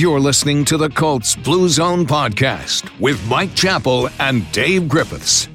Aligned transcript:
You're 0.00 0.18
listening 0.18 0.64
to 0.64 0.78
the 0.78 0.88
Colts 0.88 1.36
Blue 1.36 1.68
Zone 1.68 2.06
podcast 2.06 2.88
with 3.00 3.22
Mike 3.28 3.54
Chappell 3.54 4.08
and 4.18 4.50
Dave 4.50 4.88
Griffiths. 4.88 5.46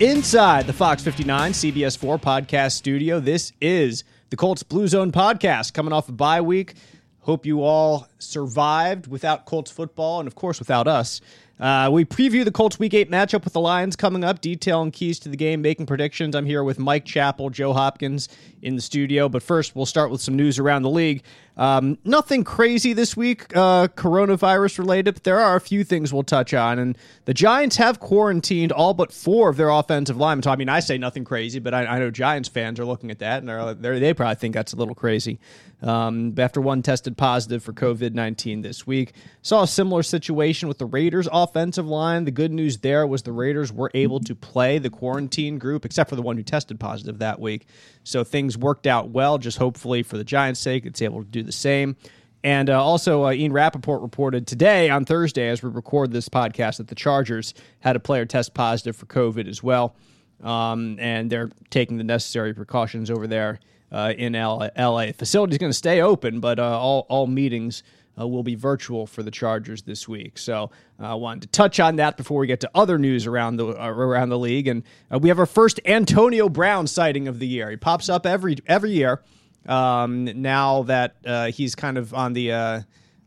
Inside 0.00 0.66
the 0.66 0.72
Fox 0.72 1.02
59 1.02 1.52
CBS 1.52 1.98
4 1.98 2.16
podcast 2.16 2.72
studio, 2.72 3.20
this 3.20 3.52
is 3.60 4.04
the 4.30 4.36
Colts 4.36 4.62
Blue 4.62 4.88
Zone 4.88 5.12
podcast 5.12 5.74
coming 5.74 5.92
off 5.92 6.08
a 6.08 6.12
bye 6.12 6.40
week. 6.40 6.72
Hope 7.20 7.44
you 7.44 7.62
all 7.62 8.08
survived 8.18 9.08
without 9.08 9.44
Colts 9.44 9.70
football 9.70 10.20
and, 10.20 10.26
of 10.26 10.36
course, 10.36 10.58
without 10.58 10.88
us. 10.88 11.20
Uh, 11.60 11.88
we 11.92 12.04
preview 12.04 12.44
the 12.44 12.50
Colts 12.50 12.78
Week 12.78 12.92
8 12.92 13.08
matchup 13.08 13.44
with 13.44 13.52
the 13.52 13.60
Lions 13.60 13.94
coming 13.94 14.24
up, 14.24 14.40
detail 14.40 14.82
and 14.82 14.92
keys 14.92 15.20
to 15.20 15.28
the 15.28 15.36
game, 15.36 15.62
making 15.62 15.86
predictions. 15.86 16.34
I'm 16.34 16.44
here 16.44 16.64
with 16.64 16.80
Mike 16.80 17.04
Chappell, 17.04 17.50
Joe 17.50 17.72
Hopkins 17.72 18.28
in 18.62 18.74
the 18.74 18.82
studio. 18.82 19.28
But 19.28 19.44
first, 19.44 19.76
we'll 19.76 19.86
start 19.86 20.10
with 20.10 20.20
some 20.20 20.34
news 20.34 20.58
around 20.58 20.82
the 20.82 20.90
league. 20.90 21.22
Um, 21.56 21.98
nothing 22.04 22.44
crazy 22.44 22.94
this 22.94 23.16
week, 23.16 23.54
uh, 23.54 23.88
coronavirus 23.88 24.78
related, 24.78 25.14
but 25.14 25.24
there 25.24 25.38
are 25.38 25.54
a 25.54 25.60
few 25.60 25.84
things 25.84 26.12
we'll 26.12 26.22
touch 26.22 26.54
on. 26.54 26.78
And 26.78 26.96
the 27.26 27.34
Giants 27.34 27.76
have 27.76 28.00
quarantined 28.00 28.72
all 28.72 28.94
but 28.94 29.12
four 29.12 29.50
of 29.50 29.56
their 29.56 29.68
offensive 29.68 30.16
linemen. 30.16 30.44
So, 30.44 30.50
I 30.50 30.56
mean, 30.56 30.70
I 30.70 30.80
say 30.80 30.96
nothing 30.96 31.24
crazy, 31.24 31.58
but 31.58 31.74
I, 31.74 31.84
I 31.84 31.98
know 31.98 32.10
Giants 32.10 32.48
fans 32.48 32.80
are 32.80 32.86
looking 32.86 33.10
at 33.10 33.18
that 33.18 33.42
and 33.42 33.82
they 33.82 34.14
probably 34.14 34.34
think 34.36 34.54
that's 34.54 34.72
a 34.72 34.76
little 34.76 34.94
crazy. 34.94 35.38
Um, 35.82 36.34
after 36.38 36.60
one 36.60 36.80
tested 36.82 37.16
positive 37.16 37.62
for 37.62 37.72
COVID 37.72 38.14
19 38.14 38.62
this 38.62 38.86
week, 38.86 39.14
saw 39.42 39.64
a 39.64 39.66
similar 39.66 40.04
situation 40.04 40.68
with 40.68 40.78
the 40.78 40.86
Raiders' 40.86 41.28
offensive 41.32 41.88
line. 41.88 42.24
The 42.24 42.30
good 42.30 42.52
news 42.52 42.78
there 42.78 43.04
was 43.04 43.22
the 43.22 43.32
Raiders 43.32 43.72
were 43.72 43.90
able 43.92 44.20
to 44.20 44.34
play 44.36 44.78
the 44.78 44.90
quarantine 44.90 45.58
group, 45.58 45.84
except 45.84 46.08
for 46.08 46.14
the 46.14 46.22
one 46.22 46.36
who 46.36 46.44
tested 46.44 46.78
positive 46.78 47.18
that 47.18 47.40
week. 47.40 47.66
So 48.04 48.22
things 48.22 48.56
worked 48.56 48.86
out 48.86 49.10
well. 49.10 49.38
Just 49.38 49.58
hopefully 49.58 50.04
for 50.04 50.16
the 50.16 50.24
Giants' 50.24 50.60
sake, 50.60 50.86
it's 50.86 51.02
able 51.02 51.24
to 51.24 51.28
do 51.28 51.41
the 51.42 51.52
same. 51.52 51.96
And 52.44 52.68
uh, 52.70 52.82
also, 52.82 53.24
uh, 53.24 53.32
Ian 53.32 53.52
Rapoport 53.52 54.02
reported 54.02 54.46
today 54.46 54.90
on 54.90 55.04
Thursday, 55.04 55.48
as 55.48 55.62
we 55.62 55.70
record 55.70 56.12
this 56.12 56.28
podcast, 56.28 56.78
that 56.78 56.88
the 56.88 56.94
Chargers 56.94 57.54
had 57.80 57.94
a 57.94 58.00
player 58.00 58.26
test 58.26 58.52
positive 58.52 58.96
for 58.96 59.06
COVID 59.06 59.48
as 59.48 59.62
well. 59.62 59.94
Um, 60.42 60.96
and 60.98 61.30
they're 61.30 61.50
taking 61.70 61.98
the 61.98 62.04
necessary 62.04 62.52
precautions 62.52 63.10
over 63.10 63.28
there 63.28 63.60
uh, 63.92 64.12
in 64.16 64.32
LA. 64.32 65.06
The 65.06 65.14
facility 65.16 65.52
is 65.52 65.58
going 65.58 65.70
to 65.70 65.76
stay 65.78 66.00
open, 66.00 66.40
but 66.40 66.58
uh, 66.58 66.78
all, 66.78 67.06
all 67.08 67.28
meetings 67.28 67.84
uh, 68.18 68.26
will 68.26 68.42
be 68.42 68.56
virtual 68.56 69.06
for 69.06 69.22
the 69.22 69.30
Chargers 69.30 69.82
this 69.82 70.08
week. 70.08 70.36
So 70.36 70.70
uh, 71.00 71.12
I 71.12 71.14
wanted 71.14 71.42
to 71.42 71.48
touch 71.48 71.78
on 71.78 71.96
that 71.96 72.16
before 72.16 72.40
we 72.40 72.48
get 72.48 72.60
to 72.60 72.70
other 72.74 72.98
news 72.98 73.26
around 73.26 73.56
the 73.56 73.68
around 73.68 74.30
the 74.30 74.38
league. 74.38 74.66
And 74.66 74.82
we 75.10 75.28
have 75.28 75.38
our 75.38 75.46
first 75.46 75.80
Antonio 75.84 76.48
Brown 76.48 76.86
sighting 76.88 77.28
of 77.28 77.38
the 77.38 77.46
year. 77.46 77.70
He 77.70 77.76
pops 77.76 78.08
up 78.08 78.26
every 78.26 78.56
every 78.66 78.90
year. 78.90 79.22
Um, 79.66 80.24
now 80.24 80.82
that 80.84 81.16
uh, 81.24 81.46
he's 81.46 81.74
kind 81.74 81.98
of 81.98 82.12
on 82.14 82.32
the 82.32 82.52
uh, 82.52 82.80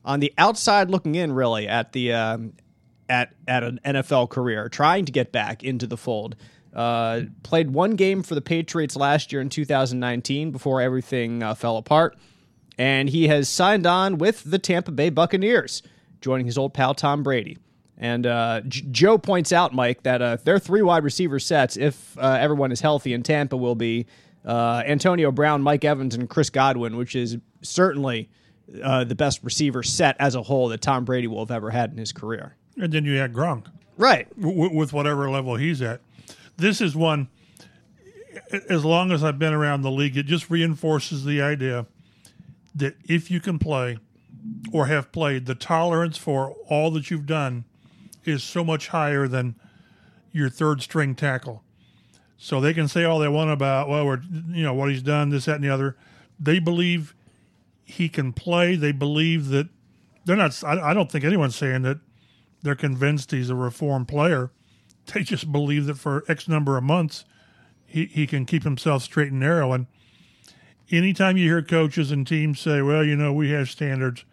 on 0.03 0.19
the 0.19 0.33
outside 0.37 0.89
looking 0.89 1.15
in, 1.15 1.31
really 1.31 1.67
at 1.67 1.93
the 1.93 2.13
um, 2.13 2.53
at 3.09 3.33
at 3.47 3.63
an 3.63 3.79
NFL 3.85 4.29
career, 4.29 4.69
trying 4.69 5.05
to 5.05 5.11
get 5.11 5.31
back 5.31 5.63
into 5.63 5.87
the 5.87 5.97
fold. 5.97 6.35
Uh, 6.73 7.21
played 7.43 7.71
one 7.71 7.95
game 7.95 8.21
for 8.21 8.35
the 8.35 8.41
Patriots 8.41 8.97
last 8.97 9.31
year 9.31 9.41
in 9.41 9.49
2019 9.49 10.51
before 10.51 10.81
everything 10.81 11.41
uh, 11.41 11.55
fell 11.55 11.77
apart. 11.77 12.17
And 12.77 13.09
he 13.09 13.29
has 13.29 13.47
signed 13.47 13.87
on 13.87 14.17
with 14.17 14.43
the 14.43 14.59
Tampa 14.59 14.91
Bay 14.91 15.09
Buccaneers, 15.09 15.81
joining 16.19 16.45
his 16.45 16.57
old 16.57 16.73
pal 16.73 16.93
Tom 16.93 17.23
Brady. 17.23 17.57
And 17.97 18.27
uh, 18.27 18.59
J- 18.67 18.85
Joe 18.91 19.17
points 19.17 19.53
out, 19.53 19.73
Mike, 19.73 20.03
that 20.03 20.21
uh, 20.21 20.35
their 20.43 20.59
three 20.59 20.81
wide 20.81 21.05
receiver 21.05 21.39
sets, 21.39 21.77
if 21.77 22.17
uh, 22.17 22.37
everyone 22.41 22.73
is 22.73 22.81
healthy 22.81 23.13
in 23.13 23.23
Tampa, 23.23 23.55
will 23.55 23.75
be 23.75 24.05
uh, 24.45 24.83
Antonio 24.85 25.31
Brown, 25.31 25.61
Mike 25.61 25.83
Evans, 25.83 26.15
and 26.15 26.29
Chris 26.29 26.49
Godwin, 26.49 26.97
which 26.97 27.15
is 27.15 27.37
certainly 27.61 28.29
uh, 28.83 29.03
the 29.03 29.15
best 29.15 29.43
receiver 29.43 29.83
set 29.83 30.15
as 30.19 30.35
a 30.35 30.43
whole 30.43 30.69
that 30.69 30.81
Tom 30.81 31.05
Brady 31.05 31.27
will 31.27 31.39
have 31.39 31.51
ever 31.51 31.71
had 31.71 31.91
in 31.91 31.97
his 31.97 32.11
career. 32.11 32.55
And 32.77 32.91
then 32.91 33.05
you 33.05 33.17
had 33.17 33.33
Gronk. 33.33 33.67
Right. 33.97 34.27
W- 34.39 34.75
with 34.75 34.93
whatever 34.93 35.29
level 35.29 35.55
he's 35.55 35.81
at. 35.81 36.01
This 36.57 36.81
is 36.81 36.95
one, 36.95 37.27
as 38.69 38.85
long 38.85 39.11
as 39.11 39.23
I've 39.23 39.39
been 39.39 39.53
around 39.53 39.81
the 39.81 39.91
league, 39.91 40.17
it 40.17 40.25
just 40.25 40.49
reinforces 40.49 41.25
the 41.25 41.41
idea 41.41 41.85
that 42.73 42.95
if 43.07 43.31
you 43.31 43.39
can 43.39 43.59
play 43.59 43.97
or 44.71 44.87
have 44.87 45.11
played, 45.11 45.45
the 45.45 45.55
tolerance 45.55 46.17
for 46.17 46.51
all 46.69 46.91
that 46.91 47.09
you've 47.09 47.25
done 47.25 47.65
is 48.25 48.43
so 48.43 48.63
much 48.63 48.89
higher 48.89 49.27
than 49.27 49.55
your 50.31 50.49
third 50.49 50.81
string 50.81 51.15
tackle. 51.15 51.63
So 52.37 52.59
they 52.59 52.73
can 52.73 52.87
say 52.87 53.03
all 53.03 53.19
they 53.19 53.27
want 53.27 53.51
about, 53.51 53.87
well, 53.87 54.05
we're, 54.05 54.21
you 54.49 54.63
know, 54.63 54.73
what 54.73 54.89
he's 54.89 55.01
done, 55.01 55.29
this, 55.29 55.45
that, 55.45 55.55
and 55.55 55.63
the 55.63 55.69
other. 55.69 55.95
They 56.39 56.59
believe 56.59 57.15
he 57.83 58.09
can 58.09 58.33
play. 58.33 58.75
They 58.75 58.91
believe 58.91 59.49
that 59.49 59.69
they're 60.25 60.35
not, 60.35 60.61
I, 60.63 60.91
I 60.91 60.93
don't 60.93 61.11
think 61.11 61.23
anyone's 61.23 61.55
saying 61.55 61.83
that 61.83 61.99
they're 62.61 62.75
convinced 62.75 63.31
he's 63.31 63.49
a 63.49 63.55
reformed 63.55 64.07
player. 64.07 64.51
They 65.13 65.21
just 65.21 65.51
believe 65.51 65.85
that 65.85 65.99
for 65.99 66.23
X 66.27 66.47
number 66.47 66.77
of 66.77 66.83
months, 66.83 67.25
he, 67.85 68.05
he 68.05 68.25
can 68.25 68.47
keep 68.47 68.63
himself 68.63 69.03
straight 69.03 69.29
and 69.29 69.39
narrow. 69.39 69.71
And 69.71 69.85
anytime 70.89 71.37
you 71.37 71.47
hear 71.47 71.61
coaches 71.61 72.09
and 72.09 72.25
teams 72.25 72.59
say, 72.59 72.81
well, 72.81 73.03
you 73.03 73.15
know, 73.15 73.31
we 73.31 73.51
have 73.51 73.69
standards, 73.69 74.25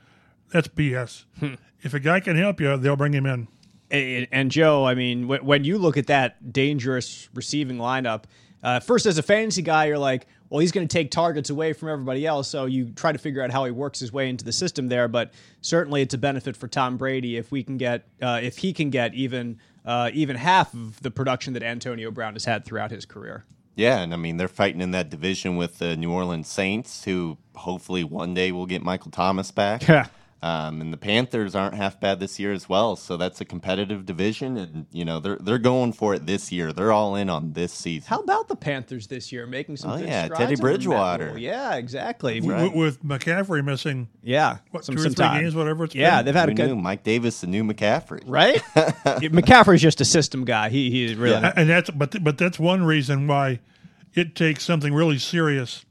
that's 0.51 0.69
BS. 0.69 1.27
Hmm. 1.39 1.55
if 1.83 1.93
a 1.93 2.01
guy 2.01 2.21
can 2.21 2.37
help 2.37 2.59
you, 2.59 2.75
they'll 2.79 2.97
bring 2.97 3.13
him 3.13 3.27
in. 3.27 3.49
And, 3.93 4.27
and 4.33 4.51
Joe, 4.51 4.85
I 4.85 4.95
mean, 4.95 5.29
when, 5.29 5.45
when 5.45 5.65
you 5.65 5.79
look 5.79 5.97
at 5.97 6.09
that 6.09 6.53
dangerous 6.53 7.29
receiving 7.35 7.77
lineup, 7.77 8.25
uh, 8.63 8.81
first 8.81 9.07
as 9.07 9.19
a 9.19 9.23
fantasy 9.23 9.63
guy, 9.63 9.87
you're 9.87 9.99
like, 9.99 10.27
well, 10.49 10.61
he's 10.61 10.73
going 10.73 10.87
to 10.87 10.93
take 10.93 11.11
targets 11.11 11.51
away 11.51 11.73
from 11.73 11.89
everybody 11.89 12.27
else. 12.27 12.49
So 12.49 12.67
you 12.67 12.91
try 12.91 13.13
to 13.13 13.19
figure 13.19 13.43
out 13.43 13.51
how 13.51 13.65
he 13.65 13.71
works 13.71 14.01
his 14.01 14.13
way 14.13 14.29
into 14.29 14.45
the 14.45 14.53
system 14.53 14.89
there. 14.89 15.09
But 15.09 15.33
certainly, 15.61 16.03
it's 16.03 16.15
a 16.15 16.19
benefit 16.19 16.57
for 16.57 16.69
Tom 16.69 16.97
Brady 16.97 17.37
if 17.37 17.53
we 17.53 17.63
can 17.63 17.77
get, 17.77 18.09
uh, 18.21 18.41
if 18.43 18.59
he 18.59 18.73
can 18.73 18.91
get 18.91 19.15
even 19.15 19.59
uh, 19.85 20.11
even 20.13 20.37
half 20.37 20.75
of 20.75 21.01
the 21.03 21.11
production 21.11 21.55
that 21.55 21.63
Antonio 21.63 22.11
Brown 22.11 22.35
has 22.35 22.45
had 22.45 22.65
throughout 22.65 22.91
his 22.91 23.05
career. 23.05 23.45
Yeah, 23.75 24.01
and 24.01 24.13
I 24.13 24.17
mean 24.17 24.37
they're 24.37 24.49
fighting 24.49 24.81
in 24.81 24.91
that 24.91 25.11
division 25.11 25.57
with 25.57 25.79
the 25.79 25.97
New 25.97 26.13
Orleans 26.13 26.49
Saints, 26.49 27.05
who 27.05 27.39
hopefully 27.55 28.05
one 28.05 28.35
day 28.35 28.53
will 28.53 28.67
get 28.67 28.83
Michael 28.83 29.11
Thomas 29.11 29.51
back. 29.51 29.89
Yeah. 29.89 30.07
Um, 30.45 30.81
and 30.81 30.93
the 30.93 30.97
Panthers 30.97 31.55
aren't 31.55 31.77
half 31.77 32.01
bad 32.01 32.19
this 32.19 32.41
year 32.41 32.53
as 32.53 32.69
well, 32.69 32.97
so 32.97 33.17
that's 33.17 33.41
a 33.41 33.45
competitive 33.45 34.05
division, 34.05 34.57
and 34.57 34.87
you 34.91 35.05
know 35.05 35.21
they're 35.21 35.37
they're 35.37 35.57
going 35.59 35.93
for 35.93 36.15
it 36.15 36.27
this 36.27 36.51
year. 36.51 36.73
They're 36.73 36.91
all 36.91 37.15
in 37.15 37.31
on 37.31 37.53
this 37.53 37.73
season. 37.73 38.09
How 38.09 38.19
about 38.19 38.49
the 38.49 38.57
Panthers 38.57 39.07
this 39.07 39.31
year 39.31 39.47
making 39.47 39.77
some? 39.77 39.93
Oh, 39.93 39.99
good 39.99 40.09
yeah, 40.09 40.27
Teddy 40.27 40.57
Bridgewater. 40.57 41.39
Yeah, 41.39 41.77
exactly. 41.77 42.41
W- 42.41 42.77
with 42.77 43.05
McCaffrey 43.05 43.65
missing, 43.65 44.09
Yeah, 44.21 44.59
what, 44.73 44.85
some, 44.85 44.97
two 44.97 45.03
or 45.03 45.05
three 45.05 45.15
time. 45.15 45.43
games, 45.43 45.55
whatever 45.55 45.85
it's 45.85 45.95
Yeah, 45.95 46.17
been? 46.19 46.25
they've 46.27 46.35
had 46.35 46.49
Who 46.49 46.53
a 46.55 46.57
good 46.57 46.69
knew? 46.71 46.75
Mike 46.77 47.05
Davis, 47.05 47.41
the 47.41 47.47
new 47.47 47.63
McCaffrey. 47.63 48.23
right. 48.27 48.57
McCaffrey's 48.75 49.81
just 49.81 50.01
a 50.01 50.05
system 50.05 50.45
guy. 50.45 50.71
He 50.71 50.91
he's 50.91 51.15
really 51.15 51.41
Yeah. 51.41 51.53
and 51.57 51.71
that's 51.71 51.91
but 51.91 52.23
but 52.23 52.37
that's 52.39 52.59
one 52.59 52.83
reason 52.85 53.29
why 53.29 53.61
it 54.15 54.35
takes 54.35 54.65
something 54.65 54.93
really 54.93 55.19
serious 55.19 55.85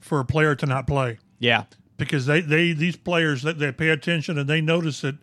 for 0.00 0.20
a 0.20 0.24
player 0.24 0.54
to 0.54 0.66
not 0.66 0.86
play 0.86 1.18
yeah. 1.40 1.64
Because 1.98 2.26
they, 2.26 2.40
they 2.42 2.72
these 2.72 2.96
players 2.96 3.42
that 3.42 3.58
they 3.58 3.72
pay 3.72 3.88
attention 3.88 4.38
and 4.38 4.48
they 4.48 4.60
notice 4.60 5.00
that 5.00 5.16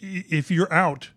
if 0.00 0.50
you're 0.50 0.72
out, 0.72 1.10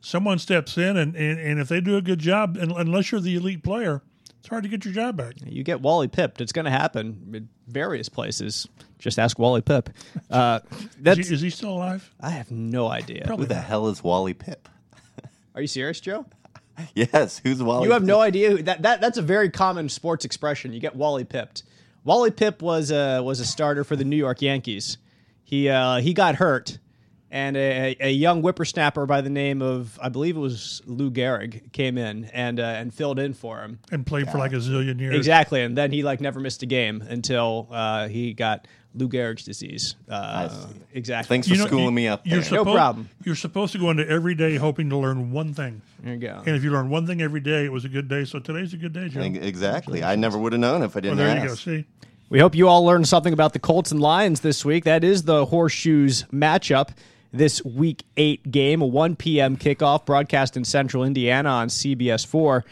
someone 0.00 0.38
steps 0.38 0.76
in 0.78 0.96
and, 0.96 1.14
and, 1.16 1.38
and 1.38 1.60
if 1.60 1.68
they 1.68 1.80
do 1.80 1.96
a 1.96 2.02
good 2.02 2.18
job, 2.18 2.56
and 2.56 2.72
unless 2.72 3.12
you're 3.12 3.20
the 3.20 3.36
elite 3.36 3.62
player, 3.62 4.02
it's 4.38 4.48
hard 4.48 4.62
to 4.62 4.68
get 4.68 4.84
your 4.84 4.94
job 4.94 5.16
back. 5.16 5.34
You 5.44 5.62
get 5.62 5.80
Wally 5.82 6.08
pipped. 6.08 6.40
It's 6.40 6.52
going 6.52 6.64
to 6.64 6.70
happen 6.70 7.30
in 7.34 7.48
various 7.68 8.08
places. 8.08 8.66
Just 8.98 9.18
ask 9.18 9.38
Wally 9.38 9.62
Pipp. 9.62 9.88
Uh, 10.30 10.60
Is 11.04 11.28
he, 11.28 11.34
is 11.34 11.40
he 11.40 11.50
still 11.50 11.70
alive? 11.72 12.08
I 12.20 12.30
have 12.30 12.50
no 12.52 12.88
idea. 12.88 13.26
Who 13.26 13.44
the 13.46 13.56
hell 13.56 13.88
is 13.88 14.02
Wally 14.04 14.32
Pipp? 14.32 14.66
Are 15.54 15.60
you 15.60 15.66
serious, 15.66 16.00
Joe? 16.00 16.24
Yes, 16.94 17.40
who's 17.44 17.62
Wally? 17.62 17.86
You 17.88 17.92
have 17.92 18.02
Pipp? 18.02 18.06
no 18.06 18.20
idea 18.20 18.50
who, 18.50 18.62
that 18.62 18.80
that 18.82 19.00
that's 19.02 19.18
a 19.18 19.22
very 19.22 19.50
common 19.50 19.88
sports 19.90 20.24
expression. 20.24 20.72
You 20.72 20.80
get 20.80 20.96
Wally 20.96 21.24
pipped. 21.24 21.62
Wally 22.04 22.30
Pipp 22.30 22.62
was 22.62 22.90
a 22.90 23.20
was 23.22 23.40
a 23.40 23.44
starter 23.44 23.84
for 23.84 23.96
the 23.96 24.04
New 24.04 24.16
York 24.16 24.42
Yankees. 24.42 24.98
He 25.44 25.68
uh, 25.68 25.96
he 25.96 26.14
got 26.14 26.36
hurt, 26.36 26.78
and 27.30 27.56
a, 27.56 27.96
a 28.00 28.10
young 28.10 28.40
whippersnapper 28.42 29.06
by 29.06 29.20
the 29.20 29.30
name 29.30 29.62
of 29.62 29.98
I 30.02 30.08
believe 30.08 30.36
it 30.36 30.40
was 30.40 30.82
Lou 30.86 31.10
Gehrig 31.10 31.72
came 31.72 31.96
in 31.98 32.24
and 32.26 32.58
uh, 32.60 32.64
and 32.64 32.92
filled 32.92 33.18
in 33.18 33.34
for 33.34 33.60
him. 33.60 33.78
And 33.92 34.04
played 34.06 34.28
for 34.30 34.38
like 34.38 34.52
a 34.52 34.56
zillion 34.56 34.98
years. 35.00 35.14
Exactly, 35.14 35.62
and 35.62 35.76
then 35.78 35.92
he 35.92 36.02
like 36.02 36.20
never 36.20 36.40
missed 36.40 36.62
a 36.62 36.66
game 36.66 37.02
until 37.08 37.68
uh, 37.70 38.08
he 38.08 38.32
got 38.34 38.66
Lou 38.94 39.08
Gehrig's 39.08 39.44
disease. 39.44 39.94
Uh, 40.08 40.48
exactly. 40.92 41.28
Thanks 41.28 41.46
for 41.46 41.54
You 41.54 41.60
know, 41.60 41.66
schooling 41.66 41.84
you- 41.86 41.90
me 41.92 42.08
up 42.08 42.26
You're 42.26 42.40
there. 42.40 42.64
No 42.64 42.64
problem. 42.64 43.08
You're 43.24 43.36
supposed 43.36 43.70
to 43.72 43.78
go 43.78 43.90
into 43.90 44.08
every 44.08 44.34
day 44.34 44.56
hoping 44.56 44.90
to 44.90 44.96
learn 44.96 45.30
one 45.30 45.54
thing. 45.54 45.80
There 46.02 46.14
you 46.14 46.18
go. 46.18 46.42
And 46.44 46.56
if 46.56 46.64
you 46.64 46.72
learn 46.72 46.90
one 46.90 47.06
thing 47.06 47.22
every 47.22 47.38
day, 47.40 47.64
it 47.64 47.70
was 47.70 47.84
a 47.84 47.88
good 47.88 48.08
day. 48.08 48.24
So 48.24 48.40
today's 48.40 48.74
a 48.74 48.76
good 48.76 48.92
day, 48.92 49.08
Joe. 49.08 49.20
Exactly. 49.20 50.02
I 50.02 50.16
never 50.16 50.36
would 50.38 50.52
have 50.52 50.60
known 50.60 50.82
if 50.82 50.96
I 50.96 51.00
didn't 51.00 51.18
there 51.18 51.28
ask. 51.28 51.42
you 51.42 51.48
go. 51.48 51.54
See, 51.54 51.84
We 52.30 52.40
hope 52.40 52.56
you 52.56 52.66
all 52.66 52.84
learned 52.84 53.06
something 53.06 53.32
about 53.32 53.52
the 53.52 53.60
Colts 53.60 53.92
and 53.92 54.00
Lions 54.00 54.40
this 54.40 54.64
week. 54.64 54.82
That 54.82 55.04
is 55.04 55.22
the 55.22 55.46
Horseshoes 55.46 56.24
matchup. 56.32 56.88
This 57.32 57.64
week 57.64 58.04
eight 58.16 58.50
game, 58.50 58.82
a 58.82 58.86
1 58.86 59.16
p.m. 59.16 59.56
kickoff, 59.56 60.04
broadcast 60.04 60.56
in 60.56 60.64
central 60.64 61.04
Indiana 61.04 61.48
on 61.48 61.68
CBS 61.68 62.26
4. 62.26 62.64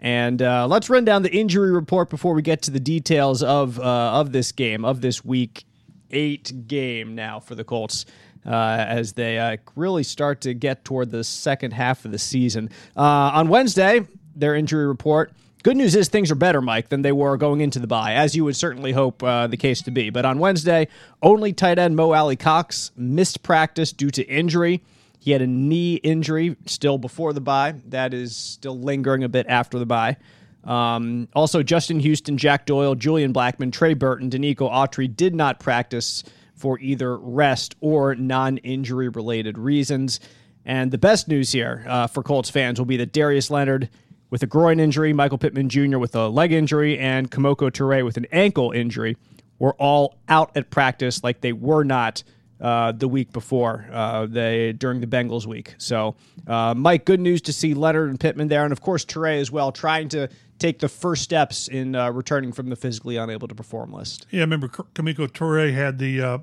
And 0.00 0.40
uh, 0.40 0.66
let's 0.66 0.88
run 0.88 1.04
down 1.04 1.22
the 1.22 1.34
injury 1.34 1.70
report 1.70 2.08
before 2.08 2.34
we 2.34 2.42
get 2.42 2.62
to 2.62 2.70
the 2.70 2.80
details 2.80 3.42
of 3.42 3.78
uh, 3.78 3.82
of 3.82 4.32
this 4.32 4.52
game, 4.52 4.84
of 4.84 5.00
this 5.00 5.24
week 5.24 5.64
eight 6.10 6.66
game 6.66 7.14
now 7.14 7.40
for 7.40 7.54
the 7.54 7.64
Colts. 7.64 8.06
Uh, 8.46 8.84
as 8.88 9.14
they 9.14 9.40
uh, 9.40 9.56
really 9.74 10.04
start 10.04 10.40
to 10.42 10.54
get 10.54 10.84
toward 10.84 11.10
the 11.10 11.24
second 11.24 11.72
half 11.72 12.04
of 12.04 12.12
the 12.12 12.18
season. 12.18 12.70
Uh, 12.96 13.00
on 13.34 13.48
Wednesday, 13.48 14.06
their 14.36 14.54
injury 14.54 14.86
report. 14.86 15.32
Good 15.66 15.78
news 15.78 15.96
is 15.96 16.08
things 16.08 16.30
are 16.30 16.36
better, 16.36 16.60
Mike, 16.60 16.90
than 16.90 17.02
they 17.02 17.10
were 17.10 17.36
going 17.36 17.60
into 17.60 17.80
the 17.80 17.88
bye, 17.88 18.14
as 18.14 18.36
you 18.36 18.44
would 18.44 18.54
certainly 18.54 18.92
hope 18.92 19.20
uh, 19.20 19.48
the 19.48 19.56
case 19.56 19.82
to 19.82 19.90
be. 19.90 20.10
But 20.10 20.24
on 20.24 20.38
Wednesday, 20.38 20.86
only 21.22 21.52
tight 21.52 21.76
end 21.76 21.96
Mo 21.96 22.12
Alie-Cox 22.12 22.92
missed 22.96 23.42
practice 23.42 23.90
due 23.90 24.10
to 24.10 24.22
injury. 24.28 24.84
He 25.18 25.32
had 25.32 25.42
a 25.42 25.46
knee 25.48 25.96
injury 25.96 26.54
still 26.66 26.98
before 26.98 27.32
the 27.32 27.40
bye. 27.40 27.74
That 27.88 28.14
is 28.14 28.36
still 28.36 28.78
lingering 28.78 29.24
a 29.24 29.28
bit 29.28 29.46
after 29.48 29.76
the 29.80 29.86
bye. 29.86 30.18
Um, 30.62 31.26
also, 31.34 31.64
Justin 31.64 31.98
Houston, 31.98 32.38
Jack 32.38 32.66
Doyle, 32.66 32.94
Julian 32.94 33.32
Blackmon, 33.32 33.72
Trey 33.72 33.94
Burton, 33.94 34.30
Denico 34.30 34.70
Autry 34.70 35.12
did 35.16 35.34
not 35.34 35.58
practice 35.58 36.22
for 36.54 36.78
either 36.78 37.18
rest 37.18 37.74
or 37.80 38.14
non 38.14 38.58
injury 38.58 39.08
related 39.08 39.58
reasons. 39.58 40.20
And 40.64 40.92
the 40.92 40.98
best 40.98 41.26
news 41.26 41.50
here 41.50 41.84
uh, 41.88 42.06
for 42.06 42.22
Colts 42.22 42.50
fans 42.50 42.78
will 42.78 42.86
be 42.86 42.98
that 42.98 43.12
Darius 43.12 43.50
Leonard 43.50 43.88
with 44.30 44.42
a 44.42 44.46
groin 44.46 44.80
injury, 44.80 45.12
Michael 45.12 45.38
Pittman 45.38 45.68
Jr. 45.68 45.98
with 45.98 46.14
a 46.14 46.28
leg 46.28 46.52
injury, 46.52 46.98
and 46.98 47.30
Kemoko 47.30 47.70
Turay 47.70 48.04
with 48.04 48.16
an 48.16 48.26
ankle 48.32 48.72
injury 48.72 49.16
were 49.58 49.74
all 49.74 50.16
out 50.28 50.56
at 50.56 50.70
practice 50.70 51.22
like 51.22 51.40
they 51.40 51.52
were 51.52 51.84
not 51.84 52.22
uh, 52.60 52.92
the 52.92 53.08
week 53.08 53.32
before 53.32 53.86
uh, 53.92 54.26
they 54.26 54.72
during 54.72 55.00
the 55.00 55.06
Bengals 55.06 55.46
week. 55.46 55.74
So, 55.78 56.16
uh, 56.46 56.74
Mike, 56.74 57.04
good 57.04 57.20
news 57.20 57.42
to 57.42 57.52
see 57.52 57.74
Leonard 57.74 58.10
and 58.10 58.18
Pittman 58.18 58.48
there, 58.48 58.64
and 58.64 58.72
of 58.72 58.80
course 58.80 59.04
Turay 59.04 59.40
as 59.40 59.50
well, 59.50 59.72
trying 59.72 60.08
to 60.10 60.28
take 60.58 60.78
the 60.78 60.88
first 60.88 61.22
steps 61.22 61.68
in 61.68 61.94
uh, 61.94 62.10
returning 62.10 62.52
from 62.52 62.70
the 62.70 62.76
physically 62.76 63.16
unable 63.16 63.46
to 63.48 63.54
perform 63.54 63.92
list. 63.92 64.26
Yeah, 64.30 64.40
I 64.40 64.44
remember 64.44 64.68
Kemoko 64.68 65.28
Turay 65.28 65.74
had 65.74 65.98
the 65.98 66.22
uh, 66.22 66.38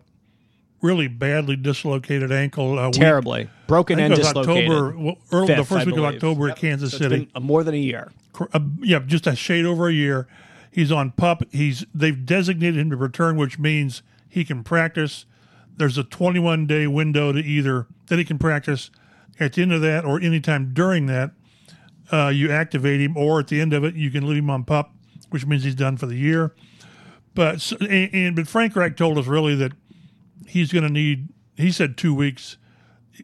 really 0.83 1.07
badly 1.07 1.55
dislocated 1.55 2.31
ankle. 2.31 2.77
Uh, 2.77 2.91
Terribly 2.91 3.39
week. 3.43 3.49
broken 3.65 3.99
and 3.99 4.13
dislocated. 4.13 4.69
October, 4.69 4.97
well, 4.97 5.17
early, 5.31 5.47
Fifth, 5.47 5.57
the 5.57 5.63
first 5.63 5.71
I 5.81 5.85
week 5.85 5.95
believe. 5.95 6.09
of 6.09 6.15
October 6.15 6.47
Yep. 6.49 6.55
at 6.57 6.61
Kansas 6.61 6.91
So 6.91 6.97
it's 6.97 7.03
City. 7.05 7.29
been 7.33 7.43
more 7.43 7.63
than 7.63 7.73
a 7.73 7.77
year. 7.77 8.11
uh, 8.53 8.59
yeah, 8.81 8.99
just 8.99 9.25
a 9.25 9.35
shade 9.35 9.65
over 9.65 9.87
a 9.87 9.93
year. 9.93 10.27
He's 10.69 10.91
on 10.91 11.11
pup. 11.11 11.41
He's 11.51 11.85
they've 11.95 12.23
designated 12.25 12.77
him 12.79 12.89
to 12.91 12.95
return, 12.97 13.37
which 13.37 13.57
means 13.57 14.03
he 14.29 14.43
can 14.45 14.63
practice. 14.63 15.25
There's 15.77 15.97
a 15.97 16.03
21 16.03 16.67
day 16.67 16.85
window 16.85 17.31
to 17.31 17.39
either 17.39 17.87
that 18.07 18.19
he 18.19 18.25
can 18.25 18.37
practice. 18.37 18.91
At 19.39 19.53
the 19.53 19.63
end 19.63 19.71
of 19.73 19.81
that, 19.81 20.05
or 20.05 20.19
anytime 20.21 20.73
during 20.75 21.07
that, 21.07 21.31
uh, 22.11 22.27
you 22.27 22.51
activate 22.51 23.01
him, 23.01 23.17
or 23.17 23.39
at 23.39 23.47
the 23.47 23.59
end 23.59 23.73
of 23.73 23.83
it, 23.83 23.95
you 23.95 24.11
can 24.11 24.27
leave 24.27 24.37
him 24.43 24.49
on 24.51 24.63
pup, 24.63 24.91
which 25.31 25.45
means 25.47 25.63
he's 25.63 25.73
done 25.73 25.97
for 25.97 26.05
the 26.05 26.15
year. 26.17 26.53
But 27.35 27.71
and, 27.81 28.13
and 28.13 28.35
but 28.35 28.47
Frank 28.47 28.75
Reich 28.75 28.95
told 28.95 29.17
us 29.17 29.25
really 29.25 29.55
that 29.55 29.71
he's 30.53 30.71
going 30.71 30.83
to 30.83 30.89
need. 30.91 31.29
He 31.55 31.71
said 31.71 31.97
two 31.97 32.13
weeks. 32.13 32.57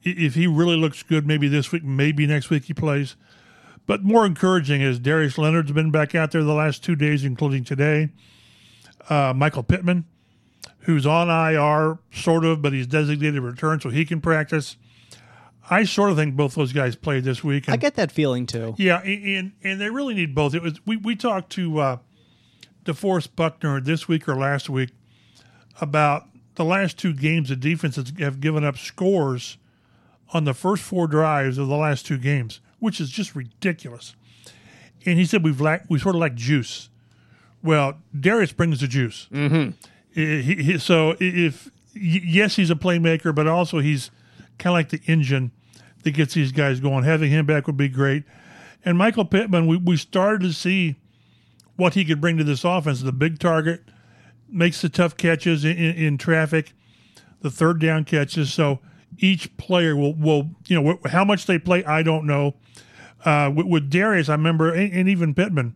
If 0.03 0.35
he 0.35 0.45
really 0.45 0.75
looks 0.75 1.01
good, 1.01 1.25
maybe 1.25 1.47
this 1.47 1.71
week, 1.71 1.83
maybe 1.83 2.27
next 2.27 2.49
week 2.49 2.65
he 2.65 2.73
plays. 2.73 3.15
But 3.87 4.03
more 4.03 4.25
encouraging 4.25 4.81
is 4.81 4.99
Darius 4.99 5.37
Leonard's 5.37 5.71
been 5.71 5.89
back 5.89 6.13
out 6.13 6.31
there 6.31 6.43
the 6.43 6.53
last 6.53 6.83
two 6.83 6.95
days, 6.95 7.23
including 7.23 7.63
today. 7.63 8.09
Uh, 9.09 9.33
Michael 9.35 9.63
Pittman, 9.63 10.05
who's 10.79 11.07
on 11.07 11.27
IR, 11.29 11.97
sort 12.11 12.45
of, 12.45 12.61
but 12.61 12.73
he's 12.73 12.85
designated 12.85 13.41
return 13.41 13.79
so 13.79 13.89
he 13.89 14.05
can 14.05 14.21
practice. 14.21 14.77
I 15.71 15.83
sort 15.83 16.11
of 16.11 16.17
think 16.17 16.35
both 16.35 16.55
those 16.55 16.73
guys 16.73 16.95
played 16.95 17.23
this 17.23 17.43
week. 17.43 17.69
I 17.69 17.77
get 17.77 17.95
that 17.95 18.11
feeling 18.11 18.45
too. 18.45 18.75
yeah, 18.77 19.01
and 19.01 19.53
and 19.63 19.79
they 19.79 19.89
really 19.89 20.13
need 20.13 20.33
both. 20.35 20.53
It 20.53 20.61
was 20.61 20.79
we, 20.85 20.97
we 20.97 21.15
talked 21.15 21.51
to 21.53 21.79
uh, 21.79 21.97
DeForest 22.85 23.35
Buckner 23.35 23.79
this 23.79 24.07
week 24.07 24.27
or 24.27 24.35
last 24.35 24.69
week 24.69 24.89
about 25.81 26.27
the 26.59 26.65
last 26.65 26.97
two 27.00 27.13
games. 27.13 27.47
The 27.47 27.56
defenses 27.56 28.11
have 28.19 28.41
given 28.41 28.65
up 28.65 28.77
scores 28.77 29.57
on 30.33 30.44
the 30.44 30.53
first 30.53 30.83
four 30.83 31.07
drives 31.07 31.57
of 31.57 31.69
the 31.69 31.77
last 31.77 32.06
two 32.06 32.17
games, 32.17 32.59
which 32.79 33.00
is 33.00 33.09
just 33.09 33.33
ridiculous. 33.33 34.13
And 35.06 35.17
he 35.17 35.25
said 35.25 35.41
we've 35.41 35.61
lack, 35.61 35.85
we 35.89 35.97
sort 36.00 36.15
of 36.15 36.19
like 36.21 36.35
juice. 36.35 36.89
Well, 37.63 37.97
Darius 38.17 38.51
brings 38.51 38.81
the 38.81 38.88
juice. 38.88 39.27
Mm-hmm. 39.31 39.69
He, 40.13 40.41
he- 40.56 40.77
so 40.77 41.15
if 41.21 41.71
yes, 41.94 42.57
he's 42.57 42.69
a 42.69 42.75
playmaker, 42.75 43.33
but 43.33 43.47
also 43.47 43.79
he's 43.79 44.11
kind 44.57 44.73
of 44.73 44.75
like 44.75 44.89
the 44.89 45.01
engine 45.11 45.51
that 46.03 46.11
gets 46.11 46.33
these 46.33 46.51
guys 46.51 46.81
going. 46.81 47.06
Having 47.06 47.31
him 47.31 47.45
back 47.45 47.67
would 47.67 47.77
be 47.77 47.88
great. 47.88 48.25
And 48.83 48.97
Michael 48.97 49.25
Pittman, 49.25 49.65
we, 49.65 49.77
we 49.77 49.95
started 49.95 50.41
to 50.41 50.53
see 50.53 50.97
what 51.77 51.94
he 51.94 52.03
could 52.03 52.19
bring 52.19 52.38
to 52.38 52.44
this 52.44 52.65
offense. 52.65 53.01
The 53.01 53.13
big 53.13 53.39
target 53.39 53.81
makes 54.51 54.81
the 54.81 54.89
tough 54.89 55.17
catches 55.17 55.65
in, 55.65 55.77
in, 55.77 55.95
in 55.95 56.17
traffic, 56.17 56.73
the 57.41 57.49
third 57.49 57.79
down 57.79 58.05
catches. 58.05 58.53
So 58.53 58.79
each 59.17 59.55
player 59.57 59.95
will, 59.95 60.13
will 60.13 60.51
you 60.67 60.81
know, 60.81 60.99
how 61.05 61.25
much 61.25 61.45
they 61.45 61.59
play, 61.59 61.83
I 61.83 62.03
don't 62.03 62.25
know. 62.25 62.55
Uh, 63.25 63.51
with, 63.53 63.65
with 63.65 63.89
Darius, 63.89 64.29
I 64.29 64.33
remember, 64.33 64.73
and, 64.73 64.93
and 64.93 65.09
even 65.09 65.33
Pittman, 65.33 65.75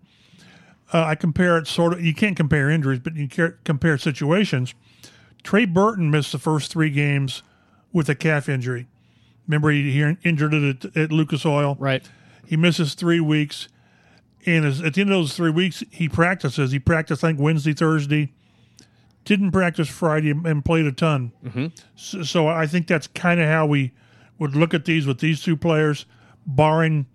uh, 0.93 1.03
I 1.03 1.15
compare 1.15 1.57
it 1.57 1.67
sort 1.67 1.93
of, 1.93 2.01
you 2.01 2.13
can't 2.13 2.37
compare 2.37 2.69
injuries, 2.69 2.99
but 2.99 3.15
you 3.15 3.27
can 3.27 3.57
compare 3.63 3.97
situations. 3.97 4.73
Trey 5.43 5.65
Burton 5.65 6.09
missed 6.09 6.31
the 6.31 6.39
first 6.39 6.71
three 6.71 6.89
games 6.89 7.43
with 7.91 8.07
a 8.07 8.15
calf 8.15 8.47
injury. 8.47 8.87
Remember, 9.47 9.71
he, 9.71 9.91
he 9.91 10.15
injured 10.23 10.53
it 10.53 10.85
at, 10.85 10.97
at 10.97 11.11
Lucas 11.11 11.45
Oil. 11.45 11.75
Right. 11.79 12.07
He 12.45 12.55
misses 12.55 12.93
three 12.93 13.19
weeks, 13.19 13.67
and 14.45 14.63
as, 14.65 14.81
at 14.81 14.93
the 14.93 15.01
end 15.01 15.09
of 15.11 15.17
those 15.17 15.35
three 15.35 15.51
weeks, 15.51 15.83
he 15.91 16.07
practices. 16.07 16.71
He 16.71 16.79
practiced, 16.79 17.23
I 17.23 17.27
think, 17.27 17.39
Wednesday, 17.39 17.73
Thursday. 17.73 18.31
Didn't 19.25 19.51
practice 19.51 19.87
Friday 19.89 20.31
and- 20.31 20.45
and 20.45 20.65
played 20.65 20.85
a 20.85 20.91
ton. 20.91 21.31
Mm-hmm. 21.45 21.67
So, 21.95 22.23
so 22.23 22.47
I 22.47 22.67
think 22.67 22.87
that's 22.87 23.07
kind 23.07 23.39
of 23.39 23.47
how 23.47 23.65
we 23.65 23.91
would 24.39 24.55
look 24.55 24.73
at 24.73 24.85
these 24.85 25.05
with 25.05 25.19
these 25.19 25.41
two 25.41 25.55
players, 25.55 26.05
barring 26.45 27.05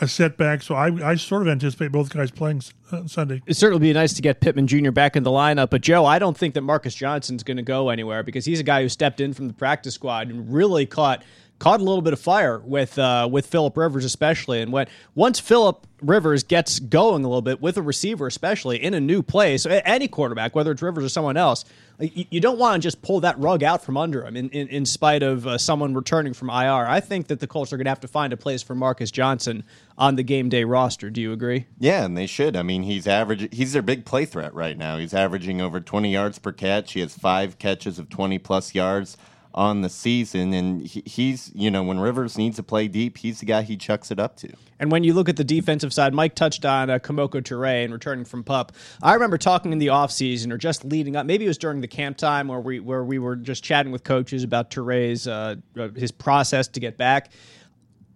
a 0.00 0.08
setback. 0.08 0.60
So 0.62 0.74
I, 0.74 1.10
I 1.10 1.14
sort 1.14 1.42
of 1.42 1.48
anticipate 1.48 1.92
both 1.92 2.10
guys 2.12 2.30
playing 2.32 2.62
uh, 2.90 3.06
Sunday. 3.06 3.42
It 3.46 3.54
certainly 3.54 3.86
be 3.88 3.92
nice 3.92 4.12
to 4.14 4.22
get 4.22 4.40
Pittman 4.40 4.66
Jr. 4.66 4.90
back 4.90 5.14
in 5.14 5.22
the 5.22 5.30
lineup, 5.30 5.70
but 5.70 5.82
Joe, 5.82 6.04
I 6.04 6.18
don't 6.18 6.36
think 6.36 6.54
that 6.54 6.62
Marcus 6.62 6.94
Johnson's 6.94 7.44
going 7.44 7.58
to 7.58 7.62
go 7.62 7.90
anywhere 7.90 8.22
because 8.24 8.44
he's 8.44 8.58
a 8.58 8.64
guy 8.64 8.82
who 8.82 8.88
stepped 8.88 9.20
in 9.20 9.32
from 9.32 9.46
the 9.46 9.54
practice 9.54 9.94
squad 9.94 10.28
and 10.30 10.52
really 10.52 10.84
caught 10.84 11.22
caught 11.58 11.80
a 11.80 11.84
little 11.84 12.02
bit 12.02 12.12
of 12.12 12.20
fire 12.20 12.58
with 12.58 12.98
uh, 12.98 13.28
with 13.30 13.46
Philip 13.46 13.76
Rivers, 13.76 14.04
especially. 14.04 14.60
And 14.60 14.72
when 14.72 14.86
once 15.14 15.40
Philip 15.40 15.86
Rivers 16.02 16.42
gets 16.42 16.78
going 16.78 17.24
a 17.24 17.28
little 17.28 17.42
bit 17.42 17.60
with 17.60 17.76
a 17.76 17.82
receiver, 17.82 18.26
especially 18.26 18.82
in 18.82 18.94
a 18.94 19.00
new 19.00 19.22
place, 19.22 19.66
any 19.66 20.08
quarterback, 20.08 20.54
whether 20.54 20.72
it's 20.72 20.82
Rivers 20.82 21.04
or 21.04 21.08
someone 21.08 21.36
else, 21.36 21.64
you, 21.98 22.26
you 22.30 22.40
don't 22.40 22.58
want 22.58 22.82
to 22.82 22.86
just 22.86 23.00
pull 23.02 23.20
that 23.20 23.38
rug 23.38 23.62
out 23.62 23.82
from 23.82 23.96
under 23.96 24.26
him 24.26 24.36
in, 24.36 24.50
in, 24.50 24.68
in 24.68 24.84
spite 24.84 25.22
of 25.22 25.46
uh, 25.46 25.56
someone 25.56 25.94
returning 25.94 26.34
from 26.34 26.50
IR. 26.50 26.86
I 26.86 27.00
think 27.00 27.28
that 27.28 27.40
the 27.40 27.46
Colts 27.46 27.72
are 27.72 27.76
going 27.76 27.86
to 27.86 27.90
have 27.90 28.00
to 28.00 28.08
find 28.08 28.32
a 28.32 28.36
place 28.36 28.62
for 28.62 28.74
Marcus 28.74 29.10
Johnson 29.10 29.64
on 29.96 30.16
the 30.16 30.22
game 30.22 30.48
day 30.48 30.64
roster. 30.64 31.08
Do 31.08 31.20
you 31.20 31.32
agree? 31.32 31.66
Yeah, 31.78 32.04
and 32.04 32.16
they 32.16 32.26
should. 32.26 32.56
I 32.56 32.62
mean, 32.62 32.82
he's 32.82 33.06
average. 33.06 33.54
He's 33.54 33.72
their 33.72 33.82
big 33.82 34.04
play 34.04 34.24
threat 34.24 34.52
right 34.54 34.76
now. 34.76 34.98
He's 34.98 35.14
averaging 35.14 35.60
over 35.60 35.80
20 35.80 36.12
yards 36.12 36.38
per 36.38 36.52
catch. 36.52 36.92
He 36.92 37.00
has 37.00 37.16
five 37.16 37.58
catches 37.58 37.98
of 37.98 38.08
20 38.10 38.38
plus 38.40 38.74
yards 38.74 39.16
on 39.54 39.82
the 39.82 39.88
season, 39.88 40.52
and 40.52 40.86
he, 40.86 41.02
he's 41.06 41.52
you 41.54 41.70
know 41.70 41.82
when 41.82 42.00
Rivers 42.00 42.36
needs 42.36 42.56
to 42.56 42.62
play 42.62 42.88
deep, 42.88 43.18
he's 43.18 43.40
the 43.40 43.46
guy 43.46 43.62
he 43.62 43.76
chucks 43.76 44.10
it 44.10 44.18
up 44.18 44.36
to. 44.38 44.52
And 44.78 44.90
when 44.90 45.04
you 45.04 45.14
look 45.14 45.28
at 45.28 45.36
the 45.36 45.44
defensive 45.44 45.92
side, 45.92 46.12
Mike 46.12 46.34
touched 46.34 46.64
on 46.64 46.90
uh, 46.90 46.98
Kemoko 46.98 47.40
Turay 47.40 47.84
and 47.84 47.92
returning 47.92 48.24
from 48.24 48.42
pup. 48.42 48.72
I 49.02 49.14
remember 49.14 49.38
talking 49.38 49.72
in 49.72 49.78
the 49.78 49.86
offseason 49.86 50.52
or 50.52 50.58
just 50.58 50.84
leading 50.84 51.14
up, 51.14 51.24
maybe 51.24 51.44
it 51.44 51.48
was 51.48 51.58
during 51.58 51.80
the 51.80 51.88
camp 51.88 52.16
time 52.16 52.48
where 52.48 52.60
we 52.60 52.80
where 52.80 53.04
we 53.04 53.18
were 53.18 53.36
just 53.36 53.62
chatting 53.62 53.92
with 53.92 54.02
coaches 54.02 54.42
about 54.42 54.70
Turay's 54.70 55.28
uh, 55.28 55.56
uh, 55.78 55.88
his 55.90 56.10
process 56.10 56.68
to 56.68 56.80
get 56.80 56.96
back. 56.96 57.30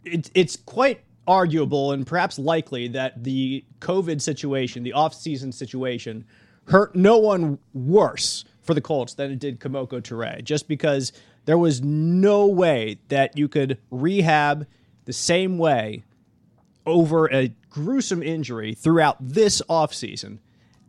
It's 0.04 0.30
it's 0.34 0.56
quite 0.56 1.02
arguable 1.28 1.92
and 1.92 2.06
perhaps 2.06 2.38
likely 2.38 2.88
that 2.88 3.22
the 3.22 3.64
COVID 3.80 4.20
situation, 4.20 4.82
the 4.82 4.94
offseason 4.96 5.52
situation, 5.54 6.24
hurt 6.64 6.96
no 6.96 7.18
one 7.18 7.58
worse 7.74 8.44
for 8.68 8.74
the 8.74 8.82
Colts 8.82 9.14
than 9.14 9.30
it 9.30 9.38
did 9.38 9.60
Kemoko 9.60 10.02
Turay, 10.02 10.44
just 10.44 10.68
because 10.68 11.14
there 11.46 11.56
was 11.56 11.80
no 11.80 12.46
way 12.46 12.98
that 13.08 13.38
you 13.38 13.48
could 13.48 13.78
rehab 13.90 14.66
the 15.06 15.12
same 15.14 15.56
way 15.56 16.04
over 16.84 17.32
a 17.32 17.48
gruesome 17.70 18.22
injury 18.22 18.74
throughout 18.74 19.16
this 19.20 19.62
offseason 19.70 20.40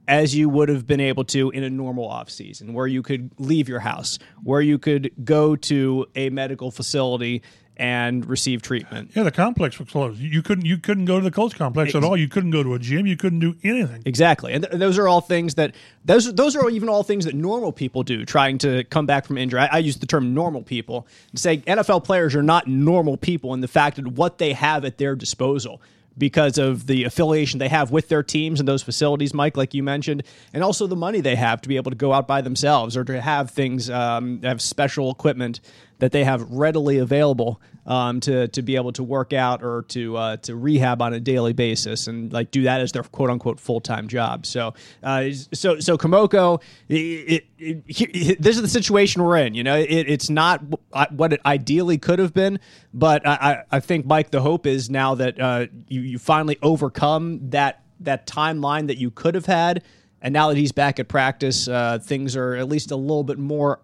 as 0.10 0.36
you 0.36 0.50
would 0.50 0.68
have 0.68 0.86
been 0.86 1.00
able 1.00 1.24
to 1.24 1.52
in 1.52 1.64
a 1.64 1.70
normal 1.70 2.10
offseason, 2.10 2.74
where 2.74 2.86
you 2.86 3.02
could 3.02 3.32
leave 3.38 3.70
your 3.70 3.80
house, 3.80 4.20
where 4.44 4.60
you 4.60 4.78
could 4.78 5.10
go 5.24 5.56
to 5.56 6.06
a 6.16 6.30
medical 6.32 6.72
facility 6.72 7.42
and 7.80 8.28
receive 8.28 8.62
treatment. 8.62 9.12
Yeah, 9.16 9.24
the 9.24 9.32
complex 9.32 9.80
was 9.80 9.90
closed. 9.90 10.20
You 10.20 10.44
couldn't 10.44 10.66
you 10.66 10.78
couldn't 10.78 11.06
go 11.06 11.18
to 11.18 11.24
the 11.24 11.32
Colts 11.32 11.56
complex 11.56 11.96
at 11.96 12.04
all. 12.04 12.18
You 12.18 12.28
couldn't 12.28 12.52
go 12.52 12.62
to 12.62 12.74
a 12.76 12.80
gym. 12.80 13.08
You 13.08 13.16
couldn't 13.18 13.40
do 13.40 13.56
anything. 13.64 14.04
Exactly, 14.06 14.54
and 14.54 14.66
th- 14.66 14.78
those 14.78 14.98
are 14.98 15.08
all 15.08 15.22
things 15.22 15.56
that 15.56 15.74
those 16.06 16.32
those 16.36 16.56
are 16.56 16.70
even 16.70 16.90
all 16.90 17.04
things 17.04 17.26
that 17.26 17.34
normal 17.34 17.72
people 17.72 18.04
do, 18.04 18.26
trying 18.26 18.58
to 18.60 18.84
come 18.84 19.06
back 19.06 19.26
from 19.26 19.38
injury. 19.38 19.62
I, 19.62 19.70
I 19.72 19.78
use 19.80 19.98
the 19.98 20.06
term 20.06 20.34
normal 20.34 20.62
people 20.62 21.08
to 21.32 21.38
say 21.38 21.60
NFL 21.60 22.04
players 22.04 22.36
are 22.36 22.44
not 22.44 22.68
normal 22.68 23.16
people 23.16 23.54
in 23.54 23.62
the 23.62 23.68
fact 23.68 23.96
that 23.96 24.08
what 24.08 24.38
they 24.38 24.54
have 24.54 24.84
at 24.86 24.98
their 24.98 25.16
disposal. 25.16 25.82
because 26.18 26.58
of 26.58 26.86
the 26.88 27.06
affiliation 27.06 27.60
they 27.60 27.70
have 27.70 27.92
with 27.92 28.10
their 28.10 28.22
teams 28.24 28.60
and 28.60 28.68
those 28.68 28.84
facilities, 28.84 29.34
Mike, 29.34 29.56
like 29.56 29.74
you 29.74 29.82
mentioned, 29.82 30.22
and 30.54 30.62
also 30.62 30.86
the 30.86 30.96
money 30.98 31.22
they 31.22 31.36
have 31.38 31.62
to 31.62 31.70
be 31.70 31.78
able 31.78 31.92
to 31.92 31.96
go 31.96 32.12
out 32.12 32.28
by 32.28 32.42
themselves 32.42 32.98
or 32.98 33.06
to 33.06 33.22
have 33.22 33.52
things, 33.52 33.90
um, 33.90 34.42
have 34.44 34.62
special 34.62 35.10
equipment 35.12 35.62
that 36.00 36.12
they 36.12 36.24
have 36.24 36.42
readily 36.50 36.98
available 36.98 37.62
um, 37.86 38.20
to 38.22 38.48
to 38.50 38.62
be 38.62 38.76
able 38.76 38.92
to 38.94 39.04
work 39.04 39.34
out 39.34 39.64
or 39.64 39.84
to 39.90 40.16
uh, 40.18 40.38
to 40.38 40.56
rehab 40.56 41.02
on 41.02 41.14
a 41.14 41.20
daily 41.20 41.54
basis 41.54 42.08
and 42.08 42.32
like 42.32 42.52
do 42.52 42.64
that 42.64 42.82
as 42.82 42.92
their 42.92 43.04
quote 43.04 43.30
unquote 43.30 43.60
full 43.60 43.82
time 43.82 44.08
job. 44.08 44.46
So 44.46 44.74
uh, 45.04 45.32
so 45.54 45.80
so 45.80 45.98
Kemoko, 45.98 46.62
it, 46.88 47.46
it, 47.58 47.84
it, 47.88 48.42
this 48.42 48.56
is 48.56 48.62
the 48.62 48.70
situation 48.70 49.24
we're 49.24 49.38
in. 49.38 49.54
You 49.54 49.64
know, 49.64 49.76
it's 49.76 50.30
not 50.30 50.64
what 51.12 51.34
it 51.34 51.42
ideally 51.46 51.98
could 51.98 52.20
have 52.20 52.34
been, 52.34 52.60
but 52.94 53.28
I, 53.28 53.64
I 53.72 53.80
think 53.80 54.06
Mike, 54.06 54.32
the 54.32 54.42
hope 54.42 54.66
is 54.66 54.90
now 54.90 55.16
that 55.16 55.40
uh, 55.40 55.68
you 55.88 56.02
you 56.02 56.20
finally 56.20 56.58
overcome 56.62 57.50
that 57.50 57.84
that 58.00 58.28
timeline 58.28 58.88
that 58.88 58.98
you 58.98 59.12
could 59.12 59.36
have 59.36 59.46
had. 59.46 59.84
And 60.22 60.34
now 60.34 60.50
that 60.50 60.58
he's 60.58 60.74
back 60.74 61.00
at 61.00 61.08
practice, 61.08 61.70
uh, 61.70 61.98
things 62.00 62.36
are 62.36 62.54
at 62.56 62.68
least 62.68 62.92
a 62.92 62.96
little 62.98 63.24
bit 63.24 63.40
more 63.40 63.80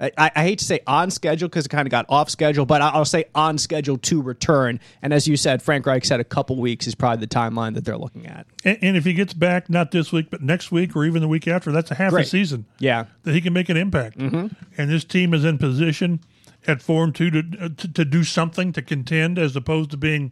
I, 0.00 0.30
I, 0.34 0.42
hate 0.44 0.60
to 0.60 0.64
say 0.64 0.80
on 0.86 1.10
schedule 1.10 1.48
because 1.48 1.66
it 1.66 1.70
kind 1.70 1.86
of 1.86 1.90
got 1.90 2.06
off 2.08 2.30
schedule, 2.30 2.64
but 2.64 2.80
I'll 2.80 3.04
say 3.04 3.24
on 3.34 3.58
schedule 3.58 3.98
to 3.98 4.22
return. 4.22 4.78
And 5.02 5.12
as 5.12 5.26
you 5.26 5.36
said, 5.36 5.60
Frank 5.60 5.86
Reich 5.86 6.04
said 6.04 6.20
a 6.20 6.24
couple 6.24 6.56
weeks 6.56 6.86
is 6.86 6.94
probably 6.94 7.26
the 7.26 7.34
timeline 7.34 7.74
that 7.74 7.84
they're 7.84 7.98
looking 7.98 8.26
at. 8.26 8.46
And, 8.64 8.78
and 8.80 8.96
if 8.96 9.04
he 9.04 9.12
gets 9.12 9.34
back, 9.34 9.68
not 9.68 9.90
this 9.90 10.12
week, 10.12 10.30
but 10.30 10.40
next 10.40 10.70
week 10.70 10.94
or 10.94 11.04
even 11.04 11.20
the 11.20 11.28
week 11.28 11.48
after, 11.48 11.72
that's 11.72 11.90
a 11.90 11.96
half 11.96 12.12
Great. 12.12 12.26
a 12.26 12.28
season. 12.28 12.66
Yeah. 12.78 13.06
That 13.24 13.34
he 13.34 13.40
can 13.40 13.52
make 13.52 13.68
an 13.68 13.76
impact. 13.76 14.18
Mm-hmm. 14.18 14.48
And 14.80 14.90
this 14.90 15.04
team 15.04 15.34
is 15.34 15.44
in 15.44 15.58
position 15.58 16.20
at 16.66 16.80
Form 16.80 17.12
2 17.12 17.30
to, 17.30 17.38
uh, 17.60 17.68
to, 17.76 17.92
to 17.92 18.04
do 18.04 18.22
something, 18.22 18.72
to 18.72 18.82
contend, 18.82 19.38
as 19.38 19.56
opposed 19.56 19.90
to 19.90 19.96
being 19.96 20.30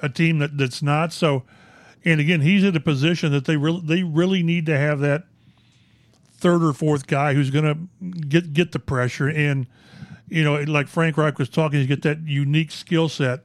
a 0.00 0.08
team 0.08 0.38
that, 0.38 0.56
that's 0.56 0.82
not. 0.82 1.12
So, 1.12 1.42
and 2.04 2.20
again, 2.20 2.40
he's 2.40 2.62
in 2.62 2.76
a 2.76 2.80
position 2.80 3.32
that 3.32 3.46
they 3.46 3.56
really, 3.56 3.80
they 3.84 4.02
really 4.04 4.44
need 4.44 4.66
to 4.66 4.78
have 4.78 5.00
that– 5.00 5.24
third 6.38 6.62
or 6.62 6.72
fourth 6.72 7.06
guy 7.06 7.34
who's 7.34 7.50
going 7.50 7.64
to 7.64 8.20
get 8.28 8.52
get 8.52 8.72
the 8.72 8.78
pressure 8.78 9.28
and 9.28 9.66
you 10.28 10.44
know 10.44 10.60
like 10.62 10.88
Frank 10.88 11.16
Reich 11.16 11.38
was 11.38 11.48
talking, 11.48 11.80
you 11.80 11.86
get 11.86 12.02
that 12.02 12.20
unique 12.26 12.70
skill 12.70 13.08
set 13.08 13.40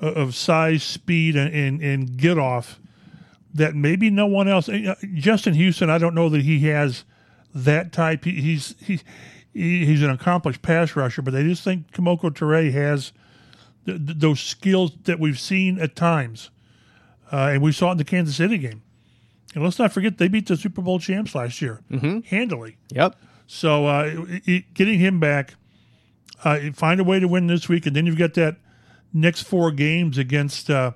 of 0.00 0.34
size, 0.34 0.82
speed, 0.82 1.36
and, 1.36 1.52
and, 1.52 1.82
and 1.82 2.16
get 2.16 2.38
off 2.38 2.78
that 3.54 3.74
maybe 3.74 4.10
no 4.10 4.26
one 4.26 4.48
else. 4.48 4.68
Uh, 4.68 4.94
Justin 5.14 5.54
Houston, 5.54 5.90
I 5.90 5.98
don't 5.98 6.14
know 6.14 6.28
that 6.28 6.42
he 6.42 6.60
has 6.60 7.04
that 7.54 7.92
type. 7.92 8.24
He's 8.24 8.74
he, 8.78 9.00
he's 9.52 10.02
an 10.02 10.10
accomplished 10.10 10.62
pass 10.62 10.94
rusher, 10.94 11.22
but 11.22 11.34
I 11.34 11.42
just 11.42 11.64
think 11.64 11.90
Kemoko 11.92 12.30
Turay 12.30 12.72
has 12.72 13.12
th- 13.86 13.98
th- 14.06 14.18
those 14.18 14.40
skills 14.40 14.92
that 15.04 15.18
we've 15.18 15.38
seen 15.38 15.78
at 15.80 15.96
times, 15.96 16.50
uh, 17.32 17.50
and 17.52 17.62
we 17.62 17.72
saw 17.72 17.88
it 17.88 17.92
in 17.92 17.98
the 17.98 18.04
Kansas 18.04 18.36
City 18.36 18.58
game. 18.58 18.82
And 19.54 19.64
let's 19.64 19.78
not 19.78 19.92
forget 19.92 20.18
they 20.18 20.28
beat 20.28 20.46
the 20.46 20.56
Super 20.56 20.82
Bowl 20.82 20.98
champs 20.98 21.34
last 21.34 21.62
year 21.62 21.80
mm-hmm. 21.90 22.20
handily. 22.20 22.76
Yep. 22.90 23.16
So 23.46 23.86
uh, 23.86 24.24
it, 24.28 24.42
it, 24.46 24.74
getting 24.74 24.98
him 24.98 25.20
back, 25.20 25.54
uh, 26.44 26.58
find 26.74 27.00
a 27.00 27.04
way 27.04 27.18
to 27.18 27.26
win 27.26 27.46
this 27.46 27.68
week, 27.68 27.86
and 27.86 27.96
then 27.96 28.04
you've 28.04 28.18
got 28.18 28.34
that 28.34 28.56
next 29.12 29.42
four 29.42 29.70
games 29.70 30.18
against 30.18 30.68
uh, 30.68 30.92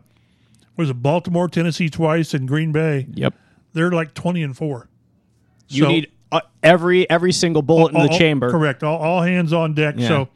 was 0.76 0.90
it 0.90 1.02
Baltimore, 1.02 1.49
Tennessee 1.49 1.88
twice, 1.88 2.35
and 2.35 2.47
Green 2.47 2.73
Bay. 2.73 3.06
Yep. 3.14 3.35
They're 3.73 3.90
like 3.90 4.12
twenty 4.12 4.42
and 4.42 4.56
four. 4.56 4.88
You 5.68 5.85
so, 5.85 5.88
need 5.88 6.12
uh, 6.30 6.42
every 6.62 7.09
every 7.09 7.32
single 7.32 7.62
bullet 7.62 7.94
all, 7.94 8.02
in 8.02 8.06
the 8.06 8.12
all, 8.12 8.18
chamber. 8.18 8.50
Correct. 8.50 8.82
All, 8.82 8.99
all 8.99 9.23
hands 9.23 9.54
on 9.54 9.73
deck. 9.73 9.94
Yeah. 9.97 10.09
So, 10.09 10.28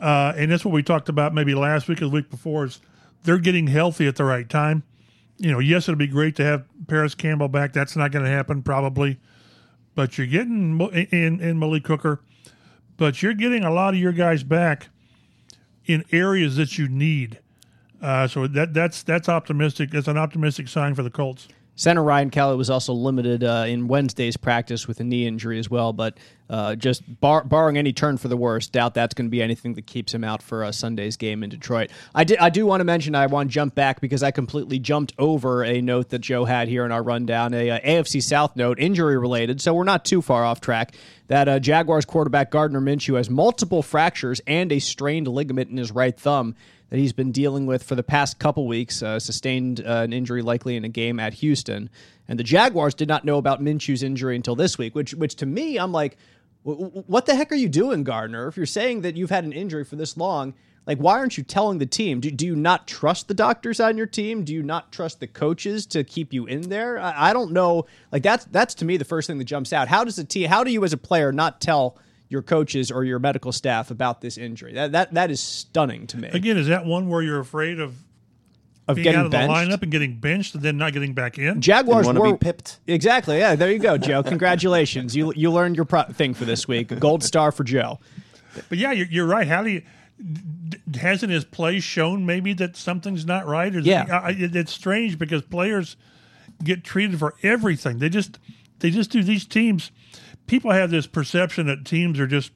uh, 0.00 0.32
and 0.36 0.50
that's 0.50 0.64
what 0.64 0.72
we 0.72 0.82
talked 0.82 1.10
about 1.10 1.34
maybe 1.34 1.54
last 1.54 1.88
week 1.88 1.98
or 1.98 2.06
the 2.06 2.10
week 2.10 2.30
before 2.30 2.64
is 2.64 2.80
they're 3.24 3.38
getting 3.38 3.66
healthy 3.66 4.06
at 4.06 4.16
the 4.16 4.24
right 4.24 4.48
time 4.48 4.82
you 5.38 5.50
know, 5.50 5.58
yes, 5.58 5.88
it'd 5.88 5.98
be 5.98 6.06
great 6.06 6.36
to 6.36 6.44
have 6.44 6.64
Parris 6.86 7.14
Campbell 7.14 7.48
back. 7.48 7.72
That's 7.72 7.96
not 7.96 8.12
going 8.12 8.24
to 8.24 8.30
happen 8.30 8.62
probably, 8.62 9.18
but 9.94 10.16
you're 10.16 10.26
getting 10.26 10.80
in 10.80 11.40
in 11.40 11.58
Malik 11.58 11.84
Cooker, 11.84 12.20
but 12.96 13.22
you're 13.22 13.34
getting 13.34 13.64
a 13.64 13.70
lot 13.70 13.94
of 13.94 14.00
your 14.00 14.12
guys 14.12 14.42
back 14.42 14.88
in 15.86 16.04
areas 16.12 16.56
that 16.56 16.78
you 16.78 16.88
need. 16.88 17.40
Uh, 18.00 18.26
so 18.26 18.46
that 18.46 18.74
that's 18.74 19.02
that's 19.02 19.28
optimistic. 19.28 19.90
That's 19.90 20.08
an 20.08 20.18
optimistic 20.18 20.68
sign 20.68 20.94
for 20.94 21.02
the 21.02 21.10
Colts. 21.10 21.48
Center 21.76 22.02
Ryan 22.02 22.30
Kelly 22.30 22.56
was 22.56 22.70
also 22.70 22.92
limited 22.92 23.42
uh, 23.42 23.64
in 23.66 23.88
Wednesday's 23.88 24.36
practice 24.36 24.86
with 24.86 25.00
a 25.00 25.04
knee 25.04 25.26
injury 25.26 25.58
as 25.58 25.68
well, 25.68 25.92
but 25.92 26.16
uh, 26.48 26.76
just 26.76 27.02
bar- 27.20 27.42
barring 27.42 27.76
any 27.76 27.92
turn 27.92 28.16
for 28.16 28.28
the 28.28 28.36
worst, 28.36 28.72
doubt 28.72 28.94
that's 28.94 29.14
going 29.14 29.26
to 29.26 29.30
be 29.30 29.42
anything 29.42 29.74
that 29.74 29.86
keeps 29.86 30.14
him 30.14 30.22
out 30.22 30.42
for 30.42 30.62
uh, 30.62 30.70
Sunday's 30.70 31.16
game 31.16 31.42
in 31.42 31.50
Detroit. 31.50 31.90
I, 32.14 32.24
did, 32.24 32.38
I 32.38 32.50
do 32.50 32.64
want 32.66 32.80
to 32.80 32.84
mention, 32.84 33.14
I 33.14 33.26
want 33.26 33.50
to 33.50 33.52
jump 33.52 33.74
back 33.74 34.00
because 34.00 34.22
I 34.22 34.30
completely 34.30 34.78
jumped 34.78 35.14
over 35.18 35.64
a 35.64 35.80
note 35.80 36.10
that 36.10 36.20
Joe 36.20 36.44
had 36.44 36.68
here 36.68 36.84
in 36.84 36.92
our 36.92 37.02
rundown, 37.02 37.54
a, 37.54 37.68
a 37.68 37.76
uh, 37.76 37.80
AFC 37.80 38.22
South 38.22 38.54
note, 38.56 38.78
injury 38.78 39.18
related, 39.18 39.60
so 39.60 39.74
we're 39.74 39.84
not 39.84 40.04
too 40.04 40.22
far 40.22 40.44
off 40.44 40.60
track. 40.60 40.94
That 41.28 41.48
uh, 41.48 41.58
Jaguars 41.58 42.04
quarterback 42.04 42.50
Gardner 42.50 42.80
Minshew 42.80 43.16
has 43.16 43.30
multiple 43.30 43.82
fractures 43.82 44.40
and 44.46 44.70
a 44.70 44.78
strained 44.78 45.26
ligament 45.26 45.70
in 45.70 45.78
his 45.78 45.90
right 45.90 46.16
thumb 46.18 46.54
that 46.90 46.98
he's 46.98 47.12
been 47.12 47.32
dealing 47.32 47.66
with 47.66 47.82
for 47.82 47.94
the 47.94 48.02
past 48.02 48.38
couple 48.38 48.66
weeks, 48.66 49.02
uh, 49.02 49.18
sustained 49.18 49.80
uh, 49.80 50.02
an 50.02 50.12
injury 50.12 50.42
likely 50.42 50.76
in 50.76 50.84
a 50.84 50.88
game 50.88 51.18
at 51.18 51.34
Houston. 51.34 51.90
And 52.28 52.38
the 52.38 52.44
Jaguars 52.44 52.94
did 52.94 53.08
not 53.08 53.24
know 53.24 53.38
about 53.38 53.62
Minshew's 53.62 54.02
injury 54.02 54.36
until 54.36 54.56
this 54.56 54.78
week, 54.78 54.94
which, 54.94 55.14
which 55.14 55.34
to 55.36 55.46
me, 55.46 55.78
I'm 55.78 55.92
like, 55.92 56.16
what 56.62 57.26
the 57.26 57.34
heck 57.34 57.52
are 57.52 57.56
you 57.56 57.68
doing, 57.68 58.04
Gardner? 58.04 58.48
If 58.48 58.56
you're 58.56 58.64
saying 58.64 59.02
that 59.02 59.16
you've 59.16 59.30
had 59.30 59.44
an 59.44 59.52
injury 59.52 59.84
for 59.84 59.96
this 59.96 60.16
long, 60.16 60.54
like, 60.86 60.98
why 60.98 61.18
aren't 61.18 61.38
you 61.38 61.44
telling 61.44 61.78
the 61.78 61.86
team? 61.86 62.20
Do, 62.20 62.30
do 62.30 62.46
you 62.46 62.56
not 62.56 62.86
trust 62.86 63.28
the 63.28 63.34
doctors 63.34 63.80
on 63.80 63.96
your 63.96 64.06
team? 64.06 64.44
Do 64.44 64.52
you 64.52 64.62
not 64.62 64.92
trust 64.92 65.20
the 65.20 65.26
coaches 65.26 65.86
to 65.86 66.04
keep 66.04 66.32
you 66.32 66.46
in 66.46 66.62
there? 66.62 66.98
I, 66.98 67.30
I 67.30 67.32
don't 67.32 67.52
know. 67.52 67.86
Like, 68.12 68.22
that's 68.22 68.44
that's 68.46 68.74
to 68.76 68.84
me 68.84 68.96
the 68.96 69.04
first 69.04 69.26
thing 69.26 69.38
that 69.38 69.44
jumps 69.44 69.72
out. 69.72 69.88
How 69.88 70.04
does 70.04 70.18
a 70.18 70.24
team? 70.24 70.48
How 70.48 70.62
do 70.62 70.70
you 70.70 70.84
as 70.84 70.92
a 70.92 70.98
player 70.98 71.32
not 71.32 71.60
tell 71.60 71.96
your 72.34 72.42
coaches 72.42 72.90
or 72.90 73.04
your 73.04 73.20
medical 73.20 73.52
staff 73.52 73.92
about 73.92 74.20
this 74.20 74.36
injury. 74.36 74.74
That 74.74 74.92
that 74.92 75.14
that 75.14 75.30
is 75.30 75.40
stunning 75.40 76.06
to 76.08 76.18
me. 76.18 76.28
Again, 76.32 76.58
is 76.58 76.66
that 76.66 76.84
one 76.84 77.08
where 77.08 77.22
you're 77.22 77.38
afraid 77.38 77.78
of 77.78 77.96
of 78.88 78.96
being 78.96 79.04
getting 79.04 79.20
out 79.20 79.26
of 79.26 79.32
benched? 79.32 79.48
the 79.48 79.76
lineup 79.76 79.82
and 79.82 79.92
getting 79.92 80.16
benched 80.18 80.54
and 80.54 80.62
then 80.62 80.76
not 80.76 80.92
getting 80.92 81.14
back 81.14 81.38
in? 81.38 81.60
Jaguars 81.62 82.04
want 82.04 82.16
to 82.16 82.20
were 82.20 82.32
be 82.32 82.38
pipped. 82.38 82.80
exactly. 82.88 83.38
Yeah, 83.38 83.54
there 83.54 83.70
you 83.70 83.78
go, 83.78 83.96
Joe. 83.96 84.22
Congratulations, 84.22 85.16
you 85.16 85.32
you 85.34 85.50
learned 85.50 85.76
your 85.76 85.86
pro- 85.86 86.02
thing 86.02 86.34
for 86.34 86.44
this 86.44 86.68
week. 86.68 86.98
Gold 86.98 87.22
star 87.22 87.52
for 87.52 87.64
Joe. 87.64 88.00
But 88.68 88.78
yeah, 88.78 88.92
you're, 88.92 89.06
you're 89.06 89.26
right. 89.26 89.46
How 89.46 89.62
do 89.62 89.70
you? 89.70 89.82
Hasn't 91.00 91.30
his 91.30 91.44
play 91.44 91.80
shown 91.80 92.26
maybe 92.26 92.52
that 92.54 92.76
something's 92.76 93.24
not 93.24 93.46
right? 93.46 93.74
Or 93.74 93.80
yeah, 93.80 94.06
I, 94.10 94.30
it, 94.30 94.54
it's 94.54 94.72
strange 94.72 95.18
because 95.18 95.42
players 95.42 95.96
get 96.62 96.82
treated 96.84 97.18
for 97.18 97.34
everything. 97.42 97.98
They 97.98 98.08
just 98.08 98.38
they 98.80 98.90
just 98.90 99.10
do 99.10 99.22
these 99.22 99.46
teams 99.46 99.90
people 100.46 100.70
have 100.70 100.90
this 100.90 101.06
perception 101.06 101.66
that 101.66 101.84
teams 101.84 102.18
are 102.20 102.26
just 102.26 102.52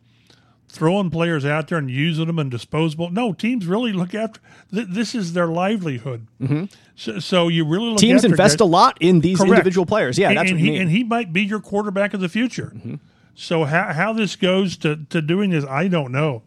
throwing 0.69 1.11
players 1.11 1.45
out 1.45 1.69
there 1.69 1.79
and 1.79 1.91
using 1.91 2.27
them 2.27 2.39
and 2.39 2.51
disposable. 2.51 3.11
No, 3.11 3.33
teams 3.33 3.67
really 3.67 3.93
look 3.93 4.15
after. 4.15 4.41
Th- 4.73 4.87
this 4.89 5.15
is 5.15 5.33
their 5.33 5.47
livelihood. 5.47 6.27
Mm-hmm. 6.41 6.65
So, 6.95 7.19
so, 7.19 7.49
you 7.49 7.65
really 7.65 7.91
look 7.91 7.99
teams 7.99 8.25
invest 8.25 8.59
guys. 8.59 8.67
a 8.67 8.69
lot 8.69 8.99
in 9.01 9.21
these 9.21 9.39
Correct. 9.39 9.51
individual 9.51 9.87
players. 9.87 10.19
Yeah, 10.19 10.29
and, 10.29 10.39
that's 10.39 10.51
and 10.51 10.59
what 10.59 10.65
he 10.65 10.71
mean. 10.73 10.83
and 10.83 10.91
he 10.91 11.05
might 11.05 11.33
be 11.33 11.43
your 11.43 11.61
quarterback 11.61 12.13
of 12.13 12.21
the 12.21 12.29
future. 12.29 12.73
Mm-hmm. 12.75 12.97
So 13.35 13.65
how 13.65 13.93
how 13.93 14.13
this 14.13 14.35
goes 14.37 14.77
to 14.79 14.97
to 15.11 15.23
doing 15.23 15.51
this, 15.51 15.65
I 15.65 15.89
don't 15.89 16.13
know. 16.13 16.43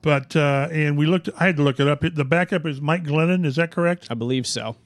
But 0.00 0.34
uh, 0.34 0.68
and 0.70 0.96
we 0.96 1.04
looked. 1.04 1.28
I 1.38 1.46
had 1.46 1.56
to 1.56 1.62
look 1.62 1.78
it 1.78 1.88
up. 1.88 2.00
The 2.00 2.24
backup 2.24 2.64
is 2.64 2.80
Mike 2.80 3.04
Glennon. 3.04 3.44
Is 3.44 3.56
that 3.56 3.70
correct? 3.70 4.06
I 4.10 4.14
believe 4.14 4.46
so. 4.46 4.76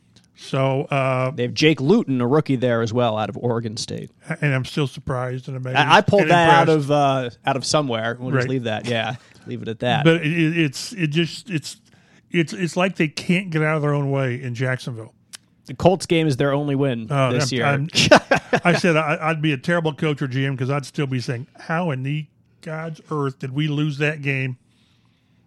So 0.43 0.83
uh, 0.85 1.31
they 1.33 1.43
have 1.43 1.53
Jake 1.55 1.81
Luton, 1.83 2.21
a 2.23 2.27
rookie 2.27 2.57
there 2.57 2.81
as 2.81 2.93
well, 2.95 3.19
out 3.19 3.29
of 3.29 3.37
Oregon 3.37 3.77
State. 3.77 4.11
And 4.41 4.55
I'm 4.55 4.65
still 4.65 4.87
surprised 4.87 5.49
and 5.49 5.57
amazed. 5.57 5.77
I, 5.77 5.99
I 5.99 6.01
pulled 6.01 6.29
that 6.29 6.45
impressed. 6.49 6.61
out 6.63 6.69
of 6.71 6.91
uh, 6.91 7.31
out 7.45 7.57
of 7.57 7.65
somewhere. 7.67 8.17
We'll 8.19 8.31
Right. 8.31 8.39
just 8.39 8.49
leave 8.49 8.63
that. 8.65 8.87
Yeah, 8.87 9.17
leave 9.47 9.61
it 9.63 9.69
at 9.69 9.81
that. 9.81 10.05
But 10.05 10.23
it, 10.25 10.59
it's 10.59 10.93
it 10.95 11.09
just 11.09 11.51
it's 11.51 11.77
it's 12.31 12.53
it's 12.55 12.75
like 12.77 12.97
they 12.97 13.09
can't 13.09 13.51
get 13.51 13.63
out 13.63 13.77
of 13.77 13.83
their 13.83 13.93
own 13.93 14.11
way 14.11 14.41
in 14.43 14.55
Jacksonville. 14.55 15.13
the 15.67 15.75
Colts 15.75 16.07
game 16.07 16.27
is 16.27 16.37
their 16.39 16.53
only 16.55 16.75
win 16.75 17.07
Uh, 17.13 17.33
this 17.33 17.53
I'm- 17.53 17.57
year. 17.57 17.67
I'm- 17.67 18.61
I 18.65 18.73
said 18.73 18.97
I, 18.97 19.19
I'd 19.21 19.43
be 19.43 19.53
a 19.53 19.59
terrible 19.59 19.93
coach 19.95 20.23
or 20.23 20.27
GM 20.29 20.53
because 20.53 20.71
I'd 20.71 20.87
still 20.87 21.07
be 21.07 21.21
saying, 21.21 21.49
"How 21.59 21.91
in 21.91 22.03
the 22.03 22.27
God's 22.63 23.01
earth 23.11 23.39
did 23.41 23.53
we 23.53 23.69
lose 23.69 23.99
that 23.99 24.23
game?" 24.23 24.57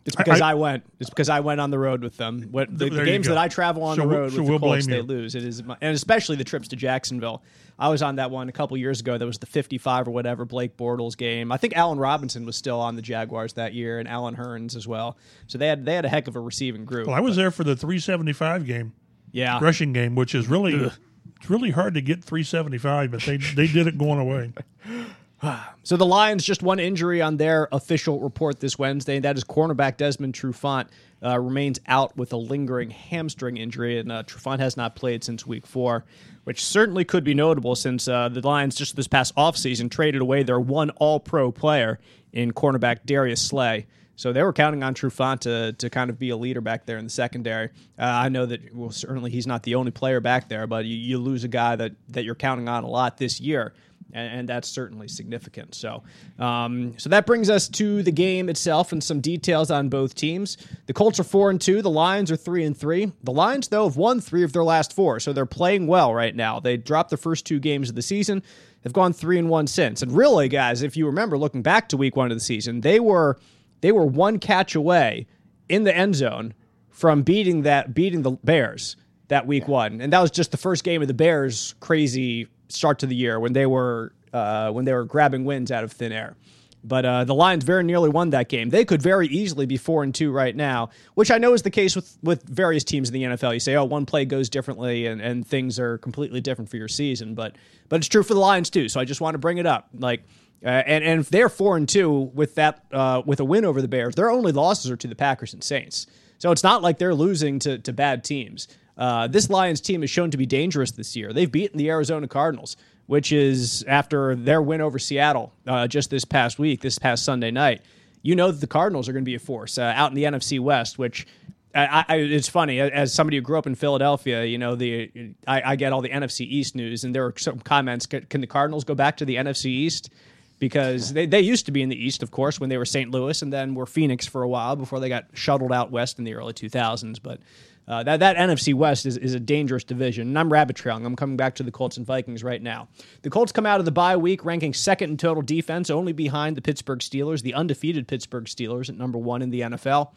It's 0.05 0.15
because 0.15 0.41
I, 0.41 0.51
I- 0.51 0.53
went. 0.55 0.83
It's 0.99 1.09
because 1.09 1.29
I 1.29 1.39
went 1.39 1.61
on 1.61 1.71
the 1.71 1.79
road 1.79 2.01
with 2.01 2.17
them. 2.17 2.49
What, 2.51 2.77
the, 2.77 2.89
the 2.89 3.05
games 3.05 3.27
that 3.27 3.37
I 3.37 3.47
travel 3.47 3.83
on 3.83 3.95
So 3.95 4.01
the 4.01 4.07
road 4.07 4.31
so 4.33 4.39
with 4.41 4.49
we'll 4.49 4.59
the 4.59 4.65
Colts, 4.67 4.87
they 4.87 5.01
lose. 5.01 5.33
It 5.35 5.43
is, 5.43 5.63
my, 5.63 5.77
and 5.79 5.95
especially 5.95 6.35
the 6.35 6.43
trips 6.43 6.67
to 6.69 6.75
Jacksonville. 6.75 7.41
I 7.79 7.89
was 7.89 8.01
on 8.01 8.17
that 8.17 8.29
one 8.29 8.49
a 8.49 8.51
couple 8.51 8.75
years 8.77 8.99
ago. 8.99 9.17
That 9.17 9.25
was 9.25 9.39
the 9.39 9.45
55 9.45 10.07
or 10.07 10.11
whatever 10.11 10.45
Blake 10.45 10.77
Bortles 10.77 11.17
game. 11.17 11.51
I 11.51 11.57
think 11.57 11.75
Allen 11.75 11.99
Robinson 11.99 12.45
was 12.45 12.55
still 12.55 12.79
on 12.79 12.95
the 12.95 13.01
Jaguars 13.01 13.53
that 13.53 13.73
year, 13.73 13.99
and 13.99 14.07
Allen 14.07 14.35
Hurns 14.35 14.75
as 14.75 14.87
well. 14.87 15.17
So 15.47 15.57
they 15.57 15.67
had 15.67 15.85
they 15.85 15.95
had 15.95 16.05
a 16.05 16.09
heck 16.09 16.27
of 16.27 16.35
a 16.35 16.39
receiving 16.39 16.85
group. 16.85 17.07
Well, 17.07 17.15
I 17.15 17.21
was 17.21 17.35
there 17.35 17.51
for 17.51 17.63
the 17.63 17.75
375 17.75 18.65
game, 18.65 18.93
yeah, 19.31 19.57
rushing 19.61 19.93
game, 19.93 20.15
which 20.15 20.35
is 20.35 20.47
really 20.47 20.91
it's 21.37 21.49
really 21.49 21.71
hard 21.71 21.93
to 21.93 22.01
get 22.01 22.23
375, 22.23 23.11
but 23.11 23.21
they 23.21 23.37
they 23.37 23.67
did 23.67 23.87
it 23.87 23.97
going 23.97 24.19
away. 24.19 24.51
So 25.85 25.97
the 25.97 26.05
Lions 26.05 26.45
just 26.45 26.63
one 26.63 26.79
injury 26.79 27.21
on 27.21 27.35
their 27.35 27.67
official 27.73 28.21
report 28.21 28.61
this 28.61 28.79
Wednesday, 28.79 29.17
and 29.17 29.25
that 29.25 29.35
is 29.35 29.43
cornerback 29.43 29.97
Desmond 29.97 30.33
Trufant 30.33 30.87
uh, 31.21 31.37
remains 31.37 31.77
out 31.87 32.15
with 32.15 32.31
a 32.31 32.37
lingering 32.37 32.89
hamstring 32.89 33.57
injury, 33.57 33.99
and 33.99 34.09
uh, 34.09 34.23
Trufant 34.23 34.59
has 34.59 34.77
not 34.77 34.95
played 34.95 35.25
since 35.25 35.45
Week 35.45 35.67
Four, 35.67 36.05
which 36.45 36.63
certainly 36.63 37.03
could 37.03 37.25
be 37.25 37.33
notable 37.33 37.75
since 37.75 38.07
uh, 38.07 38.29
the 38.29 38.39
Lions 38.39 38.75
just 38.75 38.95
this 38.95 39.09
past 39.09 39.35
offseason 39.35 39.91
traded 39.91 40.21
away 40.21 40.41
their 40.43 40.57
one 40.57 40.89
All-Pro 40.91 41.51
player 41.51 41.99
in 42.31 42.53
cornerback 42.53 42.99
Darius 43.05 43.41
Slay. 43.41 43.87
So 44.15 44.31
they 44.31 44.41
were 44.41 44.53
counting 44.53 44.83
on 44.83 44.93
Trufant 44.93 45.41
to, 45.41 45.73
to 45.73 45.89
kind 45.89 46.09
of 46.09 46.17
be 46.17 46.29
a 46.29 46.37
leader 46.37 46.61
back 46.61 46.85
there 46.85 46.97
in 46.97 47.03
the 47.03 47.09
secondary. 47.09 47.71
Uh, 47.99 48.03
I 48.03 48.29
know 48.29 48.45
that 48.45 48.73
well, 48.73 48.91
certainly 48.91 49.31
he's 49.31 49.47
not 49.47 49.63
the 49.63 49.75
only 49.75 49.91
player 49.91 50.21
back 50.21 50.47
there, 50.47 50.65
but 50.65 50.85
you, 50.85 50.95
you 50.95 51.17
lose 51.17 51.43
a 51.43 51.49
guy 51.49 51.75
that, 51.75 51.91
that 52.09 52.23
you're 52.23 52.35
counting 52.35 52.69
on 52.69 52.85
a 52.85 52.89
lot 52.89 53.17
this 53.17 53.41
year 53.41 53.73
and, 54.13 54.39
and 54.39 54.49
that's 54.49 54.69
certainly 54.69 55.07
significant. 55.07 55.75
So, 55.75 56.03
um, 56.39 56.97
so 56.97 57.09
that 57.09 57.25
brings 57.25 57.49
us 57.49 57.67
to 57.69 58.03
the 58.03 58.11
game 58.11 58.49
itself 58.49 58.91
and 58.91 59.03
some 59.03 59.19
details 59.19 59.71
on 59.71 59.89
both 59.89 60.15
teams. 60.15 60.57
The 60.85 60.93
Colts 60.93 61.19
are 61.19 61.23
four 61.23 61.49
and 61.49 61.59
two. 61.59 61.81
The 61.81 61.89
Lions 61.89 62.31
are 62.31 62.35
three 62.35 62.63
and 62.63 62.77
three. 62.77 63.11
The 63.23 63.31
Lions, 63.31 63.67
though, 63.67 63.85
have 63.85 63.97
won 63.97 64.21
three 64.21 64.43
of 64.43 64.53
their 64.53 64.63
last 64.63 64.93
four, 64.93 65.19
so 65.19 65.33
they're 65.33 65.45
playing 65.45 65.87
well 65.87 66.13
right 66.13 66.35
now. 66.35 66.59
They 66.59 66.77
dropped 66.77 67.09
the 67.09 67.17
first 67.17 67.45
two 67.45 67.59
games 67.59 67.89
of 67.89 67.95
the 67.95 68.01
season. 68.01 68.43
They've 68.81 68.93
gone 68.93 69.13
three 69.13 69.39
and 69.39 69.49
one 69.49 69.67
since. 69.67 70.01
And 70.01 70.11
really, 70.11 70.49
guys, 70.49 70.83
if 70.83 70.95
you 70.97 71.05
remember 71.05 71.37
looking 71.37 71.61
back 71.61 71.89
to 71.89 71.97
week 71.97 72.15
one 72.15 72.31
of 72.31 72.37
the 72.37 72.43
season, 72.43 72.81
they 72.81 72.99
were 72.99 73.39
they 73.81 73.91
were 73.91 74.05
one 74.05 74.39
catch 74.39 74.75
away 74.75 75.27
in 75.69 75.83
the 75.83 75.95
end 75.95 76.15
zone 76.15 76.53
from 76.89 77.23
beating 77.23 77.63
that 77.63 77.93
beating 77.93 78.21
the 78.21 78.31
Bears 78.31 78.95
that 79.29 79.47
week 79.47 79.67
one, 79.67 80.01
and 80.01 80.13
that 80.13 80.21
was 80.21 80.31
just 80.31 80.51
the 80.51 80.57
first 80.57 80.83
game 80.83 81.01
of 81.01 81.07
the 81.07 81.13
Bears' 81.13 81.75
crazy 81.79 82.47
start 82.73 82.99
to 82.99 83.07
the 83.07 83.15
year 83.15 83.39
when 83.39 83.53
they 83.53 83.65
were 83.65 84.13
uh, 84.33 84.71
when 84.71 84.85
they 84.85 84.93
were 84.93 85.05
grabbing 85.05 85.45
wins 85.45 85.71
out 85.71 85.83
of 85.83 85.91
thin 85.91 86.11
air. 86.11 86.35
But 86.83 87.05
uh, 87.05 87.23
the 87.23 87.33
Lions 87.33 87.63
very 87.63 87.83
nearly 87.83 88.09
won 88.09 88.31
that 88.31 88.49
game. 88.49 88.69
They 88.69 88.83
could 88.83 89.01
very 89.01 89.27
easily 89.27 89.65
be 89.65 89.77
four 89.77 90.03
and 90.03 90.13
two 90.13 90.31
right 90.31 90.53
now, 90.53 90.89
which 91.13 91.31
I 91.31 91.37
know 91.37 91.53
is 91.53 91.61
the 91.61 91.71
case 91.71 91.95
with 91.95 92.17
with 92.21 92.43
various 92.43 92.83
teams 92.83 93.09
in 93.09 93.13
the 93.13 93.23
NFL. 93.23 93.53
You 93.53 93.59
say, 93.59 93.75
oh, 93.75 93.85
one 93.85 94.05
play 94.05 94.25
goes 94.25 94.49
differently, 94.49 95.05
and, 95.05 95.21
and 95.21 95.47
things 95.47 95.79
are 95.79 95.97
completely 95.99 96.41
different 96.41 96.69
for 96.69 96.75
your 96.77 96.89
season. 96.89 97.35
But 97.35 97.55
but 97.87 97.97
it's 97.97 98.07
true 98.07 98.23
for 98.23 98.33
the 98.33 98.41
Lions 98.41 98.69
too. 98.69 98.89
So 98.89 98.99
I 98.99 99.05
just 99.05 99.21
want 99.21 99.35
to 99.35 99.39
bring 99.39 99.59
it 99.59 99.65
up. 99.65 99.87
Like, 99.97 100.23
uh, 100.63 100.67
and 100.67 101.05
and 101.05 101.21
if 101.21 101.29
they're 101.29 101.49
four 101.49 101.77
and 101.77 101.87
two 101.87 102.11
with 102.33 102.55
that 102.55 102.83
uh, 102.91 103.21
with 103.25 103.39
a 103.39 103.45
win 103.45 103.63
over 103.63 103.81
the 103.81 103.87
Bears, 103.87 104.15
their 104.15 104.29
only 104.29 104.51
losses 104.51 104.91
are 104.91 104.97
to 104.97 105.07
the 105.07 105.15
Packers 105.15 105.53
and 105.53 105.63
Saints. 105.63 106.05
So 106.37 106.51
it's 106.51 106.63
not 106.63 106.81
like 106.81 106.97
they're 106.97 107.15
losing 107.15 107.59
to 107.59 107.77
to 107.77 107.93
bad 107.93 108.25
teams. 108.25 108.67
Uh, 108.97 109.27
this 109.27 109.49
Lions 109.49 109.81
team 109.81 110.01
has 110.01 110.09
shown 110.09 110.31
to 110.31 110.37
be 110.37 110.45
dangerous 110.45 110.91
this 110.91 111.15
year. 111.15 111.33
They've 111.33 111.51
beaten 111.51 111.77
the 111.77 111.89
Arizona 111.89 112.27
Cardinals, 112.27 112.77
which 113.07 113.31
is 113.31 113.83
after 113.87 114.35
their 114.35 114.61
win 114.61 114.81
over 114.81 114.99
Seattle 114.99 115.51
uh, 115.67 115.87
just 115.87 116.09
this 116.09 116.25
past 116.25 116.59
week, 116.59 116.81
this 116.81 116.99
past 116.99 117.25
Sunday 117.25 117.51
night. 117.51 117.81
You 118.21 118.35
know 118.35 118.51
that 118.51 118.61
the 118.61 118.67
Cardinals 118.67 119.09
are 119.09 119.13
going 119.13 119.25
to 119.25 119.29
be 119.29 119.35
a 119.35 119.39
force 119.39 119.77
uh, 119.77 119.93
out 119.95 120.11
in 120.11 120.15
the 120.15 120.23
NFC 120.23 120.59
West, 120.59 120.97
which 120.97 121.27
I, 121.75 122.05
I, 122.07 122.15
it's 122.17 122.47
funny 122.47 122.79
as 122.79 123.13
somebody 123.13 123.37
who 123.37 123.41
grew 123.41 123.57
up 123.57 123.65
in 123.65 123.75
Philadelphia. 123.75 124.45
You 124.45 124.57
know, 124.59 124.75
the 124.75 125.33
I, 125.47 125.71
I, 125.71 125.75
get 125.75 125.91
all 125.91 126.01
the 126.01 126.09
NFC 126.09 126.41
East 126.41 126.75
news, 126.75 127.03
and 127.03 127.15
there 127.15 127.25
are 127.25 127.33
some 127.37 127.59
comments. 127.59 128.05
Can, 128.05 128.25
can 128.25 128.41
the 128.41 128.47
Cardinals 128.47 128.83
go 128.83 128.93
back 128.93 129.17
to 129.17 129.25
the 129.25 129.35
NFC 129.37 129.65
East? 129.65 130.11
Because 130.59 131.11
they, 131.11 131.25
they 131.25 131.41
used 131.41 131.65
to 131.65 131.71
be 131.71 131.81
in 131.81 131.89
the 131.89 132.01
East, 132.01 132.21
of 132.21 132.29
course, 132.31 132.59
when 132.59 132.69
they 132.69 132.77
were 132.77 132.85
St. 132.85 133.09
Louis, 133.09 133.41
and 133.41 133.51
then 133.51 133.73
were 133.73 133.87
Phoenix 133.87 134.27
for 134.27 134.43
a 134.43 134.47
while 134.47 134.75
before 134.75 134.99
they 134.99 135.09
got 135.09 135.25
shuttled 135.33 135.73
out 135.73 135.91
west 135.91 136.19
in 136.19 136.25
the 136.25 136.35
early 136.35 136.53
2000s. 136.53 137.17
But 137.21 137.39
uh, 137.87 138.03
that 138.03 138.19
that 138.21 138.37
NFC 138.37 138.73
West 138.73 139.05
is, 139.05 139.17
is 139.17 139.33
a 139.33 139.39
dangerous 139.39 139.83
division, 139.83 140.27
and 140.27 140.39
I'm 140.39 140.51
rabbit 140.51 140.75
trailing. 140.75 141.05
I'm 141.05 141.15
coming 141.15 141.37
back 141.37 141.55
to 141.55 141.63
the 141.63 141.71
Colts 141.71 141.97
and 141.97 142.05
Vikings 142.05 142.43
right 142.43 142.61
now. 142.61 142.87
The 143.23 143.29
Colts 143.29 143.51
come 143.51 143.65
out 143.65 143.79
of 143.79 143.85
the 143.85 143.91
bye 143.91 144.15
week 144.15 144.45
ranking 144.45 144.73
second 144.73 145.11
in 145.11 145.17
total 145.17 145.43
defense, 145.43 145.89
only 145.89 146.13
behind 146.13 146.55
the 146.55 146.61
Pittsburgh 146.61 146.99
Steelers, 146.99 147.41
the 147.41 147.53
undefeated 147.53 148.07
Pittsburgh 148.07 148.45
Steelers 148.45 148.89
at 148.89 148.95
number 148.95 149.17
one 149.17 149.41
in 149.41 149.49
the 149.49 149.61
NFL. 149.61 150.11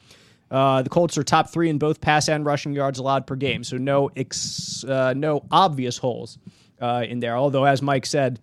Uh, 0.50 0.82
the 0.82 0.90
Colts 0.90 1.18
are 1.18 1.24
top 1.24 1.50
three 1.50 1.68
in 1.68 1.78
both 1.78 2.00
pass 2.00 2.28
and 2.28 2.46
rushing 2.46 2.72
yards 2.72 2.98
allowed 3.00 3.26
per 3.26 3.34
game, 3.34 3.64
so 3.64 3.76
no 3.76 4.10
ex, 4.16 4.84
uh, 4.84 5.12
no 5.16 5.44
obvious 5.50 5.98
holes 5.98 6.38
uh, 6.80 7.04
in 7.08 7.18
there. 7.18 7.36
Although, 7.36 7.64
as 7.64 7.82
Mike 7.82 8.06
said, 8.06 8.40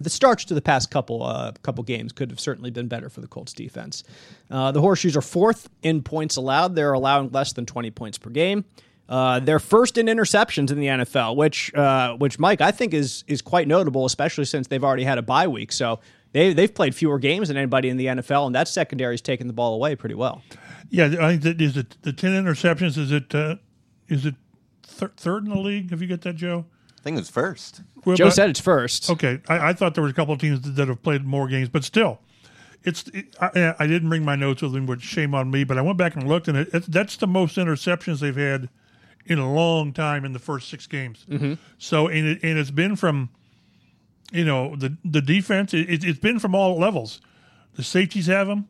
the 0.00 0.10
starts 0.10 0.44
to 0.46 0.54
the 0.54 0.62
past 0.62 0.90
couple 0.90 1.22
uh, 1.22 1.52
couple 1.62 1.84
games 1.84 2.12
could 2.12 2.30
have 2.30 2.40
certainly 2.40 2.70
been 2.70 2.88
better 2.88 3.08
for 3.08 3.20
the 3.20 3.28
Colts 3.28 3.52
defense. 3.52 4.02
Uh, 4.50 4.72
the 4.72 4.80
Horseshoes 4.80 5.16
are 5.16 5.22
fourth 5.22 5.68
in 5.82 6.02
points 6.02 6.36
allowed. 6.36 6.74
They're 6.74 6.92
allowing 6.92 7.30
less 7.30 7.52
than 7.52 7.66
20 7.66 7.90
points 7.90 8.18
per 8.18 8.30
game. 8.30 8.64
Uh, 9.08 9.40
they're 9.40 9.58
first 9.58 9.98
in 9.98 10.06
interceptions 10.06 10.70
in 10.70 10.78
the 10.78 10.86
NFL, 10.86 11.36
which 11.36 11.74
uh, 11.74 12.16
which 12.16 12.38
Mike 12.38 12.60
I 12.60 12.70
think 12.70 12.94
is 12.94 13.24
is 13.26 13.42
quite 13.42 13.68
notable, 13.68 14.06
especially 14.06 14.44
since 14.44 14.68
they've 14.68 14.84
already 14.84 15.04
had 15.04 15.18
a 15.18 15.22
bye 15.22 15.48
week. 15.48 15.72
So 15.72 16.00
they 16.32 16.52
they've 16.52 16.72
played 16.72 16.94
fewer 16.94 17.18
games 17.18 17.48
than 17.48 17.56
anybody 17.56 17.88
in 17.88 17.96
the 17.96 18.06
NFL, 18.06 18.46
and 18.46 18.54
that 18.54 18.68
secondary 18.68 19.16
is 19.16 19.20
taking 19.20 19.48
the 19.48 19.52
ball 19.52 19.74
away 19.74 19.96
pretty 19.96 20.14
well. 20.14 20.42
Yeah, 20.90 21.06
I 21.20 21.32
think 21.32 21.42
that 21.42 21.60
is 21.60 21.76
it. 21.76 21.96
The 22.02 22.12
ten 22.12 22.30
interceptions 22.32 22.96
is 22.96 23.10
it 23.10 23.34
uh, 23.34 23.56
is 24.08 24.24
it 24.26 24.36
th- 24.86 25.12
third 25.16 25.44
in 25.44 25.50
the 25.50 25.58
league? 25.58 25.90
Have 25.90 26.00
you 26.00 26.08
got 26.08 26.20
that, 26.22 26.36
Joe? 26.36 26.66
I 26.96 27.02
think 27.02 27.18
it's 27.18 27.30
first. 27.30 27.80
Well, 28.04 28.16
Joe 28.16 28.26
but, 28.26 28.34
said 28.34 28.50
it's 28.50 28.60
first. 28.60 29.10
Okay, 29.10 29.40
I, 29.48 29.70
I, 29.70 29.72
thought 29.72 29.94
there 29.94 30.02
was 30.02 30.12
a 30.12 30.14
couple 30.14 30.32
of 30.32 30.40
teams 30.40 30.60
that, 30.62 30.88
have 30.88 31.02
played 31.02 31.24
more 31.24 31.48
games, 31.48 31.68
but 31.68 31.84
still, 31.84 32.20
it's. 32.82 33.06
It, 33.08 33.34
I, 33.40 33.74
I, 33.78 33.86
didn't 33.86 34.08
bring 34.08 34.24
my 34.24 34.36
notes 34.36 34.62
with 34.62 34.72
me, 34.72 34.80
which 34.80 35.02
shame 35.02 35.34
on 35.34 35.50
me. 35.50 35.64
But 35.64 35.78
I 35.78 35.82
went 35.82 35.98
back 35.98 36.16
and 36.16 36.26
looked, 36.26 36.48
and 36.48 36.56
it, 36.56 36.68
it, 36.72 36.84
that's 36.86 37.16
the 37.16 37.26
most 37.26 37.56
interceptions 37.56 38.20
they've 38.20 38.34
had 38.34 38.70
in 39.26 39.38
a 39.38 39.52
long 39.52 39.92
time 39.92 40.24
in 40.24 40.32
the 40.32 40.38
first 40.38 40.68
six 40.68 40.86
games. 40.86 41.26
Mm-hmm. 41.28 41.54
So, 41.78 42.08
and, 42.08 42.26
it, 42.26 42.42
and 42.42 42.58
it's 42.58 42.70
been 42.70 42.96
from, 42.96 43.28
you 44.32 44.44
know, 44.44 44.76
the 44.76 44.96
the 45.04 45.20
defense. 45.20 45.74
It, 45.74 46.02
has 46.02 46.18
been 46.18 46.38
from 46.38 46.54
all 46.54 46.78
levels. 46.78 47.20
The 47.74 47.82
safeties 47.82 48.26
have 48.26 48.46
them, 48.46 48.68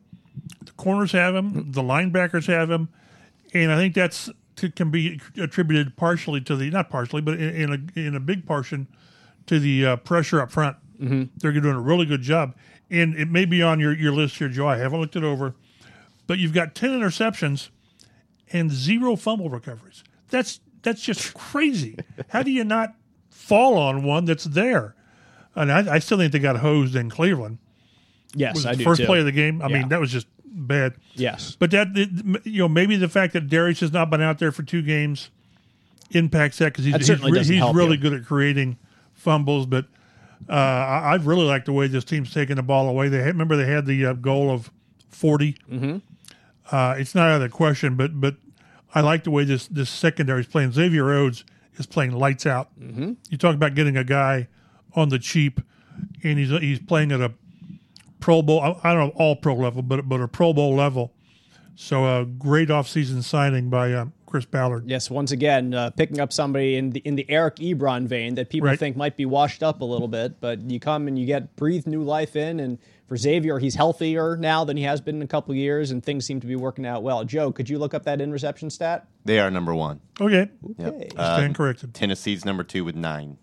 the 0.63 0.71
corners 0.73 1.13
have 1.13 1.33
them, 1.33 1.71
the 1.71 1.81
linebackers 1.81 2.47
have 2.47 2.67
them, 2.67 2.89
and 3.53 3.71
I 3.71 3.77
think 3.77 3.95
that's 3.95 4.29
can 4.75 4.91
be 4.91 5.19
attributed 5.37 5.95
partially 5.95 6.41
to 6.41 6.55
the 6.55 6.69
not 6.69 6.89
partially, 6.89 7.21
but 7.21 7.35
in, 7.35 7.49
in 7.55 7.71
a 7.95 7.99
in 7.99 8.15
a 8.15 8.19
big 8.19 8.45
portion 8.45 8.87
to 9.51 9.59
the 9.59 9.85
uh, 9.85 9.95
pressure 9.97 10.41
up 10.41 10.49
front. 10.49 10.77
Mm-hmm. 10.97 11.23
They're 11.35 11.51
doing 11.51 11.75
a 11.75 11.81
really 11.81 12.05
good 12.05 12.21
job, 12.21 12.55
and 12.89 13.13
it 13.15 13.29
may 13.29 13.43
be 13.43 13.61
on 13.61 13.81
your, 13.81 13.93
your 13.93 14.13
list 14.13 14.37
here, 14.37 14.47
Joe. 14.47 14.65
I 14.65 14.77
haven't 14.77 15.01
looked 15.01 15.17
it 15.17 15.25
over, 15.25 15.55
but 16.25 16.39
you've 16.39 16.53
got 16.53 16.73
ten 16.73 16.91
interceptions 16.91 17.69
and 18.53 18.71
zero 18.71 19.17
fumble 19.17 19.49
recoveries. 19.49 20.05
That's 20.29 20.61
that's 20.83 21.01
just 21.01 21.33
crazy. 21.33 21.97
How 22.29 22.43
do 22.43 22.51
you 22.51 22.63
not 22.63 22.95
fall 23.29 23.77
on 23.77 24.03
one 24.03 24.23
that's 24.23 24.45
there? 24.45 24.95
And 25.53 25.69
I, 25.69 25.95
I 25.95 25.99
still 25.99 26.17
think 26.17 26.31
they 26.31 26.39
got 26.39 26.59
hosed 26.59 26.95
in 26.95 27.09
Cleveland. 27.09 27.57
Yes, 28.33 28.55
was 28.55 28.65
I 28.65 28.75
the 28.75 28.85
first 28.85 29.01
too. 29.01 29.05
play 29.05 29.19
of 29.19 29.25
the 29.25 29.33
game. 29.33 29.61
I 29.61 29.67
yeah. 29.67 29.79
mean, 29.79 29.89
that 29.89 29.99
was 29.99 30.13
just 30.13 30.27
bad. 30.45 30.93
Yes, 31.15 31.57
but 31.59 31.71
that 31.71 31.87
you 32.45 32.59
know 32.59 32.69
maybe 32.69 32.95
the 32.95 33.09
fact 33.09 33.33
that 33.33 33.49
Darius 33.49 33.81
has 33.81 33.91
not 33.91 34.09
been 34.09 34.21
out 34.21 34.39
there 34.39 34.53
for 34.53 34.63
two 34.63 34.81
games 34.81 35.29
impacts 36.11 36.59
that 36.59 36.71
because 36.71 36.85
he's 36.85 36.95
he's, 36.95 37.47
he's 37.49 37.73
really 37.73 37.97
you. 37.97 37.97
good 37.97 38.13
at 38.13 38.25
creating 38.25 38.77
fumbles. 39.21 39.65
But 39.65 39.85
uh, 40.49 40.53
I, 40.53 41.11
I 41.11 41.15
really 41.15 41.45
like 41.45 41.65
the 41.65 41.73
way 41.73 41.87
this 41.87 42.03
team's 42.03 42.33
taking 42.33 42.57
the 42.57 42.63
ball 42.63 42.89
away. 42.89 43.07
They 43.07 43.19
had, 43.19 43.27
remember 43.27 43.55
they 43.55 43.71
had 43.71 43.85
the 43.85 44.05
uh, 44.07 44.13
goal 44.13 44.49
of 44.49 44.71
40 45.09 45.57
mm-hmm. 45.71 45.97
uh, 46.71 46.95
it's 46.97 47.13
not 47.13 47.29
out 47.29 47.35
of 47.35 47.41
the 47.41 47.49
question, 47.49 47.95
but 47.95 48.19
but 48.19 48.35
I 48.93 49.01
like 49.01 49.23
the 49.23 49.31
way 49.31 49.43
this 49.43 49.67
this 49.67 49.89
secondary 49.89 50.41
is 50.41 50.47
playing. 50.47 50.71
Xavier 50.73 51.05
Rhodes 51.05 51.45
is 51.75 51.85
playing 51.85 52.11
lights 52.11 52.45
out. 52.45 52.69
Mm-hmm. 52.79 53.13
You 53.29 53.37
talk 53.37 53.55
about 53.55 53.75
getting 53.75 53.97
a 53.97 54.03
guy 54.03 54.47
on 54.95 55.09
the 55.09 55.19
cheap, 55.19 55.61
and 56.23 56.39
he's 56.39 56.49
he's 56.49 56.79
playing 56.79 57.11
at 57.11 57.21
a 57.21 57.33
Pro 58.19 58.41
Bowl. 58.41 58.61
I 58.61 58.93
don't 58.93 59.09
know 59.09 59.13
all 59.15 59.35
pro 59.35 59.55
level, 59.55 59.81
but 59.81 60.07
but 60.07 60.21
a 60.21 60.27
Pro 60.27 60.53
Bowl 60.53 60.75
level. 60.75 61.13
So 61.75 62.21
a 62.21 62.25
great 62.25 62.69
offseason 62.69 63.23
signing 63.23 63.69
by 63.69 63.93
uh, 63.93 64.05
Chris 64.31 64.45
Ballard. 64.45 64.89
Yes, 64.89 65.09
once 65.09 65.31
again, 65.31 65.73
uh, 65.73 65.89
picking 65.89 66.19
up 66.19 66.31
somebody 66.31 66.77
in 66.77 66.91
the 66.91 67.01
in 67.01 67.15
the 67.15 67.29
Eric 67.29 67.57
Ebron 67.57 68.07
vein 68.07 68.35
that 68.35 68.49
people 68.49 68.69
right. 68.69 68.79
think 68.79 68.95
might 68.95 69.17
be 69.17 69.25
washed 69.25 69.61
up 69.61 69.81
a 69.81 69.85
little 69.85 70.07
bit, 70.07 70.39
but 70.39 70.61
you 70.61 70.79
come 70.79 71.09
and 71.09 71.19
you 71.19 71.25
get 71.25 71.57
breathe 71.57 71.85
new 71.85 72.01
life 72.01 72.37
in. 72.37 72.61
And 72.61 72.79
for 73.07 73.17
Xavier, 73.17 73.59
he's 73.59 73.75
healthier 73.75 74.37
now 74.37 74.63
than 74.63 74.77
he 74.77 74.83
has 74.83 75.01
been 75.01 75.17
in 75.17 75.21
a 75.21 75.27
couple 75.27 75.53
years, 75.53 75.91
and 75.91 76.01
things 76.01 76.25
seem 76.25 76.39
to 76.39 76.47
be 76.47 76.55
working 76.55 76.85
out 76.85 77.03
well. 77.03 77.25
Joe, 77.25 77.51
could 77.51 77.69
you 77.69 77.77
look 77.77 77.93
up 77.93 78.03
that 78.05 78.21
in 78.21 78.31
reception 78.31 78.69
stat? 78.69 79.05
They 79.25 79.37
are 79.39 79.51
number 79.51 79.75
one. 79.75 79.99
Okay, 80.19 80.49
okay. 80.79 81.09
Yep. 81.09 81.13
Uh, 81.17 81.37
stand 81.37 81.55
corrected. 81.55 81.93
Tennessee's 81.93 82.45
number 82.45 82.63
two 82.63 82.85
with 82.85 82.95
nine. 82.95 83.37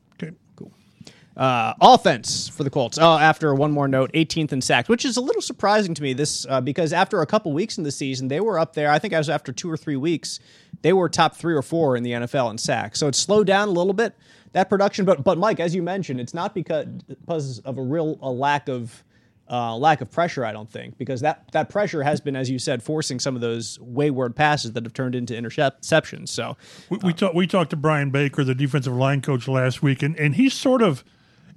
Uh, 1.38 1.72
offense 1.80 2.48
for 2.48 2.64
the 2.64 2.70
Colts. 2.70 2.98
Oh, 3.00 3.16
after 3.16 3.54
one 3.54 3.70
more 3.70 3.86
note, 3.86 4.12
18th 4.12 4.50
in 4.50 4.60
sacks, 4.60 4.88
which 4.88 5.04
is 5.04 5.16
a 5.16 5.20
little 5.20 5.40
surprising 5.40 5.94
to 5.94 6.02
me. 6.02 6.12
This 6.12 6.44
uh, 6.48 6.60
because 6.60 6.92
after 6.92 7.22
a 7.22 7.26
couple 7.26 7.52
weeks 7.52 7.78
in 7.78 7.84
the 7.84 7.92
season, 7.92 8.26
they 8.26 8.40
were 8.40 8.58
up 8.58 8.74
there. 8.74 8.90
I 8.90 8.98
think 8.98 9.14
I 9.14 9.18
was 9.18 9.30
after 9.30 9.52
two 9.52 9.70
or 9.70 9.76
three 9.76 9.94
weeks, 9.94 10.40
they 10.82 10.92
were 10.92 11.08
top 11.08 11.36
three 11.36 11.54
or 11.54 11.62
four 11.62 11.96
in 11.96 12.02
the 12.02 12.10
NFL 12.10 12.50
in 12.50 12.58
sacks. 12.58 12.98
So 12.98 13.06
it's 13.06 13.18
slowed 13.18 13.46
down 13.46 13.68
a 13.68 13.70
little 13.70 13.92
bit 13.92 14.16
that 14.52 14.68
production. 14.68 15.04
But 15.04 15.22
but 15.22 15.38
Mike, 15.38 15.60
as 15.60 15.76
you 15.76 15.82
mentioned, 15.82 16.20
it's 16.20 16.34
not 16.34 16.54
because 16.54 17.60
of 17.60 17.78
a 17.78 17.82
real 17.82 18.18
a 18.20 18.30
lack 18.30 18.68
of 18.68 19.04
uh, 19.50 19.76
lack 19.76 20.00
of 20.00 20.10
pressure. 20.10 20.44
I 20.44 20.52
don't 20.52 20.68
think 20.68 20.98
because 20.98 21.20
that 21.20 21.50
that 21.52 21.68
pressure 21.68 22.02
has 22.02 22.20
been, 22.20 22.34
as 22.34 22.50
you 22.50 22.58
said, 22.58 22.82
forcing 22.82 23.20
some 23.20 23.34
of 23.34 23.40
those 23.40 23.78
wayward 23.80 24.34
passes 24.34 24.72
that 24.72 24.84
have 24.84 24.92
turned 24.92 25.14
into 25.14 25.34
interceptions. 25.34 26.30
So 26.30 26.56
we 26.90 26.98
we, 26.98 27.12
talk, 27.12 27.34
we 27.34 27.46
talked 27.46 27.70
to 27.70 27.76
Brian 27.76 28.10
Baker, 28.10 28.44
the 28.44 28.54
defensive 28.54 28.94
line 28.94 29.20
coach, 29.20 29.46
last 29.48 29.82
week, 29.82 30.02
and 30.02 30.16
and 30.16 30.34
he's 30.34 30.54
sort 30.54 30.82
of 30.82 31.04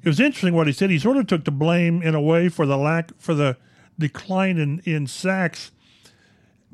it 0.03 0.07
was 0.09 0.19
interesting 0.19 0.53
what 0.53 0.67
he 0.67 0.73
said. 0.73 0.89
He 0.89 0.99
sort 0.99 1.17
of 1.17 1.27
took 1.27 1.45
the 1.45 1.51
blame 1.51 2.01
in 2.01 2.15
a 2.15 2.21
way 2.21 2.49
for 2.49 2.65
the 2.65 2.77
lack 2.77 3.11
for 3.19 3.33
the 3.33 3.57
decline 3.99 4.57
in 4.57 4.79
in 4.85 5.05
sacks 5.07 5.71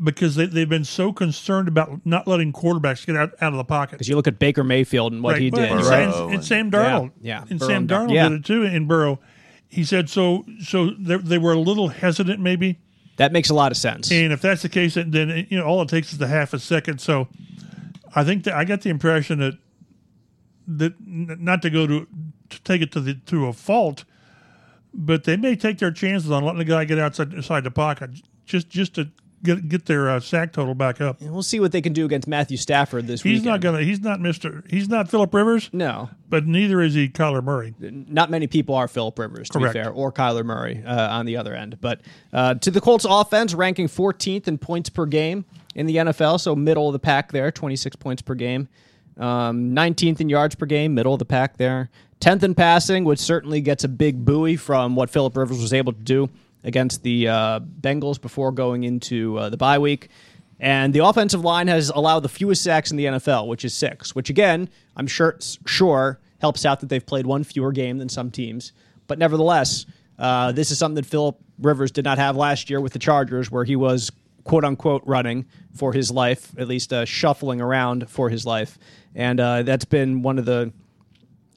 because 0.01 0.35
they, 0.35 0.45
they've 0.45 0.69
been 0.69 0.85
so 0.85 1.11
concerned 1.11 1.67
about 1.67 2.05
not 2.05 2.27
letting 2.27 2.53
quarterbacks 2.53 3.05
get 3.05 3.15
out, 3.15 3.31
out 3.41 3.51
of 3.53 3.57
the 3.57 3.63
pocket. 3.63 3.93
Because 3.93 4.07
you 4.07 4.15
look 4.15 4.27
at 4.27 4.37
Baker 4.37 4.63
Mayfield 4.63 5.11
and 5.11 5.23
what 5.23 5.33
Right. 5.33 5.41
he 5.41 5.49
did. 5.49 5.71
and, 5.71 5.81
right? 5.85 6.07
and- 6.07 6.33
and 6.35 6.45
Sam 6.45 6.65
and- 6.67 6.71
Darnold. 6.71 7.11
Yeah, 7.21 7.39
yeah. 7.39 7.45
And 7.49 7.59
Burrow 7.59 7.67
Sam 7.69 7.77
and 7.77 7.89
Darnold 7.89 8.13
yeah. 8.13 8.29
did 8.29 8.39
it 8.39 8.45
too 8.45 8.61
in 8.63 8.85
Burrow. 8.87 9.19
He 9.67 9.83
said 9.83 10.09
so. 10.09 10.45
So 10.61 10.91
they, 10.91 11.17
they 11.17 11.37
were 11.39 11.53
a 11.53 11.59
little 11.59 11.87
hesitant, 11.89 12.39
maybe. 12.39 12.79
That 13.17 13.31
makes 13.31 13.49
a 13.49 13.55
lot 13.55 13.71
of 13.71 13.77
sense. 13.77 14.11
And 14.11 14.31
if 14.31 14.39
that's 14.41 14.61
the 14.61 14.69
case, 14.69 14.93
then 14.93 15.09
then, 15.09 15.47
you 15.49 15.57
know 15.57 15.65
all 15.65 15.81
it 15.81 15.89
takes 15.89 16.13
is 16.13 16.21
a 16.21 16.27
half 16.27 16.53
a 16.53 16.59
second. 16.59 17.01
So 17.01 17.27
I 18.15 18.23
think 18.23 18.43
that 18.43 18.53
I 18.53 18.63
got 18.63 18.81
the 18.81 18.89
impression 18.91 19.39
that 19.39 19.53
that 20.67 20.93
not 21.05 21.61
to 21.63 21.69
go 21.71 21.87
to 21.87 22.07
to 22.49 22.61
take 22.63 22.81
it 22.81 22.91
to 22.93 22.99
the 22.99 23.13
to 23.15 23.47
a 23.47 23.53
fault, 23.53 24.03
but 24.93 25.23
they 25.25 25.37
may 25.37 25.55
take 25.55 25.77
their 25.79 25.91
chances 25.91 26.31
on 26.31 26.43
letting 26.43 26.59
the 26.59 26.65
guy 26.65 26.85
get 26.85 26.99
outside 26.99 27.33
inside 27.33 27.63
the 27.63 27.71
pocket 27.71 28.11
just 28.45 28.69
just 28.69 28.95
to 28.95 29.09
get 29.43 29.69
get 29.69 29.85
their 29.85 30.09
uh, 30.09 30.19
sack 30.19 30.51
total 30.53 30.73
back 30.73 30.99
up. 30.99 31.21
And 31.21 31.31
we'll 31.31 31.43
see 31.43 31.59
what 31.59 31.71
they 31.71 31.81
can 31.81 31.93
do 31.93 32.05
against 32.05 32.27
Matthew 32.27 32.57
Stafford 32.57 33.05
this 33.05 33.23
week. 33.23 33.33
He's 33.33 33.41
weekend. 33.41 33.53
not 33.53 33.61
gonna. 33.61 33.83
He's 33.83 33.99
not 34.01 34.19
Mister. 34.19 34.63
He's 34.69 34.89
not 34.89 35.09
Philip 35.09 35.33
Rivers, 35.33 35.69
No, 35.71 36.09
but 36.29 36.47
neither 36.47 36.81
is 36.81 36.93
he 36.95 37.07
Kyler 37.09 37.43
Murray. 37.43 37.75
not 37.79 38.31
many 38.31 38.47
people 38.47 38.73
are 38.75 38.87
Philip 38.87 39.17
Rivers, 39.19 39.49
to 39.49 39.59
Correct. 39.59 39.73
be 39.75 39.79
fair, 39.83 39.91
or 39.91 40.11
Kyler 40.11 40.43
Murray 40.43 40.83
uh, 40.85 41.17
on 41.17 41.25
the 41.27 41.37
other 41.37 41.53
end. 41.53 41.79
But 41.81 42.01
uh, 42.33 42.55
to 42.55 42.71
the 42.71 42.81
Colts 42.81 43.05
offense, 43.07 43.53
ranking 43.53 43.87
14th 43.87 44.47
in 44.47 44.57
points 44.57 44.89
per 44.89 45.05
game 45.05 45.45
in 45.75 45.85
the 45.85 45.97
NFL, 45.97 46.39
so 46.39 46.55
middle 46.55 46.87
of 46.87 46.93
the 46.93 46.99
pack 46.99 47.31
there, 47.31 47.51
26 47.51 47.95
points 47.97 48.23
per 48.23 48.33
game. 48.33 48.67
Um, 49.17 49.71
19th 49.75 50.19
in 50.21 50.29
yards 50.29 50.55
per 50.55 50.65
game, 50.65 50.93
middle 50.95 51.13
of 51.13 51.19
the 51.19 51.25
pack 51.25 51.57
there. 51.57 51.89
10th 52.19 52.43
in 52.43 52.55
passing, 52.55 53.03
which 53.03 53.19
certainly 53.19 53.61
gets 53.61 53.83
a 53.83 53.87
big 53.87 54.25
buoy 54.25 54.55
from 54.55 54.95
what 54.95 55.09
Philip 55.09 55.35
Rivers 55.37 55.61
was 55.61 55.73
able 55.73 55.93
to 55.93 56.01
do 56.01 56.29
against 56.63 57.03
the 57.03 57.27
uh, 57.27 57.59
Bengals 57.59 58.19
before 58.19 58.51
going 58.51 58.83
into 58.83 59.37
uh, 59.37 59.49
the 59.49 59.57
bye 59.57 59.77
week. 59.77 60.09
And 60.59 60.93
the 60.93 61.05
offensive 61.05 61.43
line 61.43 61.67
has 61.67 61.89
allowed 61.89 62.21
the 62.21 62.29
fewest 62.29 62.63
sacks 62.63 62.89
in 62.89 62.97
the 62.97 63.05
NFL, 63.05 63.47
which 63.47 63.63
is 63.63 63.73
six, 63.73 64.15
which 64.15 64.29
again, 64.29 64.69
I'm 64.95 65.07
sure 65.07 65.37
sure 65.65 66.19
helps 66.39 66.65
out 66.65 66.79
that 66.79 66.89
they've 66.89 67.05
played 67.05 67.27
one 67.27 67.43
fewer 67.43 67.71
game 67.71 67.99
than 67.99 68.09
some 68.09 68.31
teams. 68.31 68.73
But 69.05 69.19
nevertheless, 69.19 69.85
uh, 70.17 70.51
this 70.51 70.71
is 70.71 70.79
something 70.79 70.95
that 70.95 71.05
Philip 71.05 71.37
Rivers 71.59 71.91
did 71.91 72.05
not 72.05 72.17
have 72.17 72.35
last 72.35 72.69
year 72.69 72.81
with 72.81 72.93
the 72.93 72.99
Chargers, 72.99 73.51
where 73.51 73.63
he 73.63 73.75
was 73.75 74.11
quote 74.43 74.65
unquote 74.65 75.03
running 75.05 75.45
for 75.75 75.93
his 75.93 76.09
life, 76.09 76.51
at 76.57 76.67
least 76.67 76.91
uh, 76.91 77.05
shuffling 77.05 77.61
around 77.61 78.09
for 78.09 78.29
his 78.29 78.45
life. 78.45 78.79
And 79.13 79.39
uh, 79.39 79.63
that's 79.63 79.85
been 79.85 80.23
one 80.23 80.39
of 80.39 80.45
the 80.45 80.73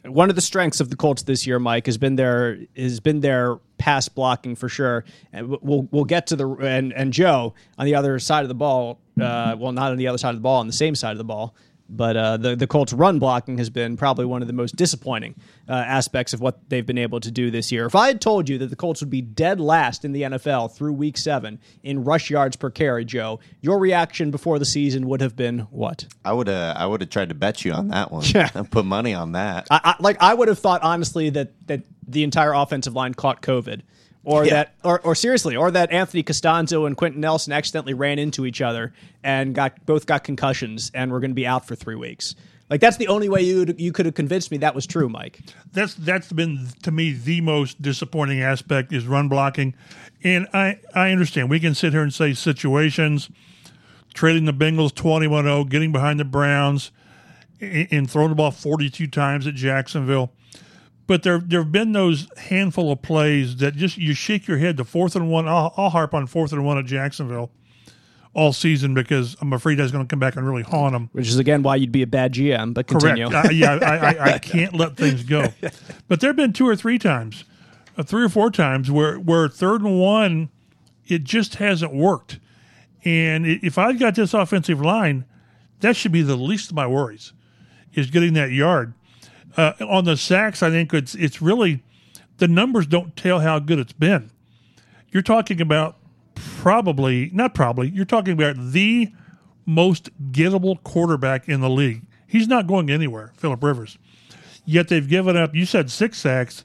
one 0.05 0.31
of 0.31 0.37
the 0.37 0.43
strengths 0.43 0.81
of 0.81 0.89
the 0.89 0.97
Colts 0.97 1.23
this 1.23 1.47
year, 1.47 1.59
Mike, 1.59 1.87
has 1.87 1.99
been 1.99 2.17
their 2.17 2.59
has 2.77 3.01
been 3.01 3.21
their 3.21 3.57
pass 3.79 4.09
blocking 4.09 4.57
for 4.57 4.69
sure. 4.69 5.05
And 5.33 5.49
we'll 5.61 5.89
we'll 5.91 6.05
get 6.05 6.27
to 6.29 6.37
the 6.37 6.49
and 6.49 6.93
and 6.93 7.13
Joe 7.13 7.55
on 7.79 7.87
the 7.87 7.95
other 7.95 8.19
side 8.19 8.43
of 8.43 8.49
the 8.49 8.55
ball. 8.55 8.99
Uh, 9.21 9.55
well, 9.59 9.73
not 9.73 9.91
on 9.91 9.99
the 9.99 10.09
other 10.09 10.17
side 10.17 10.31
of 10.31 10.37
the 10.37 10.43
ball, 10.43 10.61
on 10.61 10.67
the 10.67 10.73
same 10.73 10.95
side 10.95 11.13
of 11.13 11.19
the 11.19 11.25
ball. 11.25 11.55
But 11.91 12.17
uh, 12.17 12.37
the 12.37 12.57
the 12.57 12.67
Colts 12.67 12.93
run 12.93 13.19
blocking 13.19 13.59
has 13.59 13.69
been 13.69 13.97
probably 13.97 14.25
one 14.25 14.43
of 14.43 14.47
the 14.47 14.55
most 14.55 14.77
disappointing 14.77 15.35
uh, 15.69 15.73
aspects 15.73 16.33
of 16.33 16.41
what 16.41 16.69
they've 16.69 16.87
been 16.87 16.99
able 16.99 17.21
to 17.21 17.31
do 17.31 17.51
this 17.51 17.73
year. 17.73 17.85
If 17.85 17.95
I 17.97 18.07
had 18.07 18.21
told 18.21 18.49
you 18.49 18.59
that 18.59 18.71
the 18.71 18.77
Colts 18.77 19.01
would 19.01 19.11
be 19.11 19.23
dead 19.23 19.61
last 19.61 20.05
in 20.05 20.13
the 20.13 20.23
NFL 20.23 20.73
through 20.75 20.93
Week 20.93 21.19
Seven 21.19 21.59
in 21.83 22.05
rush 22.05 22.31
yards 22.31 22.57
per 22.57 22.71
carry, 22.71 23.05
Joe, 23.05 23.41
your 23.61 23.79
reaction 23.79 24.31
before 24.31 24.59
the 24.59 24.65
season 24.65 25.09
would 25.09 25.21
have 25.21 25.35
been 25.35 25.61
what? 25.71 26.07
I 26.25 26.33
would 26.33 26.47
have 26.47 26.77
I 26.77 26.87
would 26.87 27.01
have 27.01 27.11
tried 27.11 27.31
to 27.31 27.35
bet 27.35 27.65
you 27.65 27.73
on 27.73 27.89
that 27.89 28.13
one. 28.13 28.25
Yeah. 28.35 28.51
and 28.55 28.71
put 28.71 28.85
money 28.85 29.13
on 29.13 29.33
that. 29.33 29.67
I, 29.71 29.81
I, 29.83 29.95
like 29.99 30.17
I 30.21 30.33
would 30.33 30.49
have 30.49 30.59
thought 30.59 30.83
honestly 30.83 31.31
that 31.31 31.53
that 31.67 31.83
the 32.07 32.23
entire 32.23 32.53
offensive 32.53 32.95
line 32.95 33.15
caught 33.15 33.43
COVID, 33.43 33.83
or 34.25 34.45
Yeah. 34.45 34.51
that, 34.53 34.75
or, 34.85 35.01
or 35.01 35.15
seriously, 35.15 35.57
or 35.57 35.71
that 35.71 35.91
Anthony 35.93 36.23
Castonzo 36.23 36.87
and 36.87 36.97
Quenton 36.97 37.21
Nelson 37.21 37.53
accidentally 37.53 37.95
ran 37.95 38.19
into 38.19 38.45
each 38.47 38.61
other 38.61 38.93
and 39.25 39.55
got 39.55 39.85
both 39.87 40.07
got 40.07 40.25
concussions 40.25 40.91
and 40.95 41.11
were 41.11 41.21
going 41.21 41.31
to 41.31 41.35
be 41.35 41.47
out 41.47 41.67
for 41.67 41.75
three 41.75 41.95
weeks. 41.97 42.35
Like 42.69 42.81
that's 42.81 42.99
the 42.99 43.09
only 43.09 43.29
way 43.29 43.41
you 43.43 43.75
you 43.79 43.91
could 43.93 44.07
have 44.07 44.15
convinced 44.15 44.53
me 44.53 44.59
that 44.59 44.77
was 44.77 44.87
true, 44.87 45.09
Mike. 45.09 45.41
That's 45.73 45.95
that's 45.95 46.33
been 46.33 46.69
to 46.85 46.93
me 46.93 47.13
the 47.13 47.41
most 47.41 47.83
disappointing 47.83 48.41
aspect 48.43 48.93
is 48.93 49.07
run 49.09 49.29
blocking, 49.29 49.75
and 50.23 50.47
I 50.55 50.79
I 50.95 51.11
understand 51.11 51.51
we 51.51 51.59
can 51.59 51.75
sit 51.75 51.93
here 51.93 52.03
and 52.03 52.15
say 52.15 52.33
situations, 52.33 53.29
trading 54.15 54.45
the 54.45 54.53
Bengals 54.53 54.93
21-0, 54.93 55.69
getting 55.69 55.91
behind 55.91 56.21
the 56.21 56.25
Browns, 56.25 56.93
and, 57.61 57.89
and 57.91 58.11
throwing 58.11 58.29
the 58.29 58.37
ball 58.37 58.53
forty 58.53 58.89
two 58.89 59.09
times 59.09 59.49
at 59.49 59.55
Jacksonville. 59.55 60.31
But 61.11 61.25
there 61.25 61.41
there 61.41 61.63
have 61.63 61.73
been 61.73 61.91
those 61.91 62.29
handful 62.37 62.93
of 62.93 63.03
plays 63.03 63.57
that 63.57 63.75
just 63.75 63.99
you 63.99 64.15
shake 64.15 64.47
your 64.47 64.59
head. 64.59 64.77
The 64.77 64.85
fourth 64.85 65.17
and 65.17 65.29
one, 65.29 65.49
I'll, 65.49 65.75
I'll 65.77 65.91
harp 65.91 66.15
on 66.15 66.29
fourth 66.29 66.53
and 66.53 66.65
one 66.65 66.79
at 66.79 66.85
Jacksonville 66.85 67.51
all 68.33 68.53
season 68.53 68.95
because 68.95 69.37
I'm 69.41 69.53
afraid 69.53 69.75
that's 69.75 69.91
going 69.91 70.07
to 70.07 70.09
come 70.09 70.21
back 70.21 70.37
and 70.37 70.47
really 70.47 70.63
haunt 70.63 70.93
them. 70.93 71.11
Which 71.11 71.27
is 71.27 71.37
again 71.37 71.65
why 71.65 71.75
you'd 71.75 71.91
be 71.91 72.03
a 72.03 72.07
bad 72.07 72.35
GM. 72.35 72.75
But 72.75 72.87
continue. 72.87 73.29
Correct. 73.29 73.49
Uh, 73.49 73.51
yeah, 73.51 73.81
I, 73.83 73.97
I, 73.97 74.35
I 74.35 74.39
can't 74.55 74.73
let 74.73 74.97
things 74.97 75.25
go. 75.25 75.53
But 76.07 76.21
there 76.21 76.29
have 76.29 76.37
been 76.37 76.53
two 76.53 76.69
or 76.69 76.77
three 76.77 76.97
times, 76.97 77.43
uh, 77.99 78.05
three 78.05 78.23
or 78.23 78.29
four 78.29 78.53
times 78.53 78.89
where 78.89 79.17
where 79.17 79.49
third 79.49 79.83
and 79.83 79.99
one, 79.99 80.49
it 81.09 81.25
just 81.25 81.57
hasn't 81.57 81.93
worked. 81.93 82.39
And 83.05 83.47
if 83.47 83.79
I've 83.79 83.99
got 83.99 84.15
this 84.15 84.33
offensive 84.33 84.81
line, 84.81 85.25
that 85.81 85.97
should 85.97 86.13
be 86.13 86.23
the 86.23 86.37
least 86.37 86.71
of 86.71 86.77
my 86.77 86.87
worries, 86.87 87.33
is 87.95 88.13
getting 88.13 88.35
that 88.35 88.53
yard. 88.53 88.95
Uh, 89.57 89.73
on 89.81 90.05
the 90.05 90.17
sacks, 90.17 90.63
I 90.63 90.71
think 90.71 90.95
it's 90.95 91.15
it's 91.15 91.43
really 91.43 91.83
the 92.39 92.49
numbers 92.49 92.87
don't 92.87 93.17
tell 93.17 93.41
how 93.41 93.59
good 93.59 93.79
it's 93.79 93.93
been. 93.93 94.31
You're 95.11 95.23
talking 95.23 95.61
about 95.61 95.97
probably 96.35 97.31
not 97.33 97.55
probably 97.55 97.91
you're 97.91 98.05
talking 98.05 98.33
about 98.33 98.57
the 98.59 99.13
most 99.67 100.11
gettable 100.33 100.83
quarterback 100.83 101.49
in 101.49 101.61
the 101.61 101.71
league. 101.71 102.03
He's 102.27 102.49
not 102.49 102.67
going 102.67 102.91
anywhere, 102.91 103.33
Philip 103.37 103.63
Rivers. 103.63 103.99
Yet 104.65 104.89
they've 104.89 105.09
given 105.09 105.37
up. 105.37 105.55
You 105.55 105.67
said 105.67 105.91
six 105.91 106.19
sacks. 106.19 106.65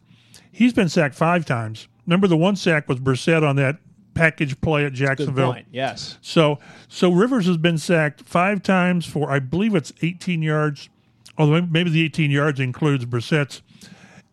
He's 0.52 0.74
been 0.74 0.90
sacked 0.90 1.16
five 1.16 1.46
times. 1.46 1.88
Remember, 2.06 2.28
the 2.28 2.38
one 2.38 2.56
sack 2.56 2.88
was 2.88 3.00
Brissett 3.00 3.48
on 3.48 3.56
that 3.56 3.78
package 4.14 4.60
play 4.62 4.86
at 4.86 4.94
Jacksonville. 4.94 5.50
Yes. 5.72 6.18
So, 6.22 6.60
so 6.88 7.12
Rivers 7.12 7.48
has 7.48 7.58
been 7.58 7.78
sacked 7.78 8.22
five 8.22 8.64
times 8.64 9.06
for, 9.06 9.30
I 9.30 9.40
believe 9.40 9.76
it's 9.76 9.92
18 10.02 10.42
yards. 10.42 10.90
Although 11.38 11.64
maybe 11.64 11.90
the 11.90 12.04
18 12.06 12.32
yards 12.32 12.60
includes 12.60 13.06
Brissett's, 13.06 13.62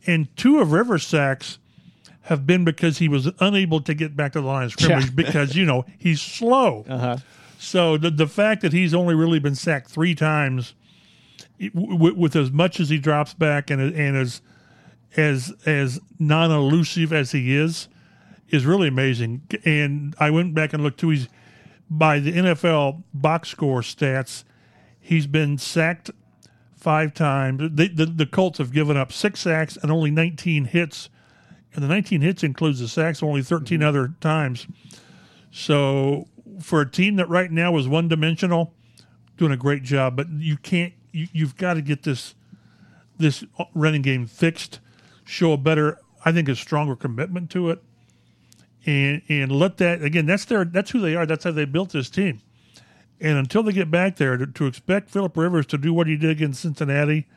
and 0.06 0.34
two 0.36 0.60
of 0.60 0.72
Rivers' 0.72 1.06
sacks 1.06 1.58
have 2.22 2.46
been 2.46 2.64
because 2.64 2.98
he 2.98 3.08
was 3.08 3.28
unable 3.40 3.80
to 3.80 3.94
get 3.94 4.16
back 4.16 4.32
to 4.32 4.40
the 4.40 4.46
line 4.46 4.64
of 4.66 4.72
scrimmage 4.72 5.06
Yeah. 5.06 5.10
because 5.16 5.56
you 5.56 5.64
know 5.64 5.84
he's 5.98 6.20
slow. 6.20 6.84
Uh-huh. 6.88 7.16
So 7.58 7.96
the 7.96 8.10
the 8.10 8.26
fact 8.26 8.62
that 8.62 8.72
he's 8.72 8.92
only 8.94 9.14
really 9.14 9.38
been 9.38 9.54
sacked 9.54 9.88
three 9.90 10.14
times, 10.16 10.74
w- 11.74 12.14
with 12.14 12.34
as 12.34 12.50
much 12.50 12.80
as 12.80 12.88
he 12.88 12.98
drops 12.98 13.34
back 13.34 13.70
and 13.70 13.80
and 13.80 14.16
as 14.16 14.40
as 15.16 15.52
as 15.66 16.00
non 16.18 16.50
elusive 16.50 17.12
as 17.12 17.30
he 17.32 17.54
is, 17.54 17.88
is 18.48 18.66
really 18.66 18.88
amazing. 18.88 19.42
And 19.64 20.14
I 20.18 20.30
went 20.30 20.54
back 20.54 20.72
and 20.72 20.82
looked 20.82 20.98
too. 21.00 21.10
He's 21.10 21.28
by 21.88 22.18
the 22.18 22.32
NFL 22.32 23.02
box 23.14 23.50
score 23.50 23.82
stats, 23.82 24.42
he's 25.00 25.26
been 25.28 25.56
sacked 25.58 26.10
five 26.82 27.14
times. 27.14 27.62
They, 27.72 27.88
the 27.88 28.06
the 28.06 28.26
Colts 28.26 28.58
have 28.58 28.72
given 28.72 28.96
up 28.96 29.12
six 29.12 29.40
sacks 29.40 29.78
and 29.80 29.90
only 29.90 30.10
19 30.10 30.66
hits, 30.66 31.08
and 31.74 31.82
the 31.82 31.88
19 31.88 32.20
hits 32.20 32.42
includes 32.42 32.80
the 32.80 32.88
sacks 32.88 33.22
only 33.22 33.42
13 33.42 33.78
mm-hmm. 33.78 33.88
other 33.88 34.14
times. 34.20 34.66
So 35.50 36.26
for 36.60 36.80
a 36.80 36.90
team 36.90 37.16
that 37.16 37.28
right 37.28 37.50
now 37.50 37.76
is 37.76 37.86
one 37.86 38.08
dimensional, 38.08 38.74
doing 39.36 39.52
a 39.52 39.56
great 39.56 39.82
job. 39.84 40.16
But 40.16 40.28
you 40.30 40.56
can't. 40.56 40.92
You, 41.12 41.28
you've 41.32 41.56
got 41.56 41.74
to 41.74 41.82
get 41.82 42.02
this 42.02 42.34
this 43.16 43.44
running 43.74 44.02
game 44.02 44.26
fixed. 44.26 44.80
Show 45.24 45.52
a 45.52 45.56
better, 45.56 45.98
I 46.24 46.32
think, 46.32 46.48
a 46.48 46.56
stronger 46.56 46.96
commitment 46.96 47.50
to 47.52 47.70
it, 47.70 47.80
and 48.84 49.22
and 49.28 49.52
let 49.52 49.76
that 49.76 50.02
again. 50.02 50.26
That's 50.26 50.44
their. 50.46 50.64
That's 50.64 50.90
who 50.90 51.00
they 51.00 51.14
are. 51.14 51.26
That's 51.26 51.44
how 51.44 51.52
they 51.52 51.64
built 51.64 51.90
this 51.90 52.10
team. 52.10 52.42
And 53.22 53.38
until 53.38 53.62
they 53.62 53.72
get 53.72 53.88
back 53.88 54.16
there, 54.16 54.36
to, 54.36 54.46
to 54.46 54.66
expect 54.66 55.08
Philip 55.08 55.36
Rivers 55.36 55.64
to 55.66 55.78
do 55.78 55.94
what 55.94 56.08
he 56.08 56.16
did 56.16 56.30
against 56.30 56.60
Cincinnati, 56.60 57.28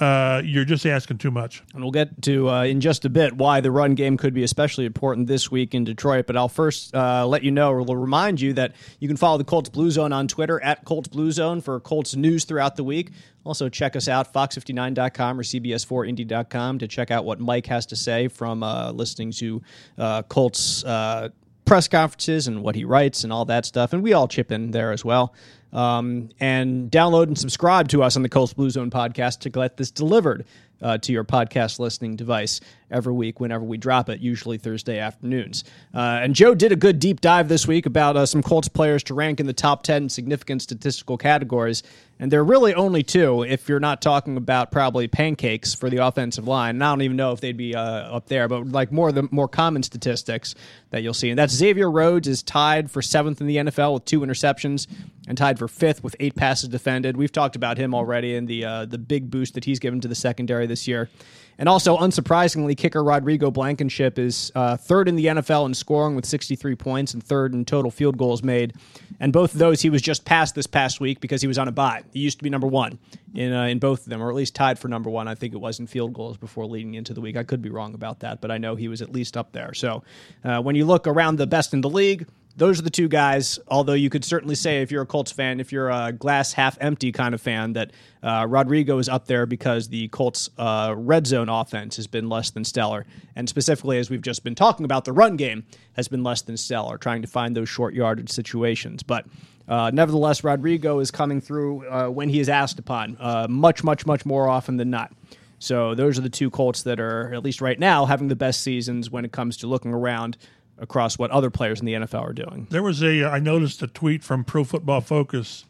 uh, 0.00 0.40
you're 0.42 0.64
just 0.64 0.86
asking 0.86 1.18
too 1.18 1.30
much. 1.30 1.62
And 1.74 1.82
we'll 1.82 1.92
get 1.92 2.22
to 2.22 2.48
uh, 2.48 2.64
in 2.64 2.80
just 2.80 3.04
a 3.04 3.10
bit 3.10 3.34
why 3.34 3.60
the 3.60 3.70
run 3.70 3.94
game 3.94 4.16
could 4.16 4.32
be 4.32 4.42
especially 4.42 4.86
important 4.86 5.26
this 5.26 5.50
week 5.50 5.74
in 5.74 5.84
Detroit. 5.84 6.26
But 6.26 6.38
I'll 6.38 6.48
first 6.48 6.94
uh, 6.94 7.26
let 7.26 7.42
you 7.42 7.50
know, 7.50 7.70
or 7.70 7.82
will 7.82 7.96
remind 7.96 8.40
you 8.40 8.54
that 8.54 8.72
you 8.98 9.06
can 9.06 9.18
follow 9.18 9.36
the 9.36 9.44
Colts 9.44 9.68
Blue 9.68 9.90
Zone 9.90 10.14
on 10.14 10.28
Twitter 10.28 10.62
at 10.62 10.86
Colts 10.86 11.08
Blue 11.08 11.30
Zone 11.30 11.60
for 11.60 11.78
Colts 11.78 12.16
news 12.16 12.44
throughout 12.44 12.76
the 12.76 12.84
week. 12.84 13.10
Also, 13.44 13.68
check 13.68 13.96
us 13.96 14.08
out, 14.08 14.32
fox59.com 14.32 15.38
or 15.38 15.42
CBS4Indy.com, 15.42 16.78
to 16.78 16.88
check 16.88 17.10
out 17.10 17.24
what 17.24 17.38
Mike 17.38 17.66
has 17.66 17.86
to 17.86 17.96
say 17.96 18.28
from 18.28 18.62
uh, 18.62 18.90
listening 18.92 19.30
to 19.32 19.62
uh, 19.98 20.22
Colts 20.22 20.84
uh, 20.84 21.28
press 21.66 21.88
conferences 21.88 22.48
and 22.48 22.62
what 22.62 22.74
he 22.74 22.84
writes 22.84 23.24
and 23.24 23.32
all 23.32 23.44
that 23.44 23.66
stuff. 23.66 23.92
And 23.92 24.02
we 24.02 24.14
all 24.14 24.28
chip 24.28 24.50
in 24.50 24.70
there 24.70 24.92
as 24.92 25.04
well. 25.04 25.34
Um, 25.72 26.30
and 26.40 26.90
download 26.90 27.24
and 27.24 27.36
subscribe 27.36 27.88
to 27.88 28.02
us 28.02 28.16
on 28.16 28.22
the 28.22 28.28
Colts 28.30 28.54
Blue 28.54 28.70
Zone 28.70 28.90
podcast 28.90 29.40
to 29.40 29.50
get 29.50 29.76
this 29.76 29.90
delivered 29.90 30.46
uh, 30.80 30.96
to 30.98 31.12
your 31.12 31.24
podcast 31.24 31.78
listening 31.78 32.16
device 32.16 32.60
every 32.90 33.12
week 33.12 33.40
whenever 33.40 33.64
we 33.64 33.76
drop 33.76 34.08
it, 34.08 34.20
usually 34.20 34.58
Thursday 34.58 34.98
afternoons. 34.98 35.64
Uh, 35.94 36.20
and 36.22 36.34
Joe 36.34 36.54
did 36.54 36.72
a 36.72 36.76
good 36.76 36.98
deep 36.98 37.20
dive 37.20 37.48
this 37.48 37.66
week 37.66 37.86
about 37.86 38.16
uh, 38.16 38.26
some 38.26 38.42
Colts 38.42 38.68
players 38.68 39.02
to 39.04 39.14
rank 39.14 39.40
in 39.40 39.46
the 39.46 39.52
top 39.52 39.82
10 39.82 40.08
significant 40.08 40.62
statistical 40.62 41.18
categories. 41.18 41.82
And 42.18 42.32
there 42.32 42.40
are 42.40 42.44
really 42.44 42.74
only 42.74 43.02
two 43.02 43.42
if 43.42 43.68
you're 43.68 43.80
not 43.80 44.00
talking 44.00 44.38
about 44.38 44.70
probably 44.70 45.06
pancakes 45.06 45.74
for 45.74 45.90
the 45.90 45.98
offensive 45.98 46.48
line. 46.48 46.76
And 46.76 46.84
I 46.84 46.90
don't 46.90 47.02
even 47.02 47.16
know 47.16 47.32
if 47.32 47.40
they'd 47.40 47.56
be 47.56 47.74
uh, 47.74 47.80
up 47.80 48.26
there, 48.28 48.48
but 48.48 48.68
like 48.68 48.90
more 48.90 49.12
the 49.12 49.28
more 49.30 49.48
common 49.48 49.82
statistics 49.82 50.54
that 50.90 51.02
you'll 51.02 51.12
see. 51.12 51.28
And 51.28 51.38
that's 51.38 51.52
Xavier 51.52 51.90
Rhodes 51.90 52.26
is 52.26 52.42
tied 52.42 52.90
for 52.90 53.02
seventh 53.02 53.42
in 53.42 53.46
the 53.46 53.56
NFL 53.56 53.92
with 53.92 54.06
two 54.06 54.20
interceptions 54.20 54.86
and 55.28 55.36
tied 55.36 55.58
for 55.58 55.68
fifth 55.68 56.02
with 56.02 56.16
eight 56.18 56.34
passes 56.34 56.70
defended. 56.70 57.18
We've 57.18 57.32
talked 57.32 57.54
about 57.54 57.76
him 57.76 57.94
already 57.94 58.34
and 58.34 58.48
the 58.48 58.64
uh, 58.64 58.84
the 58.86 58.98
big 58.98 59.30
boost 59.30 59.52
that 59.54 59.64
he's 59.64 59.78
given 59.78 60.00
to 60.00 60.08
the 60.08 60.14
secondary 60.14 60.66
this 60.66 60.88
year. 60.88 61.10
And 61.58 61.68
also, 61.68 61.96
unsurprisingly, 61.96 62.76
kicker 62.76 63.02
Rodrigo 63.02 63.50
Blankenship 63.50 64.18
is 64.18 64.52
uh, 64.54 64.76
third 64.76 65.08
in 65.08 65.16
the 65.16 65.26
NFL 65.26 65.66
in 65.66 65.74
scoring 65.74 66.14
with 66.14 66.26
63 66.26 66.74
points 66.74 67.14
and 67.14 67.22
third 67.22 67.54
in 67.54 67.64
total 67.64 67.90
field 67.90 68.18
goals 68.18 68.42
made. 68.42 68.74
And 69.20 69.32
both 69.32 69.54
of 69.54 69.58
those 69.58 69.80
he 69.80 69.88
was 69.88 70.02
just 70.02 70.24
passed 70.24 70.54
this 70.54 70.66
past 70.66 71.00
week 71.00 71.20
because 71.20 71.40
he 71.40 71.48
was 71.48 71.58
on 71.58 71.68
a 71.68 71.72
bye. 71.72 72.02
He 72.12 72.20
used 72.20 72.38
to 72.38 72.44
be 72.44 72.50
number 72.50 72.66
one 72.66 72.98
in 73.34 73.52
uh, 73.52 73.64
in 73.64 73.78
both 73.78 74.00
of 74.00 74.06
them, 74.06 74.22
or 74.22 74.28
at 74.28 74.36
least 74.36 74.54
tied 74.54 74.78
for 74.78 74.88
number 74.88 75.08
one. 75.08 75.28
I 75.28 75.34
think 75.34 75.54
it 75.54 75.58
was 75.58 75.78
in 75.80 75.86
field 75.86 76.12
goals 76.12 76.36
before 76.36 76.66
leading 76.66 76.94
into 76.94 77.14
the 77.14 77.20
week. 77.20 77.36
I 77.36 77.42
could 77.42 77.62
be 77.62 77.70
wrong 77.70 77.94
about 77.94 78.20
that, 78.20 78.40
but 78.40 78.50
I 78.50 78.58
know 78.58 78.76
he 78.76 78.88
was 78.88 79.00
at 79.00 79.12
least 79.12 79.36
up 79.36 79.52
there. 79.52 79.72
So 79.72 80.02
uh, 80.44 80.60
when 80.60 80.76
you 80.76 80.84
look 80.84 81.06
around 81.06 81.36
the 81.36 81.46
best 81.46 81.72
in 81.72 81.80
the 81.80 81.90
league, 81.90 82.26
those 82.56 82.78
are 82.78 82.82
the 82.82 82.90
two 82.90 83.08
guys. 83.08 83.58
Although 83.68 83.92
you 83.92 84.10
could 84.10 84.24
certainly 84.24 84.54
say, 84.54 84.82
if 84.82 84.90
you're 84.90 85.02
a 85.02 85.06
Colts 85.06 85.30
fan, 85.30 85.60
if 85.60 85.72
you're 85.72 85.90
a 85.90 86.12
glass 86.12 86.54
half 86.54 86.78
empty 86.80 87.12
kind 87.12 87.34
of 87.34 87.40
fan, 87.40 87.74
that 87.74 87.92
uh, 88.22 88.46
Rodrigo 88.48 88.98
is 88.98 89.08
up 89.08 89.26
there 89.26 89.46
because 89.46 89.88
the 89.88 90.08
Colts' 90.08 90.50
uh, 90.58 90.94
red 90.96 91.26
zone 91.26 91.48
offense 91.48 91.96
has 91.96 92.06
been 92.06 92.28
less 92.28 92.50
than 92.50 92.64
stellar, 92.64 93.06
and 93.36 93.48
specifically 93.48 93.98
as 93.98 94.10
we've 94.10 94.22
just 94.22 94.42
been 94.42 94.54
talking 94.54 94.84
about, 94.84 95.04
the 95.04 95.12
run 95.12 95.36
game 95.36 95.64
has 95.92 96.08
been 96.08 96.22
less 96.22 96.42
than 96.42 96.56
stellar, 96.56 96.98
trying 96.98 97.22
to 97.22 97.28
find 97.28 97.54
those 97.54 97.68
short 97.68 97.94
yardage 97.94 98.30
situations. 98.30 99.02
But 99.02 99.26
uh, 99.68 99.90
nevertheless, 99.92 100.42
Rodrigo 100.42 101.00
is 101.00 101.10
coming 101.10 101.40
through 101.40 101.86
uh, 101.88 102.08
when 102.08 102.28
he 102.28 102.40
is 102.40 102.48
asked 102.48 102.78
upon, 102.78 103.16
uh, 103.20 103.46
much, 103.48 103.84
much, 103.84 104.06
much 104.06 104.24
more 104.24 104.48
often 104.48 104.76
than 104.76 104.90
not. 104.90 105.12
So 105.58 105.94
those 105.94 106.18
are 106.18 106.22
the 106.22 106.30
two 106.30 106.50
Colts 106.50 106.82
that 106.82 107.00
are, 107.00 107.32
at 107.32 107.42
least 107.42 107.60
right 107.60 107.78
now, 107.78 108.04
having 108.04 108.28
the 108.28 108.36
best 108.36 108.60
seasons 108.62 109.10
when 109.10 109.24
it 109.24 109.32
comes 109.32 109.56
to 109.58 109.66
looking 109.66 109.92
around 109.92 110.36
across 110.78 111.18
what 111.18 111.30
other 111.30 111.50
players 111.50 111.80
in 111.80 111.86
the 111.86 111.94
NFL 111.94 112.20
are 112.22 112.32
doing. 112.32 112.66
There 112.70 112.82
was 112.82 113.02
a 113.02 113.24
I 113.24 113.38
noticed 113.38 113.82
a 113.82 113.86
tweet 113.86 114.22
from 114.22 114.44
Pro 114.44 114.64
Football 114.64 115.00
Focus. 115.00 115.64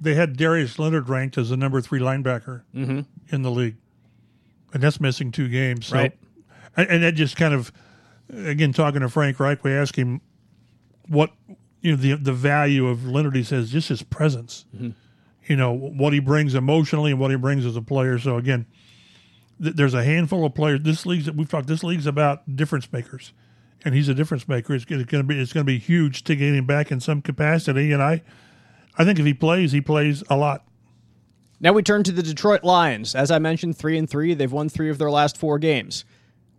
They 0.00 0.14
had 0.14 0.36
Darius 0.36 0.78
Leonard 0.78 1.08
ranked 1.08 1.38
as 1.38 1.50
the 1.50 1.56
number 1.56 1.80
three 1.80 2.00
linebacker 2.00 2.62
Mm-hmm. 2.74 3.00
in 3.34 3.42
the 3.42 3.50
league, 3.50 3.76
and 4.72 4.82
that's 4.82 5.00
missing 5.00 5.32
two 5.32 5.48
games. 5.48 5.86
So, 5.86 5.96
Right. 5.96 6.18
and, 6.76 6.88
and 6.88 7.02
that 7.02 7.12
just 7.12 7.36
kind 7.36 7.52
of, 7.54 7.72
again, 8.32 8.72
talking 8.72 9.00
to 9.00 9.08
Frank 9.08 9.40
Reich, 9.40 9.64
we 9.64 9.72
asked 9.72 9.96
him 9.96 10.20
what 11.08 11.30
you 11.80 11.92
know 11.92 11.96
the 11.96 12.14
the 12.14 12.32
value 12.32 12.86
of 12.86 13.06
Leonard. 13.06 13.34
He 13.34 13.42
says 13.42 13.70
just 13.72 13.88
his 13.88 14.02
presence, 14.02 14.66
Mm-hmm. 14.76 14.90
you 15.46 15.56
know 15.56 15.72
what 15.72 16.12
he 16.12 16.20
brings 16.20 16.54
emotionally 16.54 17.10
and 17.12 17.20
what 17.20 17.30
he 17.30 17.36
brings 17.36 17.64
as 17.64 17.76
a 17.76 17.82
player. 17.82 18.18
So 18.18 18.36
again, 18.36 18.66
th- 19.62 19.74
there's 19.74 19.94
a 19.94 20.04
handful 20.04 20.44
of 20.44 20.54
players. 20.54 20.80
This 20.82 21.06
league's 21.06 21.30
we've 21.32 21.48
talked. 21.48 21.66
This 21.66 21.82
league's 21.82 22.06
about 22.06 22.54
difference 22.56 22.92
makers, 22.92 23.32
and 23.84 23.94
he's 23.94 24.08
a 24.08 24.14
difference 24.14 24.48
maker. 24.48 24.74
It's 24.74 24.84
going 24.84 25.04
to 25.04 25.22
be 25.22 25.40
it's 25.40 25.52
going 25.52 25.64
to 25.64 25.70
be 25.70 25.78
huge 25.78 26.24
to 26.24 26.36
get 26.36 26.54
him 26.54 26.66
back 26.66 26.90
in 26.90 27.00
some 27.00 27.22
capacity. 27.22 27.92
And 27.92 28.02
I, 28.02 28.22
I 28.96 29.04
think 29.04 29.18
if 29.18 29.26
he 29.26 29.34
plays, 29.34 29.72
he 29.72 29.80
plays 29.80 30.22
a 30.28 30.36
lot. 30.36 30.64
Now 31.60 31.72
we 31.72 31.82
turn 31.82 32.04
to 32.04 32.12
the 32.12 32.22
Detroit 32.22 32.62
Lions. 32.62 33.14
As 33.14 33.30
I 33.30 33.38
mentioned, 33.38 33.76
three 33.76 33.98
and 33.98 34.08
three. 34.08 34.34
They've 34.34 34.50
won 34.50 34.68
three 34.68 34.90
of 34.90 34.98
their 34.98 35.10
last 35.10 35.36
four 35.36 35.58
games. 35.58 36.04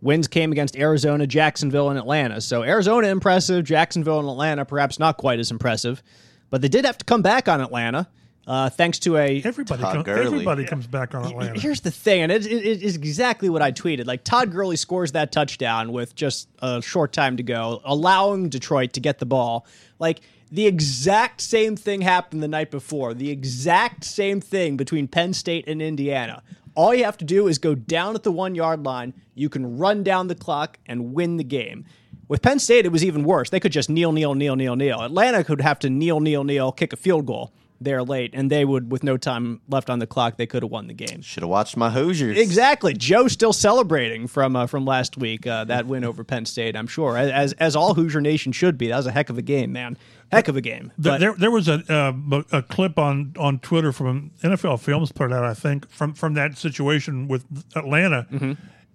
Wins 0.02 0.28
came 0.28 0.50
against 0.50 0.76
Arizona, 0.76 1.26
Jacksonville, 1.26 1.90
and 1.90 1.98
Atlanta. 1.98 2.40
So 2.40 2.62
Arizona 2.62 3.08
impressive, 3.08 3.64
Jacksonville 3.64 4.20
and 4.20 4.28
Atlanta 4.28 4.64
perhaps 4.64 4.98
not 4.98 5.18
quite 5.18 5.38
as 5.38 5.50
impressive, 5.50 6.02
but 6.48 6.62
they 6.62 6.68
did 6.68 6.84
have 6.84 6.98
to 6.98 7.04
come 7.04 7.22
back 7.22 7.48
on 7.48 7.60
Atlanta. 7.60 8.08
Uh, 8.46 8.68
thanks 8.70 8.98
to 8.98 9.16
a 9.16 9.42
Everybody, 9.44 9.82
Todd 9.82 9.94
com- 9.94 10.02
Gurley. 10.02 10.26
everybody 10.26 10.64
comes 10.64 10.86
back 10.86 11.14
on 11.14 11.24
Atlanta. 11.24 11.60
Here's 11.60 11.82
the 11.82 11.90
thing, 11.90 12.22
and 12.22 12.32
it, 12.32 12.46
it, 12.46 12.64
it 12.66 12.82
is 12.82 12.96
exactly 12.96 13.48
what 13.48 13.62
I 13.62 13.70
tweeted. 13.70 14.06
Like 14.06 14.24
Todd 14.24 14.50
Gurley 14.50 14.76
scores 14.76 15.12
that 15.12 15.30
touchdown 15.30 15.92
with 15.92 16.14
just 16.14 16.48
a 16.60 16.80
short 16.82 17.12
time 17.12 17.36
to 17.36 17.42
go, 17.42 17.80
allowing 17.84 18.48
Detroit 18.48 18.94
to 18.94 19.00
get 19.00 19.18
the 19.18 19.26
ball. 19.26 19.66
Like 19.98 20.20
the 20.50 20.66
exact 20.66 21.42
same 21.42 21.76
thing 21.76 22.00
happened 22.00 22.42
the 22.42 22.48
night 22.48 22.70
before. 22.70 23.14
The 23.14 23.30
exact 23.30 24.04
same 24.04 24.40
thing 24.40 24.76
between 24.76 25.06
Penn 25.06 25.32
State 25.32 25.68
and 25.68 25.80
Indiana. 25.80 26.42
All 26.74 26.94
you 26.94 27.04
have 27.04 27.18
to 27.18 27.24
do 27.24 27.46
is 27.46 27.58
go 27.58 27.74
down 27.74 28.14
at 28.14 28.22
the 28.22 28.32
one 28.32 28.54
yard 28.54 28.84
line. 28.84 29.12
You 29.34 29.48
can 29.48 29.76
run 29.78 30.02
down 30.02 30.28
the 30.28 30.34
clock 30.34 30.78
and 30.86 31.12
win 31.12 31.36
the 31.36 31.44
game. 31.44 31.84
With 32.26 32.42
Penn 32.42 32.58
State, 32.58 32.86
it 32.86 32.92
was 32.92 33.04
even 33.04 33.24
worse. 33.24 33.50
They 33.50 33.60
could 33.60 33.72
just 33.72 33.90
kneel, 33.90 34.12
kneel, 34.12 34.34
kneel, 34.34 34.56
kneel, 34.56 34.76
kneel. 34.76 35.02
Atlanta 35.02 35.44
could 35.44 35.60
have 35.60 35.78
to 35.80 35.90
kneel, 35.90 36.20
kneel, 36.20 36.42
kneel, 36.44 36.72
kick 36.72 36.92
a 36.92 36.96
field 36.96 37.26
goal 37.26 37.52
there 37.80 38.02
late, 38.02 38.30
and 38.34 38.50
they 38.50 38.64
would, 38.64 38.90
with 38.90 39.02
no 39.02 39.16
time 39.16 39.60
left 39.68 39.88
on 39.88 39.98
the 39.98 40.06
clock, 40.06 40.36
they 40.36 40.46
could 40.46 40.62
have 40.62 40.70
won 40.70 40.86
the 40.86 40.94
game. 40.94 41.22
Should 41.22 41.42
have 41.42 41.50
watched 41.50 41.76
my 41.76 41.90
Hoosiers. 41.90 42.36
Exactly. 42.36 42.92
Joe 42.92 43.26
still 43.28 43.52
celebrating 43.52 44.26
from 44.26 44.54
uh, 44.54 44.66
from 44.66 44.84
last 44.84 45.16
week 45.16 45.46
uh, 45.46 45.64
that 45.64 45.86
win 45.86 46.04
over 46.04 46.22
Penn 46.22 46.44
State. 46.44 46.76
I'm 46.76 46.86
sure, 46.86 47.16
as 47.16 47.52
as 47.54 47.74
all 47.74 47.94
Hoosier 47.94 48.20
Nation 48.20 48.52
should 48.52 48.76
be. 48.76 48.88
That 48.88 48.96
was 48.96 49.06
a 49.06 49.12
heck 49.12 49.30
of 49.30 49.38
a 49.38 49.42
game, 49.42 49.72
man. 49.72 49.96
Heck 50.30 50.48
of 50.48 50.56
a 50.56 50.60
game. 50.60 50.92
There, 50.96 51.14
But 51.14 51.20
there, 51.20 51.34
there 51.34 51.50
was 51.50 51.68
a 51.68 51.82
uh, 51.92 52.42
a 52.52 52.62
clip 52.62 52.98
on, 52.98 53.34
on 53.38 53.58
Twitter 53.58 53.92
from 53.92 54.30
NFL 54.42 54.80
Films 54.80 55.10
put 55.10 55.30
it 55.30 55.34
out, 55.34 55.44
I 55.44 55.54
think, 55.54 55.90
from 55.90 56.14
from 56.14 56.34
that 56.34 56.58
situation 56.58 57.26
with 57.28 57.44
Atlanta. 57.74 58.26
Mm-hmm. 58.30 58.52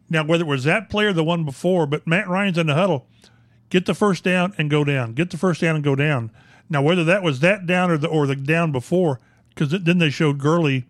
Now, 0.09 0.23
whether 0.23 0.43
it 0.43 0.47
was 0.47 0.63
that 0.65 0.89
player, 0.89 1.09
or 1.09 1.13
the 1.13 1.23
one 1.23 1.43
before, 1.43 1.87
but 1.87 2.05
Matt 2.05 2.27
Ryan's 2.27 2.59
in 2.59 2.67
the 2.67 2.75
huddle, 2.75 3.07
get 3.69 3.85
the 3.85 3.95
first 3.95 4.23
down 4.23 4.53
and 4.57 4.69
go 4.69 4.83
down, 4.83 5.13
get 5.13 5.31
the 5.31 5.37
first 5.37 5.61
down 5.61 5.75
and 5.75 5.83
go 5.83 5.95
down. 5.95 6.31
Now, 6.69 6.81
whether 6.81 7.03
that 7.03 7.21
was 7.23 7.39
that 7.41 7.65
down 7.65 7.91
or 7.91 7.97
the 7.97 8.07
or 8.07 8.25
the 8.27 8.35
down 8.35 8.71
before, 8.71 9.19
because 9.49 9.69
then 9.83 9.97
they 9.99 10.09
showed 10.09 10.37
Gurley 10.39 10.85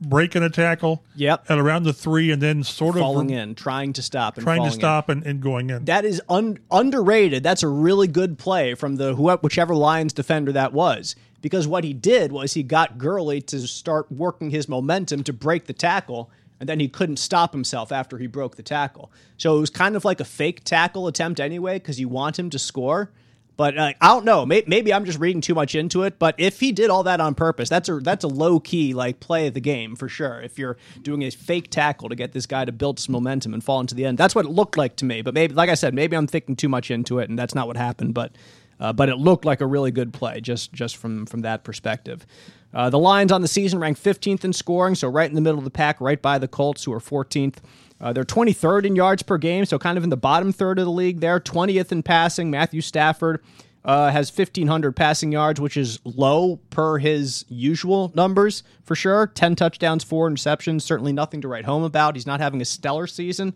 breaking 0.00 0.44
a 0.44 0.48
tackle, 0.50 1.02
Yep. 1.16 1.46
at 1.50 1.58
around 1.58 1.82
the 1.82 1.92
three, 1.92 2.30
and 2.30 2.40
then 2.40 2.62
sort 2.62 2.94
of 2.94 3.00
falling 3.00 3.30
in, 3.30 3.56
trying 3.56 3.92
to 3.94 4.02
stop, 4.02 4.36
and 4.36 4.44
trying 4.44 4.62
to 4.62 4.70
stop 4.70 5.08
and, 5.08 5.24
and 5.26 5.40
going 5.40 5.70
in. 5.70 5.84
That 5.86 6.04
is 6.04 6.22
un- 6.28 6.58
underrated. 6.70 7.42
That's 7.42 7.64
a 7.64 7.68
really 7.68 8.06
good 8.06 8.38
play 8.38 8.74
from 8.74 8.94
the 8.94 9.14
whoever, 9.16 9.40
whichever 9.40 9.74
Lions 9.74 10.12
defender 10.12 10.52
that 10.52 10.72
was. 10.72 11.16
Because 11.40 11.66
what 11.66 11.82
he 11.84 11.92
did 11.92 12.30
was 12.32 12.54
he 12.54 12.62
got 12.62 12.98
Gurley 12.98 13.40
to 13.42 13.66
start 13.66 14.10
working 14.10 14.50
his 14.50 14.68
momentum 14.68 15.24
to 15.24 15.32
break 15.32 15.66
the 15.66 15.72
tackle, 15.72 16.30
and 16.60 16.68
then 16.68 16.78
he 16.80 16.88
couldn't 16.88 17.18
stop 17.18 17.52
himself 17.52 17.90
after 17.92 18.18
he 18.18 18.26
broke 18.28 18.54
the 18.56 18.62
tackle. 18.62 19.10
So 19.36 19.56
it 19.56 19.60
was 19.60 19.70
kind 19.70 19.96
of 19.96 20.04
like 20.04 20.20
a 20.20 20.24
fake 20.24 20.62
tackle 20.64 21.06
attempt 21.08 21.40
anyway, 21.40 21.74
because 21.74 21.98
you 21.98 22.08
want 22.08 22.38
him 22.38 22.50
to 22.50 22.58
score. 22.58 23.10
But 23.58 23.76
uh, 23.76 23.92
I 24.00 24.08
don't 24.08 24.24
know. 24.24 24.46
Maybe, 24.46 24.66
maybe 24.68 24.94
I'm 24.94 25.04
just 25.04 25.18
reading 25.18 25.40
too 25.40 25.54
much 25.54 25.74
into 25.74 26.04
it. 26.04 26.20
But 26.20 26.36
if 26.38 26.60
he 26.60 26.70
did 26.70 26.90
all 26.90 27.02
that 27.02 27.20
on 27.20 27.34
purpose, 27.34 27.68
that's 27.68 27.88
a 27.88 27.98
that's 27.98 28.22
a 28.22 28.28
low 28.28 28.60
key 28.60 28.94
like 28.94 29.18
play 29.18 29.48
of 29.48 29.54
the 29.54 29.60
game 29.60 29.96
for 29.96 30.08
sure. 30.08 30.40
If 30.40 30.60
you're 30.60 30.76
doing 31.02 31.22
a 31.22 31.30
fake 31.30 31.68
tackle 31.68 32.08
to 32.08 32.14
get 32.14 32.32
this 32.32 32.46
guy 32.46 32.64
to 32.64 32.70
build 32.70 33.00
some 33.00 33.12
momentum 33.14 33.52
and 33.52 33.62
fall 33.62 33.80
into 33.80 33.96
the 33.96 34.04
end, 34.04 34.16
that's 34.16 34.32
what 34.32 34.44
it 34.46 34.50
looked 34.50 34.78
like 34.78 34.94
to 34.96 35.04
me. 35.04 35.22
But 35.22 35.34
maybe, 35.34 35.54
like 35.54 35.70
I 35.70 35.74
said, 35.74 35.92
maybe 35.92 36.16
I'm 36.16 36.28
thinking 36.28 36.54
too 36.54 36.68
much 36.68 36.92
into 36.92 37.18
it, 37.18 37.28
and 37.28 37.36
that's 37.36 37.54
not 37.54 37.66
what 37.66 37.76
happened. 37.76 38.14
But 38.14 38.30
uh, 38.78 38.92
but 38.92 39.08
it 39.08 39.16
looked 39.16 39.44
like 39.44 39.60
a 39.60 39.66
really 39.66 39.90
good 39.90 40.12
play 40.12 40.40
just 40.40 40.72
just 40.72 40.96
from 40.96 41.26
from 41.26 41.40
that 41.40 41.64
perspective. 41.64 42.24
Uh, 42.72 42.90
the 42.90 42.98
Lions 42.98 43.32
on 43.32 43.42
the 43.42 43.48
season 43.48 43.80
ranked 43.80 44.00
15th 44.00 44.44
in 44.44 44.52
scoring, 44.52 44.94
so 44.94 45.08
right 45.08 45.28
in 45.28 45.34
the 45.34 45.40
middle 45.40 45.58
of 45.58 45.64
the 45.64 45.70
pack, 45.70 46.00
right 46.00 46.20
by 46.20 46.38
the 46.38 46.46
Colts, 46.46 46.84
who 46.84 46.92
are 46.92 47.00
14th. 47.00 47.56
Uh, 48.00 48.12
they're 48.12 48.24
23rd 48.24 48.86
in 48.86 48.96
yards 48.96 49.22
per 49.22 49.38
game, 49.38 49.64
so 49.64 49.78
kind 49.78 49.98
of 49.98 50.04
in 50.04 50.10
the 50.10 50.16
bottom 50.16 50.52
third 50.52 50.78
of 50.78 50.84
the 50.84 50.90
league 50.90 51.20
there. 51.20 51.40
20th 51.40 51.90
in 51.90 52.02
passing. 52.02 52.50
Matthew 52.50 52.80
Stafford 52.80 53.42
uh, 53.84 54.10
has 54.10 54.36
1,500 54.36 54.94
passing 54.94 55.32
yards, 55.32 55.60
which 55.60 55.76
is 55.76 55.98
low 56.04 56.56
per 56.70 56.98
his 56.98 57.44
usual 57.48 58.12
numbers 58.14 58.62
for 58.84 58.94
sure. 58.94 59.26
10 59.26 59.56
touchdowns, 59.56 60.04
four 60.04 60.30
interceptions. 60.30 60.82
Certainly 60.82 61.12
nothing 61.12 61.40
to 61.40 61.48
write 61.48 61.64
home 61.64 61.82
about. 61.82 62.14
He's 62.14 62.26
not 62.26 62.40
having 62.40 62.60
a 62.60 62.64
stellar 62.64 63.06
season. 63.06 63.54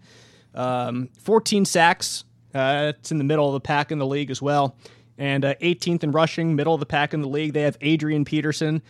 Um, 0.55 1.09
14 1.21 1.65
sacks. 1.65 2.25
Uh, 2.55 2.93
it's 2.99 3.11
in 3.11 3.19
the 3.19 3.25
middle 3.25 3.47
of 3.47 3.55
the 3.55 3.61
pack 3.61 3.93
in 3.93 3.99
the 3.99 4.07
league 4.07 4.31
as 4.31 4.43
well. 4.43 4.77
And 5.19 5.45
uh, 5.45 5.55
18th 5.57 6.03
in 6.03 6.13
rushing, 6.13 6.57
middle 6.57 6.75
of 6.75 6.81
the 6.81 6.87
pack 6.87 7.15
in 7.15 7.21
the 7.21 7.29
league. 7.29 7.53
They 7.53 7.63
have 7.63 7.77
Adrian 7.81 8.25
Peterson. 8.25 8.83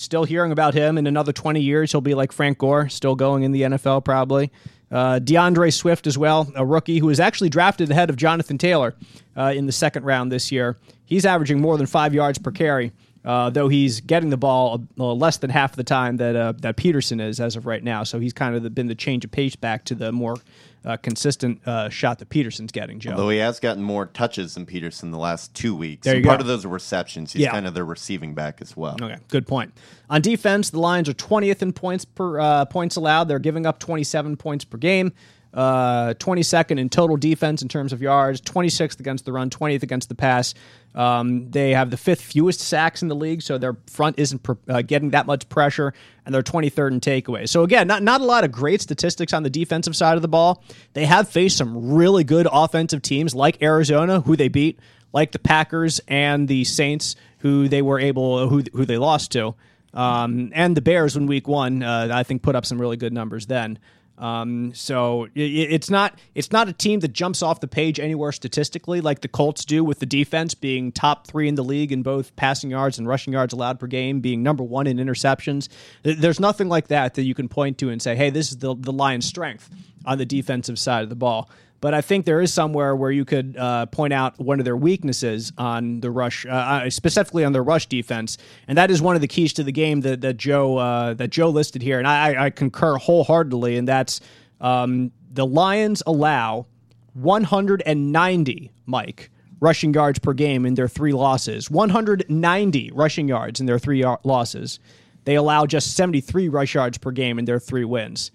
Still 0.00 0.24
hearing 0.24 0.50
about 0.50 0.72
him. 0.72 0.96
In 0.96 1.06
another 1.06 1.30
20 1.30 1.60
years, 1.60 1.92
he'll 1.92 2.00
be 2.00 2.14
like 2.14 2.32
Frank 2.32 2.56
Gore, 2.56 2.88
still 2.88 3.14
going 3.14 3.42
in 3.42 3.52
the 3.52 3.60
NFL 3.62 4.02
probably. 4.02 4.50
Uh, 4.90 5.18
D'Andre 5.18 5.68
Swift 5.68 6.06
as 6.06 6.16
well, 6.16 6.50
a 6.56 6.64
rookie 6.64 6.98
who 6.98 7.06
was 7.06 7.20
actually 7.20 7.50
drafted 7.50 7.90
ahead 7.90 8.08
of 8.08 8.16
Jonathan 8.16 8.56
Taylor 8.56 8.94
uh, 9.36 9.52
in 9.54 9.66
the 9.66 9.72
second 9.72 10.04
round 10.04 10.32
this 10.32 10.50
year. 10.50 10.78
He's 11.04 11.26
averaging 11.26 11.60
more 11.60 11.76
than 11.76 11.86
five 11.86 12.14
yards 12.14 12.38
per 12.38 12.50
carry 12.50 12.92
Uh, 13.22 13.50
though 13.50 13.68
he's 13.68 14.00
getting 14.00 14.30
the 14.30 14.38
ball 14.38 14.82
uh, 14.98 15.12
less 15.12 15.36
than 15.36 15.50
half 15.50 15.76
the 15.76 15.84
time 15.84 16.16
that 16.16 16.34
uh, 16.34 16.52
that 16.60 16.76
Peterson 16.76 17.20
is 17.20 17.38
as 17.38 17.54
of 17.54 17.66
right 17.66 17.84
now, 17.84 18.02
so 18.02 18.18
he's 18.18 18.32
kind 18.32 18.56
of 18.56 18.74
been 18.74 18.86
the 18.86 18.94
change 18.94 19.26
of 19.26 19.30
pace 19.30 19.54
back 19.54 19.84
to 19.84 19.94
the 19.94 20.10
more 20.10 20.38
uh, 20.84 20.96
consistent 20.96 21.60
uh, 21.66 21.88
shot 21.88 22.18
that 22.18 22.28
Peterson's 22.30 22.72
getting. 22.72 22.98
Joe, 22.98 23.16
Though 23.16 23.28
he 23.28 23.38
has 23.38 23.60
gotten 23.60 23.82
more 23.82 24.06
touches 24.06 24.54
than 24.54 24.64
Peterson 24.66 25.10
the 25.10 25.18
last 25.18 25.54
two 25.54 25.74
weeks. 25.76 26.04
There 26.04 26.14
you 26.14 26.18
and 26.20 26.26
part 26.26 26.38
go. 26.38 26.42
of 26.42 26.46
those 26.46 26.64
are 26.64 26.68
receptions. 26.68 27.32
He's 27.32 27.42
Yeah. 27.42 27.50
kind 27.50 27.66
of 27.66 27.74
their 27.74 27.84
receiving 27.84 28.34
back 28.34 28.60
as 28.62 28.76
well. 28.76 28.96
Okay, 29.00 29.18
good 29.28 29.46
point. 29.46 29.72
On 30.08 30.20
defense, 30.22 30.70
the 30.70 30.80
Lions 30.80 31.08
are 31.08 31.12
20th 31.14 31.62
in 31.62 31.72
points 31.72 32.04
per 32.04 32.40
uh, 32.40 32.64
points 32.64 32.96
allowed. 32.96 33.24
They're 33.28 33.38
giving 33.38 33.66
up 33.66 33.78
27 33.78 34.36
points 34.36 34.64
per 34.64 34.78
game. 34.78 35.12
Uh, 35.52 36.14
22nd 36.14 36.78
in 36.78 36.88
total 36.88 37.16
defense 37.16 37.60
in 37.60 37.68
terms 37.68 37.92
of 37.92 38.00
yards, 38.00 38.40
26th 38.40 39.00
against 39.00 39.24
the 39.24 39.32
run, 39.32 39.50
20th 39.50 39.82
against 39.82 40.08
the 40.08 40.14
pass. 40.14 40.54
Um, 40.94 41.50
they 41.50 41.72
have 41.72 41.90
the 41.90 41.96
fifth 41.96 42.20
fewest 42.20 42.60
sacks 42.60 43.02
in 43.02 43.08
the 43.08 43.16
league, 43.16 43.42
so 43.42 43.58
their 43.58 43.76
front 43.88 44.18
isn't 44.18 44.42
pr- 44.42 44.52
uh, 44.68 44.82
getting 44.82 45.10
that 45.10 45.26
much 45.26 45.48
pressure, 45.48 45.92
and 46.24 46.32
they're 46.34 46.42
23rd 46.42 46.92
in 46.92 47.00
takeaways. 47.00 47.48
So 47.48 47.64
again, 47.64 47.86
not 47.86 48.02
not 48.02 48.20
a 48.20 48.24
lot 48.24 48.44
of 48.44 48.52
great 48.52 48.80
statistics 48.80 49.32
on 49.32 49.42
the 49.42 49.50
defensive 49.50 49.96
side 49.96 50.16
of 50.16 50.22
the 50.22 50.28
ball. 50.28 50.62
They 50.92 51.04
have 51.06 51.28
faced 51.28 51.56
some 51.56 51.94
really 51.94 52.24
good 52.24 52.46
offensive 52.50 53.02
teams 53.02 53.34
like 53.34 53.60
Arizona, 53.62 54.20
who 54.20 54.36
they 54.36 54.48
beat, 54.48 54.78
like 55.12 55.32
the 55.32 55.38
Packers 55.38 56.00
and 56.06 56.46
the 56.46 56.64
Saints, 56.64 57.16
who 57.38 57.68
they 57.68 57.82
were 57.82 57.98
able 57.98 58.48
who 58.48 58.62
who 58.72 58.84
they 58.84 58.98
lost 58.98 59.32
to, 59.32 59.54
um, 59.94 60.50
and 60.54 60.76
the 60.76 60.82
Bears 60.82 61.16
in 61.16 61.26
Week 61.26 61.46
One. 61.46 61.82
Uh, 61.82 62.08
I 62.12 62.22
think 62.24 62.42
put 62.42 62.56
up 62.56 62.66
some 62.66 62.80
really 62.80 62.96
good 62.96 63.12
numbers 63.12 63.46
then. 63.46 63.78
Um, 64.20 64.72
so 64.74 65.24
i- 65.34 65.40
i 65.40 65.66
it's 65.70 65.88
not 65.88 66.18
it's 66.34 66.52
not 66.52 66.68
a 66.68 66.74
team 66.74 67.00
that 67.00 67.14
jumps 67.14 67.42
off 67.42 67.60
the 67.60 67.66
page 67.66 67.98
anywhere 67.98 68.32
statistically 68.32 69.00
like 69.00 69.22
the 69.22 69.28
Colts 69.28 69.64
do 69.64 69.82
with 69.82 69.98
the 69.98 70.04
defense 70.06 70.54
being 70.54 70.92
top 70.92 71.26
three 71.26 71.48
in 71.48 71.54
the 71.54 71.64
league 71.64 71.90
in 71.90 72.02
both 72.02 72.36
passing 72.36 72.70
yards 72.70 72.98
and 72.98 73.08
rushing 73.08 73.32
yards 73.32 73.54
allowed 73.54 73.80
per 73.80 73.86
game, 73.86 74.20
being 74.20 74.42
number 74.42 74.62
one 74.62 74.86
in 74.86 74.98
interceptions. 74.98 75.68
There's 76.02 76.38
nothing 76.38 76.68
like 76.68 76.88
that 76.88 77.14
that 77.14 77.22
you 77.22 77.34
can 77.34 77.48
point 77.48 77.78
to 77.78 77.88
and 77.88 78.00
say, 78.02 78.14
hey, 78.14 78.28
this 78.30 78.50
is 78.50 78.58
the 78.58 78.74
the 78.78 78.92
Lions' 78.92 79.24
strength 79.24 79.70
on 80.04 80.18
the 80.18 80.26
defensive 80.26 80.78
side 80.78 81.02
of 81.02 81.08
the 81.08 81.16
ball. 81.16 81.48
But 81.80 81.94
I 81.94 82.02
think 82.02 82.26
there 82.26 82.42
is 82.42 82.52
somewhere 82.52 82.94
where 82.94 83.10
you 83.10 83.24
could 83.24 83.56
uh, 83.56 83.86
point 83.86 84.12
out 84.12 84.38
one 84.38 84.58
of 84.58 84.66
their 84.66 84.76
weaknesses 84.76 85.52
on 85.56 86.00
the 86.00 86.10
rush, 86.10 86.44
uh, 86.44 86.50
uh, 86.50 86.90
specifically 86.90 87.44
on 87.44 87.52
their 87.52 87.62
rush 87.62 87.86
defense, 87.86 88.36
and 88.68 88.76
that 88.76 88.90
is 88.90 89.00
one 89.00 89.14
of 89.14 89.22
the 89.22 89.28
keys 89.28 89.54
to 89.54 89.62
the 89.62 89.72
game 89.72 90.02
that, 90.02 90.20
that 90.20 90.36
Joe 90.36 90.76
uh, 90.76 91.14
that 91.14 91.30
Joe 91.30 91.48
listed 91.48 91.80
here, 91.80 91.98
and 91.98 92.06
I, 92.06 92.46
I 92.46 92.50
concur 92.50 92.96
wholeheartedly. 92.96 93.78
And 93.78 93.88
that's 93.88 94.20
um, 94.60 95.12
the 95.32 95.46
Lions 95.46 96.02
allow 96.06 96.66
190, 97.14 98.72
Mike, 98.86 99.30
rushing 99.60 99.94
yards 99.94 100.18
per 100.18 100.32
game 100.32 100.66
in 100.66 100.74
their 100.74 100.88
three 100.88 101.12
losses. 101.12 101.70
190 101.70 102.90
rushing 102.92 103.28
yards 103.28 103.60
in 103.60 103.66
their 103.66 103.78
three 103.78 104.04
losses. 104.24 104.78
They 105.24 105.34
allow 105.34 105.66
just 105.66 105.96
73 105.96 106.48
rush 106.48 106.74
yards 106.74 106.98
per 106.98 107.10
game 107.10 107.38
in 107.38 107.44
their 107.44 107.58
three 107.58 107.84
wins. 107.84 108.30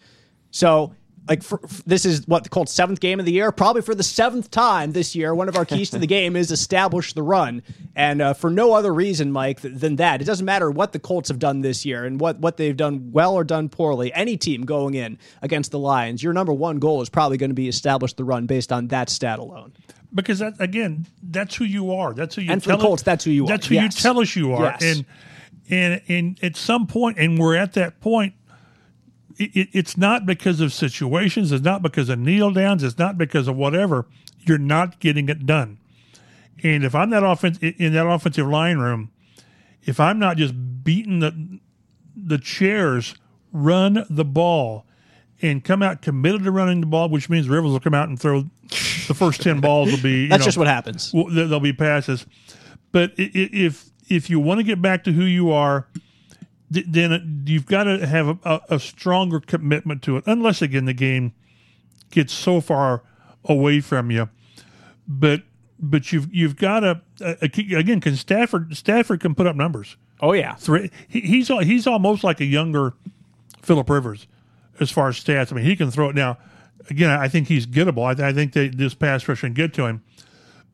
So, 0.52 0.94
like, 1.28 1.42
for, 1.44 1.60
this 1.86 2.06
is 2.06 2.28
what 2.28 2.50
called 2.52 2.70
seventh 2.70 3.00
game 3.00 3.20
of 3.20 3.26
the 3.26 3.32
year. 3.32 3.52
Probably 3.52 3.82
for 3.82 3.96
the 3.96 4.04
seventh 4.04 4.52
time 4.52 4.92
this 4.92 5.16
year, 5.16 5.34
one 5.34 5.50
of 5.50 5.56
our 5.56 5.66
keys 5.66 5.90
to 5.92 5.98
the 5.98 6.08
game 6.18 6.36
is 6.36 6.52
establish 6.52 7.14
the 7.14 7.24
run, 7.24 7.64
and 7.96 8.22
uh, 8.22 8.34
for 8.34 8.50
no 8.50 8.74
other 8.74 8.94
reason, 8.94 9.32
Mike, 9.32 9.62
th- 9.62 9.74
than 9.76 9.96
that. 9.96 10.22
It 10.22 10.26
doesn't 10.26 10.46
matter 10.46 10.70
what 10.70 10.92
the 10.94 11.00
Colts 11.00 11.30
have 11.30 11.40
done 11.40 11.62
this 11.62 11.86
year 11.86 12.06
and 12.06 12.20
what 12.20 12.40
what 12.40 12.58
they've 12.58 12.78
done 12.78 13.12
well 13.12 13.34
or 13.34 13.44
done 13.44 13.70
poorly. 13.70 14.14
Any 14.14 14.38
team 14.38 14.64
going 14.66 14.94
in 14.94 15.18
against 15.42 15.72
the 15.72 15.80
Lions, 15.80 16.22
your 16.22 16.34
number 16.34 16.54
one 16.54 16.78
goal 16.80 17.02
is 17.02 17.10
probably 17.10 17.38
going 17.38 17.50
to 17.52 17.56
be 17.56 17.68
establish 17.68 18.14
the 18.14 18.24
run 18.24 18.46
based 18.46 18.72
on 18.72 18.88
that 18.90 19.10
stat 19.10 19.40
alone. 19.40 19.74
because 20.14 20.40
that 20.40 20.54
again, 20.60 21.08
that's 21.24 21.56
who 21.56 21.66
you 21.66 21.92
are. 21.94 22.14
That's 22.14 22.36
who 22.36 22.42
you 22.44 22.52
And 22.52 22.64
for 22.64 22.70
the 22.70 22.78
Colts, 22.78 23.02
that's 23.04 23.24
who 23.26 23.32
you 23.32 23.46
are. 23.46 23.48
That's 23.48 23.66
who 23.68 23.76
Yes. 23.76 23.96
you 23.98 24.02
tell 24.02 24.20
us 24.20 24.36
you 24.36 24.54
are. 24.54 24.64
Yes. 24.80 24.84
And 24.84 25.06
and 25.70 26.02
and 26.08 26.40
at 26.44 26.56
some 26.56 26.86
point, 26.86 27.18
and 27.18 27.40
we're 27.40 27.56
at 27.56 27.74
that 27.74 28.00
point. 28.00 28.34
It, 29.38 29.56
it, 29.56 29.70
it's 29.74 29.98
not 29.98 30.26
because 30.26 30.62
of 30.62 30.74
situations. 30.74 31.52
It's 31.52 31.64
not 31.64 31.82
because 31.82 32.10
of 32.10 32.20
kneel 32.20 32.52
downs. 32.52 32.84
It's 32.84 32.98
not 32.98 33.18
because 33.18 33.48
of 33.48 33.56
whatever. 33.56 34.06
You're 34.40 34.58
not 34.58 35.00
getting 35.00 35.28
it 35.30 35.46
done. 35.46 35.80
And 36.64 36.84
if 36.84 36.96
I'm 36.96 37.10
that 37.10 37.24
offense 37.24 37.58
in 37.60 37.94
that 37.94 38.08
offensive 38.08 38.48
line 38.48 38.78
room, 38.78 39.12
if 39.84 40.00
I'm 40.00 40.20
not 40.20 40.38
just 40.38 40.54
beating 40.84 41.20
the 41.20 41.60
the 42.16 42.38
chairs, 42.38 43.16
run 43.52 44.06
the 44.10 44.26
ball, 44.26 44.86
and 45.42 45.64
come 45.64 45.84
out 45.84 46.02
committed 46.02 46.44
to 46.44 46.52
running 46.52 46.80
the 46.80 46.88
ball, 46.88 47.10
which 47.10 47.30
means 47.30 47.50
Rivers 47.50 47.72
will 47.72 47.80
come 47.80 47.94
out 47.94 48.08
and 48.08 48.20
throw 48.20 48.46
the 49.08 49.14
first 49.14 49.42
ten 49.42 49.60
balls 49.60 49.92
will 49.92 50.02
be. 50.02 50.24
you 50.24 50.28
That's 50.30 50.42
know, 50.42 50.46
just 50.46 50.58
what 50.58 50.68
happens. 50.68 51.12
there'll 51.12 51.60
be 51.60 51.74
passes. 51.74 52.26
But 52.92 53.12
if 53.18 53.90
if 54.08 54.30
you 54.30 54.40
want 54.40 54.60
to 54.60 54.64
get 54.64 54.82
back 54.82 55.04
to 55.04 55.12
who 55.12 55.24
you 55.26 55.52
are, 55.52 55.88
then 56.88 57.44
you've 57.46 57.66
got 57.66 57.84
to 57.84 58.06
have 58.06 58.40
a, 58.44 58.62
a, 58.70 58.80
stronger 58.80 59.40
commitment 59.40 60.02
to 60.04 60.18
it. 60.18 60.24
Unless 60.28 60.62
again 60.62 60.86
the 60.86 60.94
game 60.94 61.34
gets 62.12 62.34
so 62.34 62.62
far 62.62 63.04
away 63.46 63.82
from 63.82 64.12
you, 64.12 64.30
but 65.08 65.44
but 65.80 66.12
you've 66.12 66.34
you've 66.34 66.56
got 66.56 66.82
to 66.82 67.02
uh, 67.22 67.36
again. 67.42 68.02
Can 68.02 68.16
Stafford 68.16 68.76
Stafford 68.76 69.20
can 69.20 69.36
put 69.36 69.48
up 69.48 69.56
numbers. 69.56 69.98
Oh 70.22 70.34
yeah, 70.34 70.56
Three, 70.56 70.92
he, 71.08 71.22
he's 71.22 71.48
he's 71.48 71.88
almost 71.88 72.24
like 72.24 72.40
a 72.40 72.46
younger 72.46 72.94
Philip 73.62 73.90
Rivers 73.90 74.28
as 74.80 74.92
far 74.92 75.10
as 75.10 75.22
stats. 75.22 75.52
I 75.52 75.56
mean, 75.56 75.66
he 75.66 75.76
can 75.76 75.92
throw 75.92 76.10
it 76.10 76.16
now. 76.16 76.38
Again, 76.90 77.10
I 77.10 77.28
think 77.28 77.48
he's 77.48 77.66
gettable. 77.66 78.04
I, 78.04 78.30
I 78.30 78.34
think 78.34 78.54
they, 78.54 78.68
this 78.68 78.94
pass 78.94 79.28
rush 79.28 79.42
can 79.42 79.54
get 79.54 79.74
to 79.76 79.86
him, 79.86 80.04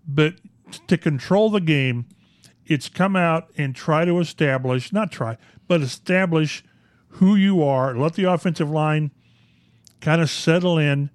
but 0.07 0.35
to 0.87 0.97
control 0.97 1.49
the 1.49 1.61
game, 1.61 2.05
it's 2.65 2.89
come 2.89 3.15
out 3.15 3.49
and 3.57 3.75
try 3.75 4.05
to 4.05 4.19
establish 4.19 4.93
not 4.93 5.11
try, 5.11 5.37
but 5.67 5.81
establish 5.81 6.63
who 7.15 7.35
you 7.35 7.63
are. 7.63 7.95
Let 7.95 8.13
the 8.13 8.23
offensive 8.23 8.69
line 8.69 9.11
kind 9.99 10.21
of 10.21 10.29
settle 10.29 10.77
in, 10.77 11.09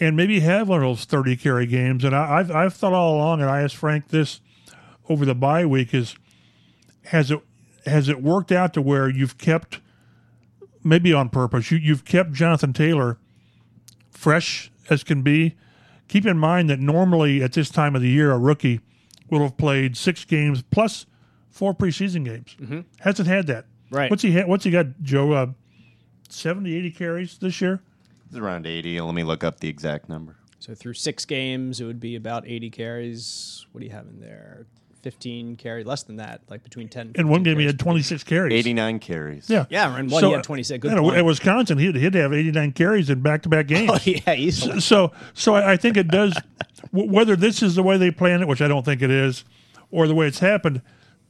and 0.00 0.16
maybe 0.16 0.40
have 0.40 0.68
one 0.68 0.82
of 0.82 0.88
those 0.88 1.04
thirty 1.04 1.36
carry 1.36 1.66
games. 1.66 2.04
And 2.04 2.14
I, 2.14 2.38
I've 2.38 2.50
I've 2.50 2.74
thought 2.74 2.92
all 2.92 3.16
along, 3.16 3.40
and 3.40 3.50
I 3.50 3.62
asked 3.62 3.76
Frank 3.76 4.08
this 4.08 4.40
over 5.08 5.24
the 5.24 5.34
bye 5.34 5.66
week 5.66 5.94
is 5.94 6.16
has 7.06 7.30
it 7.30 7.40
has 7.86 8.08
it 8.08 8.22
worked 8.22 8.52
out 8.52 8.74
to 8.74 8.82
where 8.82 9.08
you've 9.08 9.38
kept 9.38 9.80
maybe 10.84 11.12
on 11.12 11.28
purpose 11.28 11.70
you 11.70 11.78
you've 11.78 12.04
kept 12.04 12.32
Jonathan 12.32 12.72
Taylor 12.72 13.18
fresh 14.10 14.70
as 14.90 15.04
can 15.04 15.22
be. 15.22 15.56
Keep 16.08 16.26
in 16.26 16.38
mind 16.38 16.70
that 16.70 16.80
normally 16.80 17.42
at 17.42 17.52
this 17.52 17.70
time 17.70 17.94
of 17.94 18.02
the 18.02 18.08
year 18.08 18.32
a 18.32 18.38
rookie 18.38 18.80
will 19.30 19.40
have 19.40 19.56
played 19.56 19.96
six 19.96 20.24
games 20.24 20.62
plus 20.62 21.06
four 21.50 21.74
preseason 21.74 22.24
games. 22.24 22.56
Hasn't 23.00 23.28
had 23.28 23.46
that. 23.48 23.66
Right. 23.90 24.10
What's 24.10 24.22
he 24.22 24.32
had? 24.32 24.46
What's 24.48 24.64
he 24.64 24.70
got? 24.70 24.86
Joe, 25.02 25.32
uh, 25.32 25.46
70, 26.28 26.74
80 26.74 26.90
carries 26.90 27.38
this 27.38 27.60
year. 27.60 27.80
It's 28.26 28.36
around 28.36 28.66
80. 28.66 29.00
Let 29.00 29.14
me 29.14 29.22
look 29.24 29.42
up 29.42 29.60
the 29.60 29.68
exact 29.68 30.08
number. 30.08 30.36
So 30.58 30.74
through 30.74 30.94
six 30.94 31.24
games, 31.24 31.80
it 31.80 31.84
would 31.84 32.00
be 32.00 32.16
about 32.16 32.46
80 32.46 32.70
carries. 32.70 33.66
What 33.72 33.80
do 33.80 33.86
you 33.86 33.92
have 33.92 34.06
in 34.06 34.20
there? 34.20 34.66
15 35.02 35.56
carry, 35.56 35.84
less 35.84 36.02
than 36.02 36.16
that, 36.16 36.40
like 36.48 36.62
between 36.64 36.88
10. 36.88 37.08
and 37.08 37.16
In 37.16 37.28
one 37.28 37.40
15 37.40 37.52
game, 37.54 37.60
he 37.60 37.66
had 37.66 37.78
twenty 37.78 38.02
six 38.02 38.22
carries. 38.24 38.52
89 38.52 38.98
carries. 38.98 39.48
Yeah, 39.48 39.66
Yeah, 39.70 39.96
and 39.96 40.10
one 40.10 40.24
he 40.24 40.30
had 40.32 40.42
26. 40.44 40.82
Good 40.82 40.90
you 40.90 40.96
know, 40.96 41.02
point. 41.02 41.16
At 41.18 41.24
Wisconsin, 41.24 41.78
he'd, 41.78 41.94
he'd 41.96 42.14
have 42.14 42.32
eighty 42.32 42.50
nine 42.50 42.72
carries 42.72 43.08
in 43.10 43.20
back 43.20 43.42
to 43.42 43.48
back 43.48 43.66
games. 43.68 43.90
Oh 43.92 43.98
yeah, 44.04 44.34
easily. 44.34 44.80
so 44.80 45.12
so 45.34 45.54
I 45.54 45.72
I 45.72 45.76
think 45.76 45.96
it 45.96 46.08
does. 46.08 46.34
w- 46.92 47.10
Whether 47.10 47.36
this 47.36 47.62
is 47.62 47.74
the 47.74 47.82
way 47.82 47.96
they 47.96 48.10
plan 48.10 48.42
it, 48.42 48.48
which 48.48 48.60
I 48.62 48.68
don't 48.68 48.84
think 48.84 49.02
it 49.02 49.10
is, 49.10 49.44
or 49.90 50.06
the 50.06 50.14
way 50.14 50.26
it's 50.26 50.40
happened, 50.40 50.82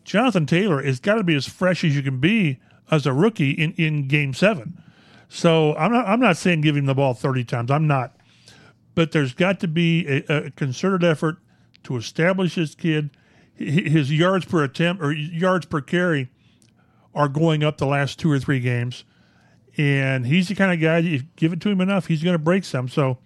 Jonathan 0.05 0.47
Taylor 0.47 0.83
has 0.83 1.01
got 1.01 1.15
to 1.17 1.25
be 1.25 1.35
as 1.35 1.47
fresh 1.47 1.85
as 1.85 1.95
you 1.95 2.03
can 2.03 2.19
be 2.21 2.59
as 2.91 3.07
a 3.07 3.13
rookie 3.13 3.51
in, 3.51 3.73
in 3.73 4.09
Game 4.09 4.33
Seven. 4.35 4.83
So 5.29 5.75
I'm 5.77 5.93
not 5.93 6.07
I'm 6.07 6.21
not 6.21 6.37
saying 6.39 6.63
give 6.63 6.77
him 6.77 6.87
the 6.87 6.95
ball 6.95 7.13
thirty 7.15 7.45
times. 7.45 7.71
I'm 7.71 7.87
not, 7.87 8.17
but 8.95 9.13
there's 9.13 9.35
got 9.35 9.61
to 9.61 9.69
be 9.69 10.07
a, 10.07 10.25
a 10.47 10.51
concerted 10.53 11.05
effort 11.05 11.37
to 11.85 11.97
establish 11.97 12.55
this 12.55 12.75
kid. 12.75 13.11
His 13.59 14.13
yards 14.13 14.45
per 14.45 14.65
attempt 14.65 15.03
or 15.03 15.13
yards 15.13 15.67
per 15.67 15.81
carry 15.81 16.31
are 17.15 17.29
going 17.29 17.65
up 17.65 17.79
the 17.79 17.87
last 17.87 18.19
two 18.19 18.31
or 18.31 18.39
three 18.39 18.61
games 18.61 19.05
and 19.79 20.27
he's 20.27 20.49
the 20.49 20.55
kind 20.55 20.73
of 20.73 20.81
guy 20.81 20.99
you 20.99 21.23
give 21.37 21.53
it 21.53 21.61
to 21.61 21.71
him 21.71 21.81
enough, 21.81 22.07
he's 22.07 22.23
going 22.23 22.35
to 22.35 22.39
break 22.39 22.65
some. 22.65 22.89
So 22.89 23.19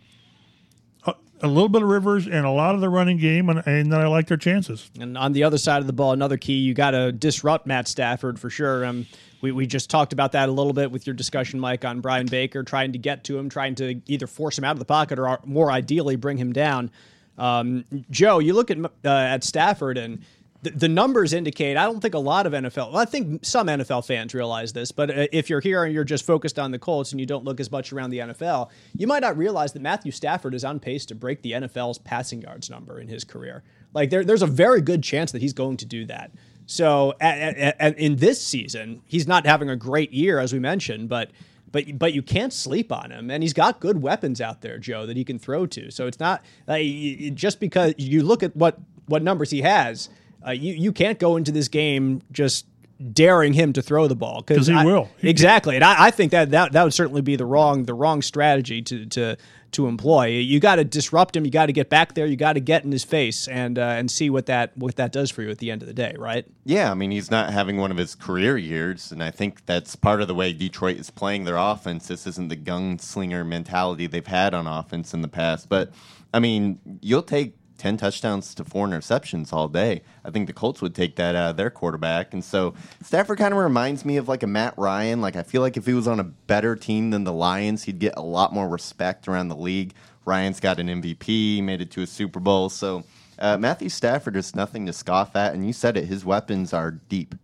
a, 1.07 1.15
a 1.41 1.49
little 1.49 1.71
bit 1.71 1.83
of 1.83 1.89
Rivers 1.89 2.27
and 2.27 2.45
a 2.45 2.51
lot 2.51 2.75
of 2.75 2.83
the 2.83 2.91
running 2.91 3.17
game, 3.17 3.49
and, 3.49 3.67
and 3.67 3.95
I 3.95 4.07
like 4.07 4.29
their 4.29 4.37
chances. 4.37 4.91
And 5.01 5.17
on 5.17 5.33
the 5.33 5.45
other 5.45 5.59
side 5.59 5.81
of 5.81 5.87
the 5.87 5.95
ball, 5.95 6.13
another 6.13 6.37
key, 6.37 6.59
you 6.59 6.75
got 6.75 6.91
to 6.91 7.11
disrupt 7.11 7.67
Matt 7.67 7.89
Stafford 7.89 8.39
for 8.39 8.51
sure. 8.51 8.85
Um, 8.85 9.07
we, 9.41 9.51
we 9.51 9.67
just 9.67 9.89
talked 9.89 10.13
about 10.13 10.33
that 10.33 10.51
a 10.51 10.53
little 10.53 10.75
bit 10.75 10.93
with 10.93 11.07
your 11.07 11.15
discussion, 11.15 11.59
Mike, 11.59 11.85
on 11.85 12.01
Brian 12.01 12.27
Baker, 12.27 12.63
trying 12.63 12.93
to 12.93 12.99
get 12.99 13.25
to 13.25 13.39
him, 13.39 13.49
trying 13.49 13.75
to 13.77 14.01
either 14.07 14.27
force 14.27 14.59
him 14.59 14.65
out 14.65 14.73
of 14.73 14.79
the 14.79 14.85
pocket 14.85 15.19
or 15.19 15.29
uh, 15.29 15.37
more 15.45 15.73
ideally 15.73 16.17
bring 16.17 16.37
him 16.37 16.53
down. 16.53 16.91
Um, 17.39 17.85
Joe, 18.11 18.39
you 18.39 18.55
look 18.55 18.71
at 18.71 18.79
uh, 18.79 18.91
at 19.05 19.45
Stafford 19.45 19.99
and 19.99 20.23
the, 20.63 20.89
numbers 20.89 21.33
indicate. 21.33 21.77
I 21.77 21.85
don't 21.85 22.01
think 22.01 22.15
a 22.15 22.21
lot 22.21 22.47
of 22.47 22.53
NFL. 22.53 22.93
Well, 22.93 22.99
I 22.99 23.05
think 23.05 23.45
some 23.45 23.67
NFL 23.67 24.07
fans 24.07 24.33
realize 24.33 24.73
this, 24.73 24.93
but 24.93 25.11
uh, 25.11 25.27
if 25.33 25.51
you're 25.51 25.61
here 25.61 25.85
and 25.85 25.93
you're 25.93 26.05
just 26.05 26.25
focused 26.25 26.59
on 26.59 26.71
the 26.71 26.79
Colts 26.79 27.11
and 27.11 27.21
you 27.21 27.27
don't 27.27 27.45
look 27.45 27.59
as 27.59 27.71
much 27.71 27.93
around 27.93 28.11
the 28.11 28.19
NFL, 28.19 28.71
you 28.97 29.07
might 29.07 29.23
not 29.23 29.37
realize 29.37 29.73
that 29.73 29.83
Matthew 29.83 30.13
Stafford 30.13 30.55
is 30.55 30.65
on 30.65 30.79
pace 30.79 31.05
to 31.07 31.15
break 31.17 31.43
the 31.43 31.53
NFL's 31.53 31.99
passing 31.99 32.43
yards 32.43 32.71
number 32.71 33.01
in 33.01 33.09
his 33.09 33.25
career. 33.25 33.65
Like 33.93 34.11
there, 34.11 34.25
there's 34.25 34.43
a 34.43 34.47
very 34.47 34.81
good 34.81 35.03
chance 35.03 35.33
that 35.33 35.43
he's 35.43 35.53
going 35.53 35.79
to 35.79 35.87
do 35.87 36.07
that. 36.07 36.31
So 36.67 37.15
at, 37.21 37.57
at, 37.57 37.77
at, 37.81 37.99
in 37.99 38.17
this 38.17 38.41
season, 38.41 39.03
he's 39.07 39.27
not 39.27 39.47
having 39.47 39.69
a 39.69 39.77
great 39.77 40.13
year, 40.13 40.39
as 40.39 40.53
we 40.53 40.61
mentioned, 40.61 41.09
but 41.09 41.31
but 41.73 41.99
but 41.99 42.13
you 42.13 42.23
can't 42.23 42.53
sleep 42.53 42.93
on 42.93 43.11
him, 43.11 43.31
and 43.31 43.43
he's 43.43 43.55
got 43.55 43.81
good 43.81 44.03
weapons 44.03 44.41
out 44.41 44.61
there, 44.61 44.79
Joe, 44.79 45.07
that 45.07 45.17
he 45.17 45.25
can 45.25 45.39
throw 45.39 45.67
to. 45.67 45.91
So 45.91 46.07
it's 46.07 46.21
not 46.21 46.45
like 46.67 47.35
just 47.35 47.59
because 47.59 47.95
you 47.97 48.23
look 48.23 48.43
at 48.43 48.55
what 48.55 48.79
what 49.07 49.23
numbers 49.23 49.51
he 49.51 49.63
has, 49.63 50.11
uh, 50.47 50.51
you 50.51 50.75
you 50.75 50.93
can't 50.93 51.19
go 51.19 51.37
into 51.37 51.51
this 51.51 51.69
game 51.69 52.23
just 52.31 52.67
daring 53.13 53.53
him 53.53 53.73
to 53.73 53.83
throw 53.83 54.07
the 54.07 54.15
ball. 54.15 54.43
Because 54.47 54.67
he 54.67 54.75
I, 54.75 54.85
will. 54.85 55.09
Exactly, 55.23 55.75
and 55.75 55.85
I, 55.85 56.07
I, 56.07 56.11
think 56.11 56.31
that, 56.33 56.51
that 56.51 56.73
that 56.73 56.85
would 56.85 56.95
certainly 56.95 57.23
be 57.23 57.37
the 57.37 57.47
wrong 57.47 57.85
the 57.85 57.95
wrong 57.95 58.23
strategy 58.23 58.83
to 58.83 59.07
to 59.07 59.37
to 59.73 59.87
employ. 59.87 60.27
You 60.27 60.61
got 60.61 60.77
to 60.77 60.85
disrupt 60.85 61.37
him. 61.37 61.45
You 61.45 61.51
got 61.51 61.67
to 61.67 61.73
get 61.73 61.89
back 61.89 62.15
there. 62.15 62.27
You 62.27 62.37
got 62.37 62.55
to 62.55 62.61
get 62.61 62.85
in 62.85 62.93
his 62.93 63.05
face 63.05 63.49
and 63.49 63.79
uh, 63.79 63.83
and 63.83 64.11
see 64.11 64.31
what 64.31 64.47
that 64.47 64.77
what 64.77 64.97
that 64.97 65.13
does 65.13 65.31
for 65.31 65.43
you 65.43 65.51
at 65.51 65.59
the 65.59 65.71
end 65.71 65.83
of 65.83 65.89
the 65.89 65.95
day, 65.95 66.15
right? 66.19 66.47
Yeah, 66.65 66.91
I 66.91 66.95
mean 66.95 67.11
he's 67.11 67.31
not 67.31 67.53
having 67.53 67.79
one 67.79 67.91
of 67.91 67.97
his 67.97 68.15
career 68.15 68.57
years, 68.57 69.13
and 69.13 69.23
I 69.23 69.31
think 69.31 69.67
that's 69.67 69.97
part 69.97 70.21
of 70.21 70.29
the 70.29 70.35
way 70.35 70.53
Detroit 70.53 70.99
is 70.99 71.11
playing 71.11 71.45
their 71.45 71.57
offense. 71.57 72.09
This 72.09 72.27
isn't 72.27 72.49
the 72.49 72.57
gunslinger 72.57 73.47
mentality 73.47 74.07
they've 74.07 74.27
had 74.27 74.55
on 74.55 74.67
offense 74.67 75.15
in 75.15 75.23
the 75.23 75.29
past, 75.29 75.69
but 75.69 75.91
I 76.33 76.39
mean 76.39 76.79
you'll 77.01 77.23
take 77.23 77.55
10 77.83 77.97
touchdowns 77.97 78.55
to 78.55 78.65
four 78.65 78.87
interceptions 78.87 79.53
all 79.53 79.67
day. 79.67 80.03
I 80.25 80.31
think 80.31 80.47
the 80.47 80.53
Colts 80.53 80.81
would 80.81 80.95
take 80.95 81.17
that 81.17 81.35
out 81.35 81.51
of 81.51 81.57
their 81.57 81.69
quarterback. 81.69 82.33
And 82.33 82.45
so 82.45 82.75
Stafford 83.03 83.39
kind 83.39 83.53
of 83.53 83.59
reminds 83.59 84.05
me 84.05 84.19
of 84.19 84.29
like 84.29 84.45
a 84.45 84.47
Matt 84.47 84.75
Ryan. 84.77 85.21
Like, 85.21 85.35
I 85.35 85.43
feel 85.43 85.63
like 85.63 85.77
if 85.77 85.85
he 85.85 85.93
was 85.93 86.07
on 86.07 86.21
a 86.21 86.25
better 86.25 86.77
team 86.77 87.11
than 87.11 87.25
the 87.25 87.33
Lions, 87.33 87.83
he'd 87.83 87.99
get 87.99 88.15
a 88.17 88.23
lot 88.23 88.53
more 88.53 88.69
respect 88.69 89.27
around 89.27 89.49
the 89.49 89.57
league. 89.57 89.95
Ryan's 90.25 90.61
got 90.61 90.79
an 90.79 90.87
MVP, 90.87 91.61
made 91.65 91.81
it 91.81 91.91
to 91.91 92.03
a 92.03 92.07
Super 92.07 92.39
Bowl. 92.39 92.69
So 92.69 93.03
uh, 93.41 93.59
Matthew 93.59 93.89
Stafford 93.89 94.37
is 94.37 94.55
nothing 94.55 94.87
to 94.87 94.93
scoff 94.93 95.35
at. 95.35 95.53
And 95.53 95.67
you 95.67 95.73
said 95.73 95.97
it, 95.97 96.05
his 96.05 96.25
weapons 96.25 96.73
are 96.73 96.93
deep. 96.93 97.35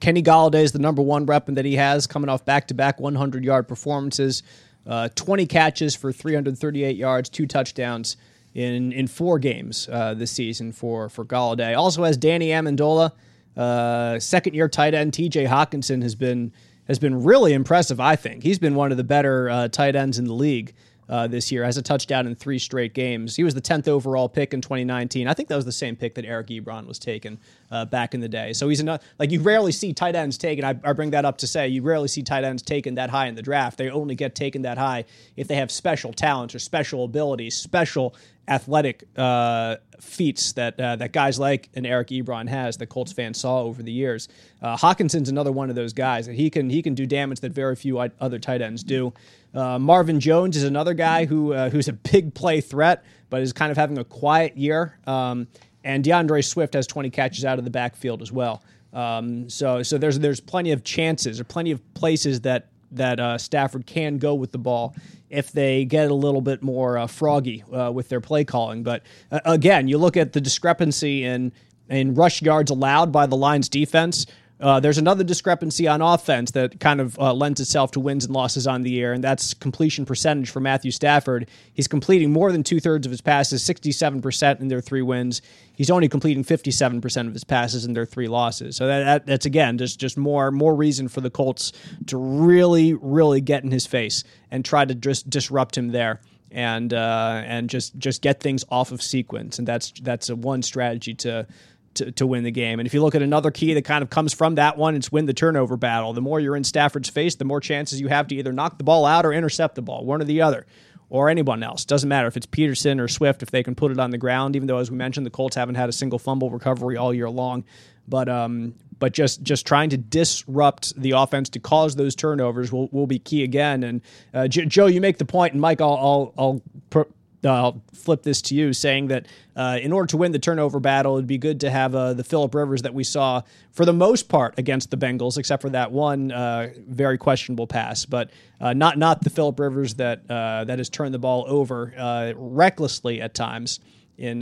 Kenny 0.00 0.22
Golladay 0.22 0.62
is 0.62 0.72
the 0.72 0.78
number 0.78 1.02
one 1.02 1.26
weapon 1.26 1.52
that 1.56 1.66
he 1.66 1.76
has 1.76 2.06
coming 2.06 2.30
off 2.30 2.46
back 2.46 2.68
to 2.68 2.74
back 2.74 2.98
100 2.98 3.44
yard 3.44 3.68
performances, 3.68 4.42
uh, 4.86 5.10
20 5.14 5.44
catches 5.44 5.94
for 5.94 6.12
338 6.12 6.96
yards, 6.96 7.28
two 7.28 7.46
touchdowns 7.46 8.16
in 8.54 8.92
in 8.92 9.06
four 9.06 9.38
games 9.38 9.88
uh, 9.90 10.14
this 10.14 10.30
season 10.30 10.72
for 10.72 11.08
for 11.08 11.24
Golladay. 11.24 11.76
Also 11.76 12.04
has 12.04 12.16
Danny 12.16 12.48
Amendola, 12.48 13.12
uh, 13.56 14.18
second 14.18 14.54
year 14.54 14.68
tight 14.68 14.94
end. 14.94 15.14
T.J. 15.14 15.44
Hockenson 15.44 16.02
has 16.02 16.14
been 16.14 16.52
has 16.88 16.98
been 16.98 17.22
really 17.22 17.52
impressive. 17.52 18.00
I 18.00 18.16
think 18.16 18.42
he's 18.42 18.58
been 18.58 18.74
one 18.74 18.90
of 18.90 18.96
the 18.96 19.04
better 19.04 19.48
uh, 19.48 19.68
tight 19.68 19.96
ends 19.96 20.18
in 20.18 20.26
the 20.26 20.34
league 20.34 20.74
uh, 21.08 21.26
this 21.26 21.52
year. 21.52 21.64
Has 21.64 21.76
a 21.76 21.82
touchdown 21.82 22.26
in 22.26 22.34
three 22.34 22.58
straight 22.58 22.94
games. 22.94 23.36
He 23.36 23.44
was 23.44 23.54
the 23.54 23.60
tenth 23.60 23.86
overall 23.86 24.28
pick 24.28 24.54
in 24.54 24.60
2019. 24.60 25.28
I 25.28 25.34
think 25.34 25.48
that 25.48 25.56
was 25.56 25.64
the 25.64 25.72
same 25.72 25.94
pick 25.94 26.14
that 26.14 26.24
Eric 26.24 26.48
Ebron 26.48 26.86
was 26.86 26.98
taken 26.98 27.38
uh, 27.70 27.84
back 27.84 28.14
in 28.14 28.20
the 28.20 28.28
day. 28.28 28.52
So 28.52 28.68
he's 28.68 28.80
another 28.80 29.02
like 29.18 29.30
you 29.30 29.40
rarely 29.40 29.72
see 29.72 29.92
tight 29.92 30.16
ends 30.16 30.38
taken. 30.38 30.64
I, 30.64 30.70
I, 30.82 30.92
bring 30.92 31.10
that 31.10 31.24
up 31.24 31.38
to 31.38 31.46
say 31.46 31.68
you 31.68 31.82
rarely 31.82 32.08
see 32.08 32.22
tight 32.22 32.44
ends 32.44 32.62
taken 32.62 32.94
that 32.96 33.10
high 33.10 33.26
in 33.26 33.34
the 33.34 33.42
draft. 33.42 33.78
They 33.78 33.90
only 33.90 34.14
get 34.14 34.34
taken 34.34 34.62
that 34.62 34.78
high 34.78 35.04
if 35.36 35.48
they 35.48 35.56
have 35.56 35.70
special 35.70 36.12
talents 36.12 36.54
or 36.54 36.58
special 36.58 37.04
abilities, 37.04 37.56
special 37.56 38.14
athletic 38.48 39.04
uh, 39.16 39.76
feats 40.00 40.52
that 40.52 40.78
uh, 40.80 40.96
that 40.96 41.12
guys 41.12 41.38
like 41.38 41.70
an 41.74 41.86
Eric 41.86 42.08
Ebron 42.08 42.48
has 42.48 42.76
that 42.78 42.86
Colts 42.88 43.12
fans 43.12 43.38
saw 43.38 43.60
over 43.62 43.82
the 43.82 43.92
years. 43.92 44.28
Uh, 44.60 44.76
Hockenson's 44.76 45.28
another 45.28 45.52
one 45.52 45.70
of 45.70 45.76
those 45.76 45.92
guys 45.92 46.26
that 46.26 46.34
he 46.34 46.50
can 46.50 46.68
he 46.68 46.82
can 46.82 46.94
do 46.94 47.06
damage 47.06 47.40
that 47.40 47.52
very 47.52 47.76
few 47.76 47.98
other 47.98 48.38
tight 48.38 48.62
ends 48.62 48.82
do. 48.82 49.12
Uh, 49.54 49.78
Marvin 49.78 50.18
Jones 50.18 50.56
is 50.56 50.64
another 50.64 50.94
guy 50.94 51.24
who 51.24 51.52
uh, 51.52 51.70
who's 51.70 51.88
a 51.88 51.92
big 51.92 52.34
play 52.34 52.60
threat, 52.60 53.04
but 53.30 53.42
is 53.42 53.52
kind 53.52 53.70
of 53.70 53.76
having 53.76 53.98
a 53.98 54.04
quiet 54.04 54.56
year. 54.56 54.98
Um, 55.06 55.46
and 55.84 56.04
D'Andre 56.04 56.42
Swift 56.42 56.74
has 56.74 56.86
20 56.86 57.10
catches 57.10 57.44
out 57.44 57.58
of 57.58 57.64
the 57.64 57.70
backfield 57.70 58.22
as 58.22 58.30
well. 58.30 58.62
Um, 58.92 59.48
so 59.48 59.82
so 59.82 59.98
there's 59.98 60.18
there's 60.18 60.40
plenty 60.40 60.72
of 60.72 60.84
chances 60.84 61.40
or 61.40 61.44
plenty 61.44 61.70
of 61.70 61.94
places 61.94 62.40
that 62.42 62.68
that 62.92 63.18
uh, 63.18 63.38
Stafford 63.38 63.86
can 63.86 64.18
go 64.18 64.34
with 64.34 64.52
the 64.52 64.58
ball 64.58 64.94
if 65.32 65.50
they 65.50 65.84
get 65.84 66.10
a 66.10 66.14
little 66.14 66.42
bit 66.42 66.62
more 66.62 66.98
uh, 66.98 67.06
froggy 67.06 67.64
uh, 67.72 67.90
with 67.90 68.08
their 68.10 68.20
play 68.20 68.44
calling. 68.44 68.82
But 68.82 69.02
uh, 69.30 69.40
again, 69.44 69.88
you 69.88 69.98
look 69.98 70.16
at 70.16 70.32
the 70.32 70.40
discrepancy 70.40 71.24
in 71.24 71.52
in 71.88 72.14
rush 72.14 72.40
yards 72.42 72.70
allowed 72.70 73.10
by 73.10 73.26
the 73.26 73.36
Lions 73.36 73.68
defense 73.68 74.26
uh, 74.62 74.78
there's 74.78 74.98
another 74.98 75.24
discrepancy 75.24 75.88
on 75.88 76.00
offense 76.00 76.52
that 76.52 76.78
kind 76.78 77.00
of 77.00 77.18
uh, 77.18 77.34
lends 77.34 77.60
itself 77.60 77.90
to 77.90 78.00
wins 78.00 78.24
and 78.24 78.32
losses 78.32 78.66
on 78.66 78.82
the 78.82 78.90
year, 78.90 79.12
and 79.12 79.22
that's 79.22 79.54
completion 79.54 80.06
percentage 80.06 80.50
for 80.50 80.60
Matthew 80.60 80.92
Stafford. 80.92 81.48
He's 81.74 81.88
completing 81.88 82.32
more 82.32 82.52
than 82.52 82.62
two 82.62 82.78
thirds 82.78 83.04
of 83.04 83.10
his 83.10 83.20
passes, 83.20 83.62
67% 83.64 84.60
in 84.60 84.68
their 84.68 84.80
three 84.80 85.02
wins. 85.02 85.42
He's 85.74 85.90
only 85.90 86.08
completing 86.08 86.44
57% 86.44 87.26
of 87.26 87.32
his 87.32 87.42
passes 87.42 87.84
in 87.84 87.92
their 87.92 88.06
three 88.06 88.28
losses. 88.28 88.76
So 88.76 88.86
that, 88.86 89.04
that, 89.04 89.26
that's 89.26 89.46
again 89.46 89.78
just 89.78 89.98
just 89.98 90.16
more 90.16 90.52
more 90.52 90.74
reason 90.74 91.08
for 91.08 91.20
the 91.20 91.30
Colts 91.30 91.72
to 92.06 92.16
really 92.16 92.94
really 92.94 93.40
get 93.40 93.64
in 93.64 93.72
his 93.72 93.86
face 93.86 94.22
and 94.50 94.64
try 94.64 94.84
to 94.84 94.94
just 94.94 95.28
disrupt 95.28 95.76
him 95.76 95.88
there 95.88 96.20
and 96.52 96.92
uh, 96.92 97.42
and 97.44 97.68
just 97.68 97.98
just 97.98 98.22
get 98.22 98.40
things 98.40 98.64
off 98.70 98.92
of 98.92 99.02
sequence. 99.02 99.58
And 99.58 99.66
that's 99.66 99.92
that's 100.02 100.28
a 100.28 100.36
one 100.36 100.62
strategy 100.62 101.14
to 101.14 101.46
to, 101.94 102.12
to 102.12 102.26
win 102.26 102.44
the 102.44 102.50
game. 102.50 102.80
And 102.80 102.86
if 102.86 102.94
you 102.94 103.02
look 103.02 103.14
at 103.14 103.22
another 103.22 103.50
key 103.50 103.74
that 103.74 103.84
kind 103.84 104.02
of 104.02 104.10
comes 104.10 104.32
from 104.32 104.56
that 104.56 104.76
one, 104.76 104.96
it's 104.96 105.12
win 105.12 105.26
the 105.26 105.34
turnover 105.34 105.76
battle. 105.76 106.12
The 106.12 106.20
more 106.20 106.40
you're 106.40 106.56
in 106.56 106.64
Stafford's 106.64 107.08
face, 107.08 107.34
the 107.36 107.44
more 107.44 107.60
chances 107.60 108.00
you 108.00 108.08
have 108.08 108.28
to 108.28 108.34
either 108.34 108.52
knock 108.52 108.78
the 108.78 108.84
ball 108.84 109.04
out 109.04 109.26
or 109.26 109.32
intercept 109.32 109.74
the 109.74 109.82
ball, 109.82 110.04
one 110.04 110.20
or 110.20 110.24
the 110.24 110.42
other, 110.42 110.66
or 111.10 111.28
anyone 111.28 111.62
else. 111.62 111.84
Doesn't 111.84 112.08
matter 112.08 112.26
if 112.26 112.36
it's 112.36 112.46
Peterson 112.46 112.98
or 112.98 113.08
Swift 113.08 113.42
if 113.42 113.50
they 113.50 113.62
can 113.62 113.74
put 113.74 113.92
it 113.92 113.98
on 113.98 114.10
the 114.10 114.18
ground. 114.18 114.56
Even 114.56 114.66
though, 114.66 114.78
as 114.78 114.90
we 114.90 114.96
mentioned, 114.96 115.26
the 115.26 115.30
Colts 115.30 115.56
haven't 115.56 115.74
had 115.74 115.88
a 115.88 115.92
single 115.92 116.18
fumble 116.18 116.50
recovery 116.50 116.96
all 116.96 117.12
year 117.12 117.28
long, 117.28 117.64
but 118.08 118.28
um, 118.28 118.74
but 118.98 119.12
just 119.12 119.42
just 119.42 119.66
trying 119.66 119.90
to 119.90 119.96
disrupt 119.96 120.94
the 121.00 121.10
offense 121.10 121.48
to 121.50 121.58
cause 121.58 121.96
those 121.96 122.14
turnovers 122.14 122.72
will, 122.72 122.88
will 122.92 123.06
be 123.06 123.18
key 123.18 123.42
again. 123.42 123.82
And 123.82 124.00
uh, 124.32 124.48
J- 124.48 124.66
Joe, 124.66 124.86
you 124.86 125.00
make 125.00 125.18
the 125.18 125.24
point, 125.24 125.52
and 125.52 125.60
Mike, 125.60 125.80
I'll 125.80 126.32
I'll, 126.38 126.62
I'll 126.94 127.06
I'll 127.44 127.82
flip 127.92 128.22
this 128.22 128.40
to 128.42 128.54
you, 128.54 128.72
saying 128.72 129.08
that 129.08 129.26
uh, 129.56 129.78
in 129.80 129.92
order 129.92 130.06
to 130.08 130.16
win 130.16 130.32
the 130.32 130.38
turnover 130.38 130.80
battle, 130.80 131.16
it'd 131.16 131.26
be 131.26 131.38
good 131.38 131.60
to 131.60 131.70
have 131.70 131.94
uh, 131.94 132.14
the 132.14 132.24
Philip 132.24 132.54
Rivers 132.54 132.82
that 132.82 132.94
we 132.94 133.04
saw 133.04 133.42
for 133.72 133.84
the 133.84 133.92
most 133.92 134.28
part 134.28 134.58
against 134.58 134.90
the 134.90 134.96
Bengals, 134.96 135.38
except 135.38 135.62
for 135.62 135.70
that 135.70 135.90
one 135.90 136.30
uh, 136.30 136.70
very 136.88 137.18
questionable 137.18 137.66
pass, 137.66 138.04
but 138.04 138.30
uh, 138.60 138.72
not 138.72 138.98
not 138.98 139.22
the 139.22 139.30
Philip 139.30 139.58
Rivers 139.58 139.94
that 139.94 140.22
uh, 140.30 140.64
that 140.64 140.78
has 140.78 140.88
turned 140.88 141.14
the 141.14 141.18
ball 141.18 141.44
over 141.48 141.92
uh, 141.96 142.32
recklessly 142.36 143.20
at 143.20 143.34
times 143.34 143.80
in 144.18 144.40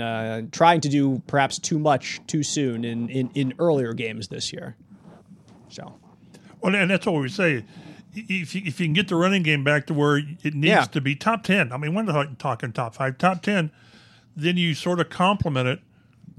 trying 0.53 0.81
to 0.81 0.89
do 0.89 1.23
perhaps 1.27 1.59
too 1.59 1.79
much 1.79 2.21
too 2.27 2.43
soon 2.43 2.85
in, 2.85 3.09
in, 3.09 3.31
in 3.35 3.55
earlier 3.59 3.95
games 3.95 4.29
this 4.29 4.53
year. 4.53 4.77
So, 5.69 5.95
well, 6.61 6.75
and 6.75 6.91
that's 6.91 7.07
what 7.07 7.21
we 7.21 7.29
say 7.29 7.65
if 8.15 8.55
you, 8.55 8.63
if 8.65 8.81
you 8.81 8.87
can 8.87 8.93
get 8.93 9.09
the 9.09 9.17
running 9.17 9.43
game 9.43 9.65
back 9.65 9.87
to 9.87 9.95
where 9.95 10.19
it 10.19 10.55
needs 10.55 10.67
yeah. 10.67 10.85
to 10.85 11.01
be 11.01 11.15
top 11.15 11.43
10, 11.43 11.73
I 11.73 11.77
mean, 11.77 11.95
we're 11.95 12.03
not 12.03 12.39
talking 12.39 12.73
top 12.73 12.95
five, 12.95 13.19
top 13.19 13.43
10, 13.43 13.71
then 14.37 14.57
you 14.57 14.75
sort 14.75 15.01
of 15.01 15.11
complement 15.11 15.69
it 15.69 15.81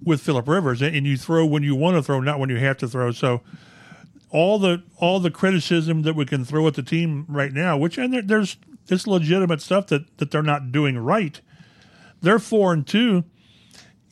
with 0.04 0.22
Philip 0.22 0.48
Rivers 0.48 0.82
and 0.82 1.06
you 1.06 1.18
throw 1.18 1.46
when 1.46 1.64
you 1.64 1.76
want 1.76 1.96
to 1.96 2.04
throw, 2.04 2.20
not 2.20 2.40
when 2.40 2.50
you 2.50 2.58
have 2.58 2.78
to 2.78 2.88
throw. 2.88 3.12
So 3.12 3.42
all 4.30 4.58
the 4.58 4.82
all 4.98 5.20
the 5.20 5.30
criticism 5.30 6.04
that 6.04 6.16
we 6.16 6.26
can 6.26 6.46
throw 6.46 6.66
at 6.68 6.74
the 6.74 6.84
team 6.84 7.26
right 7.28 7.52
now, 7.52 7.78
which 7.78 7.98
and 7.98 8.14
there, 8.14 8.22
there's 8.22 8.58
this 8.88 9.06
legitimate 9.06 9.62
stuff 9.62 9.88
that, 9.88 10.18
that 10.18 10.32
they're 10.32 10.42
not 10.42 10.72
doing 10.72 10.98
right. 10.98 11.40
They're 12.22 12.40
four 12.40 12.74
and 12.74 12.86
two. 12.86 13.24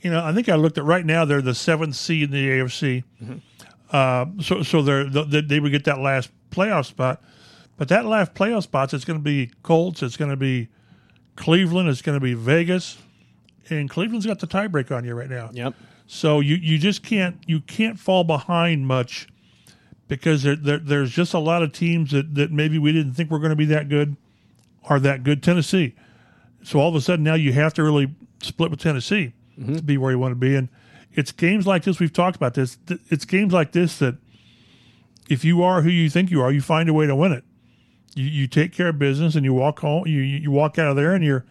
You 0.01 0.11
know, 0.11 0.23
I 0.23 0.33
think 0.33 0.47
I 0.47 0.55
looked 0.55 0.77
at 0.77 0.83
right 0.83 1.05
now. 1.05 1.25
They're 1.25 1.41
the 1.41 1.55
seventh 1.55 1.95
seed 1.95 2.23
in 2.23 2.31
the 2.31 2.49
AFC. 2.49 3.03
Mm-hmm. 3.21 3.37
Uh, 3.91 4.41
so 4.41 4.63
so 4.63 4.81
they're, 4.81 5.09
they, 5.09 5.41
they 5.41 5.59
would 5.59 5.71
get 5.71 5.85
that 5.85 5.99
last 5.99 6.29
playoff 6.51 6.85
spot. 6.85 7.21
But 7.79 7.87
that 7.87 8.05
last 8.05 8.33
playoff 8.33 8.63
spots, 8.63 8.93
it's 8.93 9.05
going 9.05 9.17
to 9.17 9.23
be 9.23 9.51
Colts, 9.63 10.03
it's 10.03 10.17
going 10.17 10.29
to 10.29 10.37
be 10.37 10.67
Cleveland, 11.37 11.87
it's 11.87 12.01
going 12.01 12.17
to 12.17 12.23
be 12.23 12.33
Vegas, 12.33 12.97
and 13.69 13.89
Cleveland's 13.89 14.25
got 14.25 14.39
the 14.39 14.47
tiebreak 14.47 14.93
on 14.95 15.05
you 15.05 15.15
right 15.15 15.29
now. 15.29 15.49
Yep. 15.53 15.75
So 16.05 16.41
you, 16.41 16.55
you 16.57 16.77
just 16.77 17.03
can't 17.03 17.37
you 17.47 17.61
can't 17.61 17.97
fall 17.97 18.25
behind 18.25 18.85
much 18.85 19.29
because 20.09 20.43
there, 20.43 20.57
there, 20.57 20.79
there's 20.79 21.11
just 21.11 21.33
a 21.33 21.39
lot 21.39 21.63
of 21.63 21.71
teams 21.71 22.11
that, 22.11 22.35
that 22.35 22.51
maybe 22.51 22.77
we 22.77 22.91
didn't 22.91 23.13
think 23.13 23.31
were 23.31 23.39
going 23.39 23.51
to 23.51 23.55
be 23.55 23.65
that 23.65 23.87
good 23.87 24.17
are 24.89 24.99
that 24.99 25.23
good. 25.23 25.41
Tennessee. 25.41 25.95
So 26.63 26.79
all 26.79 26.89
of 26.89 26.95
a 26.95 27.01
sudden 27.01 27.23
now 27.23 27.35
you 27.35 27.53
have 27.53 27.73
to 27.75 27.83
really 27.83 28.13
split 28.41 28.71
with 28.71 28.81
Tennessee 28.81 29.31
mm-hmm. 29.57 29.75
to 29.75 29.81
be 29.81 29.97
where 29.97 30.11
you 30.11 30.19
want 30.19 30.33
to 30.33 30.35
be. 30.35 30.53
And 30.53 30.67
it's 31.13 31.31
games 31.31 31.65
like 31.65 31.83
this 31.83 31.97
we've 31.97 32.11
talked 32.11 32.35
about 32.35 32.55
this. 32.55 32.77
It's 33.09 33.23
games 33.23 33.53
like 33.53 33.71
this 33.71 33.99
that 33.99 34.17
if 35.29 35.45
you 35.45 35.63
are 35.63 35.81
who 35.81 35.89
you 35.89 36.09
think 36.09 36.29
you 36.29 36.41
are, 36.41 36.51
you 36.51 36.59
find 36.59 36.89
a 36.89 36.93
way 36.93 37.07
to 37.07 37.15
win 37.15 37.31
it 37.31 37.45
you, 38.19 38.29
you 38.29 38.47
take 38.47 38.73
care 38.73 38.89
of 38.89 38.99
business 38.99 39.35
and 39.35 39.45
you 39.45 39.53
walk 39.53 39.79
home. 39.79 40.05
You 40.05 40.19
you 40.19 40.51
walk 40.51 40.77
out 40.77 40.89
of 40.91 40.95
there 40.95 41.13
and 41.13 41.23
you're 41.23 41.45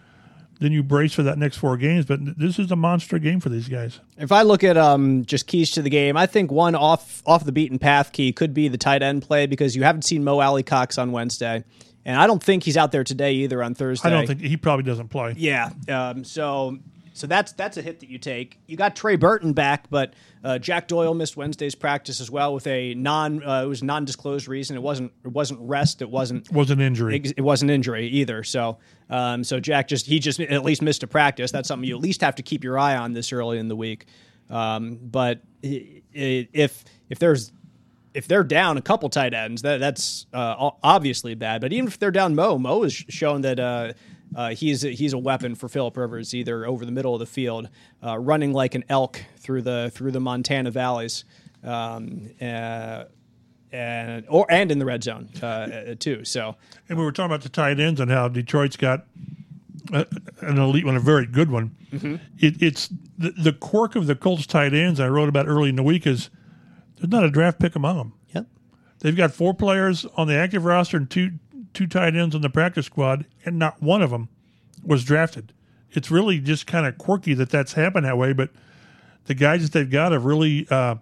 then 0.61 0.73
you 0.73 0.83
brace 0.83 1.13
for 1.13 1.23
that 1.23 1.39
next 1.39 1.57
four 1.57 1.77
games. 1.77 2.05
But 2.05 2.39
this 2.39 2.59
is 2.59 2.71
a 2.71 2.77
monster 2.77 3.19
game 3.19 3.41
for 3.41 3.49
these 3.49 3.69
guys. 3.69 4.01
If 4.19 4.33
I 4.33 4.43
look 4.43 4.65
at 4.65 4.77
um, 4.77 5.25
just 5.25 5.47
keys 5.47 5.71
to 5.73 5.83
the 5.83 5.91
game, 5.91 6.17
I 6.17 6.27
think 6.27 6.51
one 6.51 6.75
off 6.75 7.23
off 7.27 7.45
the 7.45 7.53
beaten 7.53 7.79
path 7.79 8.13
key 8.13 8.33
could 8.33 8.53
be 8.53 8.69
the 8.69 8.79
tight 8.79 9.03
end 9.03 9.23
play 9.23 9.47
because 9.47 9.75
you 9.75 9.85
haven't 9.85 10.03
seen 10.03 10.25
Mo 10.25 10.41
Alie-Cox 10.41 10.99
on 10.99 11.13
Wednesday, 11.13 11.65
and 12.05 12.21
I 12.21 12.27
don't 12.27 12.43
think 12.43 12.65
he's 12.65 12.77
out 12.77 12.93
there 12.93 13.05
today 13.05 13.33
either 13.33 13.63
on 13.63 13.75
Thursday. 13.75 14.09
I 14.09 14.11
don't 14.11 14.27
think 14.27 14.41
he 14.41 14.57
probably 14.57 14.85
doesn't 14.85 15.09
play. 15.09 15.35
Yeah, 15.39 15.71
um, 15.89 16.25
so 16.25 16.79
so 17.19 17.27
that's 17.27 17.53
that's 17.53 17.77
a 17.77 17.83
hit 17.83 18.01
that 18.01 18.09
you 18.09 18.19
take. 18.19 18.59
You 18.67 18.77
got 18.77 18.95
Trey 18.95 19.17
Burton 19.17 19.53
back, 19.53 19.91
but 19.91 20.15
uh, 20.45 20.59
Jack 20.59 20.87
Doyle 20.87 21.15
missed 21.15 21.37
Wednesday's 21.37 21.75
practice 21.75 22.21
as 22.21 22.31
well 22.31 22.55
with 22.55 22.67
a 22.67 22.95
non 22.95 23.43
uh, 23.43 23.63
it 23.65 23.67
was 23.67 23.83
non 23.83 24.05
disclosed 24.05 24.47
reason. 24.47 24.77
It 24.77 24.83
wasn't 24.83 25.13
it 25.25 25.33
wasn't 25.33 25.61
rest. 25.63 26.01
It 26.01 26.11
wasn't 26.11 26.51
Was 26.53 26.71
an 26.71 26.81
injury. 26.81 27.21
it 27.37 27.43
wasn't 27.43 27.71
injury 27.71 28.07
either. 28.07 28.45
So 28.45 28.79
um, 29.11 29.43
so 29.43 29.59
Jack 29.59 29.89
just 29.89 30.07
he 30.07 30.19
just 30.19 30.39
at 30.39 30.65
least 30.65 30.81
missed 30.81 31.03
a 31.03 31.07
practice. 31.07 31.51
That's 31.51 31.67
something 31.67 31.89
you 31.89 31.97
at 31.97 32.01
least 32.01 32.21
have 32.21 32.37
to 32.37 32.43
keep 32.43 32.63
your 32.63 32.79
eye 32.79 32.97
on 32.97 33.13
this 33.13 33.33
early 33.33 33.59
in 33.59 33.69
the 33.69 33.77
week. 33.77 34.07
Um, 34.49 34.99
but 35.03 35.43
if 35.63 36.85
if 37.11 37.19
there's 37.19 37.53
if 38.15 38.27
they're 38.27 38.45
down 38.45 38.77
a 38.79 38.83
couple 38.83 39.09
tight 39.09 39.35
ends, 39.35 39.63
that 39.63 39.79
that's 39.79 40.27
uh, 40.33 40.71
obviously 40.83 41.35
bad. 41.35 41.61
But 41.61 41.73
even 41.73 41.89
if 41.89 41.99
they're 41.99 42.11
down 42.11 42.35
Mo, 42.35 42.59
Mo 42.59 42.83
has 42.83 42.93
shown 42.93 43.43
that 43.43 43.61
uh, 43.61 43.93
uh, 44.35 44.51
he's 44.51 44.85
a, 44.85 44.91
he's 44.91 45.13
a 45.13 45.19
weapon 45.19 45.55
for 45.55 45.69
Philip 45.69 45.97
Rivers, 45.97 46.35
either 46.35 46.67
over 46.67 46.85
the 46.85 46.93
middle 46.93 47.15
of 47.15 47.21
the 47.21 47.27
field, 47.27 47.69
uh, 48.05 48.19
running 48.19 48.53
like 48.53 48.75
an 48.75 48.85
elk 48.89 49.25
through 49.39 49.63
the 49.63 49.91
through 49.95 50.13
the 50.13 50.21
Montana 50.21 50.71
valleys, 50.71 51.25
um, 51.65 52.31
uh, 52.41 53.05
and 53.73 54.25
or 54.29 54.47
and 54.51 54.71
in 54.71 54.79
the 54.79 54.85
red 54.85 55.03
zone 55.03 55.29
uh, 55.43 55.95
too. 55.99 56.25
So 56.25 56.57
And 56.89 56.99
we 56.99 57.05
were 57.05 57.13
talking 57.13 57.31
about 57.31 57.43
the 57.43 57.49
tight 57.49 57.81
ends 57.81 58.01
and 58.01 58.11
how 58.11 58.29
Detroit's 58.29 58.77
got 58.77 59.07
a, 59.93 60.07
an 60.41 60.59
elite 60.59 60.85
one, 60.85 60.97
a 60.97 61.01
very 61.01 61.27
good 61.27 61.51
one. 61.51 61.75
Mm-hmm. 61.93 62.17
It, 62.39 62.63
it's 62.63 62.89
the, 63.17 63.31
the 63.31 63.53
quirk 63.53 63.97
of 63.97 64.07
the 64.07 64.15
Colts 64.15 64.47
tight 64.47 64.75
ends 64.75 65.01
I 65.01 65.09
wrote 65.09 65.29
about 65.29 65.49
early 65.49 65.71
in 65.71 65.77
the 65.77 65.83
week 65.83 66.07
is 66.07 66.31
there's 66.97 67.11
not 67.11 67.25
a 67.25 67.31
draft 67.31 67.59
pick 67.59 67.77
among 67.77 67.97
them. 67.97 68.13
yep. 68.35 68.47
They've 69.01 69.17
got 69.17 69.33
four 69.33 69.55
players 69.55 70.05
on 70.17 70.27
the 70.29 70.35
active 70.35 70.65
roster 70.65 70.97
and 70.97 71.09
two 71.09 71.33
two 71.75 71.87
tight 71.87 72.15
ends 72.17 72.35
on 72.35 72.41
the 72.43 72.51
practice 72.51 72.87
squad, 72.87 73.27
and 73.45 73.59
not 73.59 73.83
one 73.83 74.03
of 74.03 74.11
them 74.11 74.29
was 74.85 75.05
drafted. 75.05 75.53
It's 75.91 76.11
really 76.11 76.39
just 76.41 76.67
kind 76.67 76.87
of 76.87 76.99
quirky 76.99 77.35
that 77.35 77.51
that's 77.51 77.73
happened 77.73 78.05
that 78.07 78.19
way, 78.19 78.33
but 78.33 78.51
the 79.27 79.35
guys 79.35 79.63
that 79.63 79.73
they've 79.73 79.91
got 79.91 80.13
have 80.13 80.25
really 80.25 80.67
uh, 80.71 80.97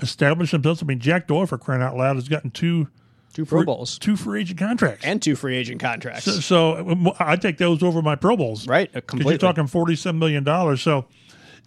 established 0.00 0.52
themselves. 0.52 0.82
I 0.82 0.86
mean, 0.86 0.98
Jack 1.00 1.26
Doyle, 1.26 1.46
for 1.46 1.58
crying 1.58 1.82
out 1.82 1.96
loud, 1.96 2.16
has 2.16 2.28
gotten 2.28 2.50
two 2.50 2.88
Two 3.32 3.46
Pro 3.46 3.64
Bowls 3.64 3.96
two 3.98 4.16
free 4.16 4.40
agent 4.40 4.58
contracts. 4.58 5.04
and 5.04 5.22
two 5.22 5.36
free 5.36 5.56
agent 5.56 5.80
contracts. 5.80 6.24
So, 6.24 6.32
so 6.40 6.76
um, 6.78 7.12
I 7.20 7.36
take 7.36 7.58
those 7.58 7.80
over 7.80 8.02
my 8.02 8.16
Pro 8.16 8.36
Bowls, 8.36 8.66
Right, 8.66 8.92
Because 8.92 9.06
completely. 9.06 9.32
you're 9.34 9.38
talking 9.38 9.68
forty-seven 9.68 10.18
million 10.18 10.42
dollars. 10.42 10.82
So 10.82 11.06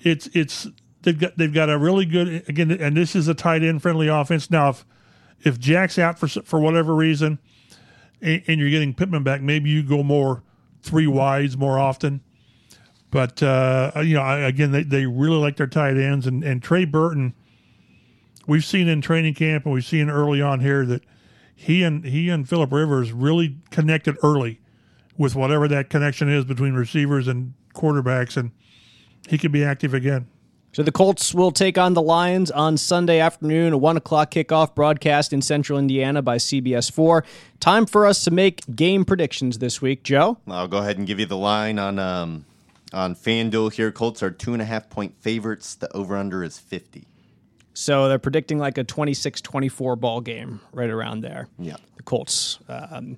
it's 0.02 0.28
it's 0.34 0.68
they've 1.04 1.18
got 1.18 1.38
they've 1.38 1.54
got 1.54 1.70
a 1.70 1.78
really 1.78 2.06
good 2.06 2.44
again, 2.50 2.70
and 2.70 2.98
this 2.98 3.16
is 3.16 3.30
a 3.30 3.34
tight 3.34 3.64
end 3.64 3.82
friendly 3.82 4.10
offense. 4.10 4.52
Now, 4.52 4.70
if 4.72 4.86
if 5.46 5.58
Jack's 5.58 5.98
out 5.98 6.20
for 6.20 6.28
for 6.28 6.60
whatever 6.60 6.94
reason, 6.94 7.40
and, 8.24 8.42
and 8.48 8.60
you're 8.60 8.70
getting 8.70 8.94
Pittman 8.94 9.24
back, 9.24 9.42
maybe 9.42 9.70
you 9.70 9.84
go 9.84 10.02
more 10.02 10.42
three 10.82 11.08
wides 11.08 11.56
more 11.58 11.78
often. 11.78 12.22
But 13.12 13.44
uh, 13.44 13.92
you 13.98 14.16
know, 14.16 14.46
again, 14.46 14.72
they, 14.72 14.84
they 14.84 15.06
really 15.06 15.38
like 15.38 15.58
their 15.58 15.68
tight 15.68 15.98
ends, 15.98 16.26
and, 16.26 16.44
and 16.44 16.64
Trey 16.64 16.86
Burton. 16.86 17.36
We've 18.48 18.66
seen 18.66 18.88
in 18.88 19.02
training 19.02 19.36
camp, 19.36 19.66
and 19.66 19.74
we've 19.74 19.86
seen 19.86 20.10
early 20.10 20.42
on 20.42 20.62
here 20.62 20.86
that 20.88 21.04
he 21.56 21.84
and 21.84 22.04
he 22.04 22.30
and 22.30 22.50
Philip 22.50 22.72
Rivers 22.72 23.12
really 23.12 23.58
connected 23.70 24.18
early 24.24 24.60
with 25.16 25.36
whatever 25.36 25.68
that 25.68 25.90
connection 25.92 26.28
is 26.28 26.44
between 26.44 26.74
receivers 26.74 27.28
and 27.28 27.54
quarterbacks, 27.76 28.36
and 28.36 28.52
he 29.28 29.38
could 29.38 29.52
be 29.52 29.64
active 29.64 29.94
again. 29.94 30.28
So 30.74 30.82
the 30.82 30.92
Colts 30.92 31.36
will 31.36 31.52
take 31.52 31.78
on 31.78 31.94
the 31.94 32.02
Lions 32.02 32.50
on 32.50 32.78
Sunday 32.78 33.20
afternoon, 33.20 33.74
a 33.74 33.78
one 33.78 33.96
o'clock 33.96 34.32
kickoff 34.32 34.74
broadcast 34.74 35.32
in 35.32 35.44
Central 35.44 35.78
Indiana 35.78 36.24
by 36.24 36.38
CBS 36.38 36.92
Four. 36.92 37.24
Time 37.60 37.86
for 37.86 38.08
us 38.08 38.24
to 38.24 38.32
make 38.32 38.64
game 38.76 39.06
predictions 39.06 39.60
this 39.60 39.84
week, 39.84 40.02
Joe. 40.02 40.40
I'll 40.48 40.68
go 40.68 40.80
ahead 40.80 40.98
and 40.98 41.06
give 41.06 41.20
you 41.20 41.28
the 41.28 41.38
line 41.38 41.78
on 41.78 42.00
um, 42.00 42.46
on 42.92 43.14
FanDuel 43.14 43.72
here. 43.74 43.92
Colts 43.92 44.24
are 44.24 44.32
two 44.32 44.54
and 44.54 44.64
a 44.64 44.66
half 44.66 44.90
point 44.90 45.16
favorites. 45.22 45.76
The 45.76 45.96
over 45.96 46.18
under 46.18 46.44
is 46.44 46.58
fifty. 46.58 47.06
So 47.76 48.08
they're 48.08 48.20
predicting 48.20 48.60
like 48.60 48.78
a 48.78 48.84
26-24 48.84 50.00
ball 50.00 50.22
game 50.22 50.60
right 50.74 50.92
around 50.92 51.22
there. 51.22 51.48
Yeah. 51.58 51.78
the 51.98 52.04
Colts. 52.04 52.60
Um, 52.70 53.18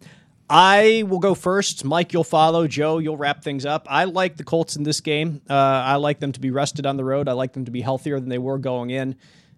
I 0.49 1.03
will 1.07 1.19
go 1.19 1.33
first. 1.33 1.83
Mike, 1.83 2.13
you'll 2.13 2.23
follow. 2.23 2.67
Joe, 2.67 2.99
you'll 2.99 3.17
wrap 3.17 3.43
things 3.43 3.65
up. 3.65 3.87
I 3.89 4.03
like 4.03 4.37
the 4.37 4.43
Colts 4.43 4.75
in 4.75 4.83
this 4.83 5.01
game. 5.01 5.41
Uh, 5.49 5.53
I 5.53 5.95
like 5.95 6.19
them 6.19 6.31
to 6.33 6.39
be 6.39 6.51
rested 6.51 6.85
on 6.85 6.97
the 6.97 7.03
road. 7.03 7.27
I 7.27 7.31
like 7.33 7.53
them 7.53 7.65
to 7.65 7.71
be 7.71 7.81
healthier 7.81 8.19
than 8.19 8.29
they 8.29 8.37
were 8.37 8.59
going 8.59 8.91
in. 8.91 9.15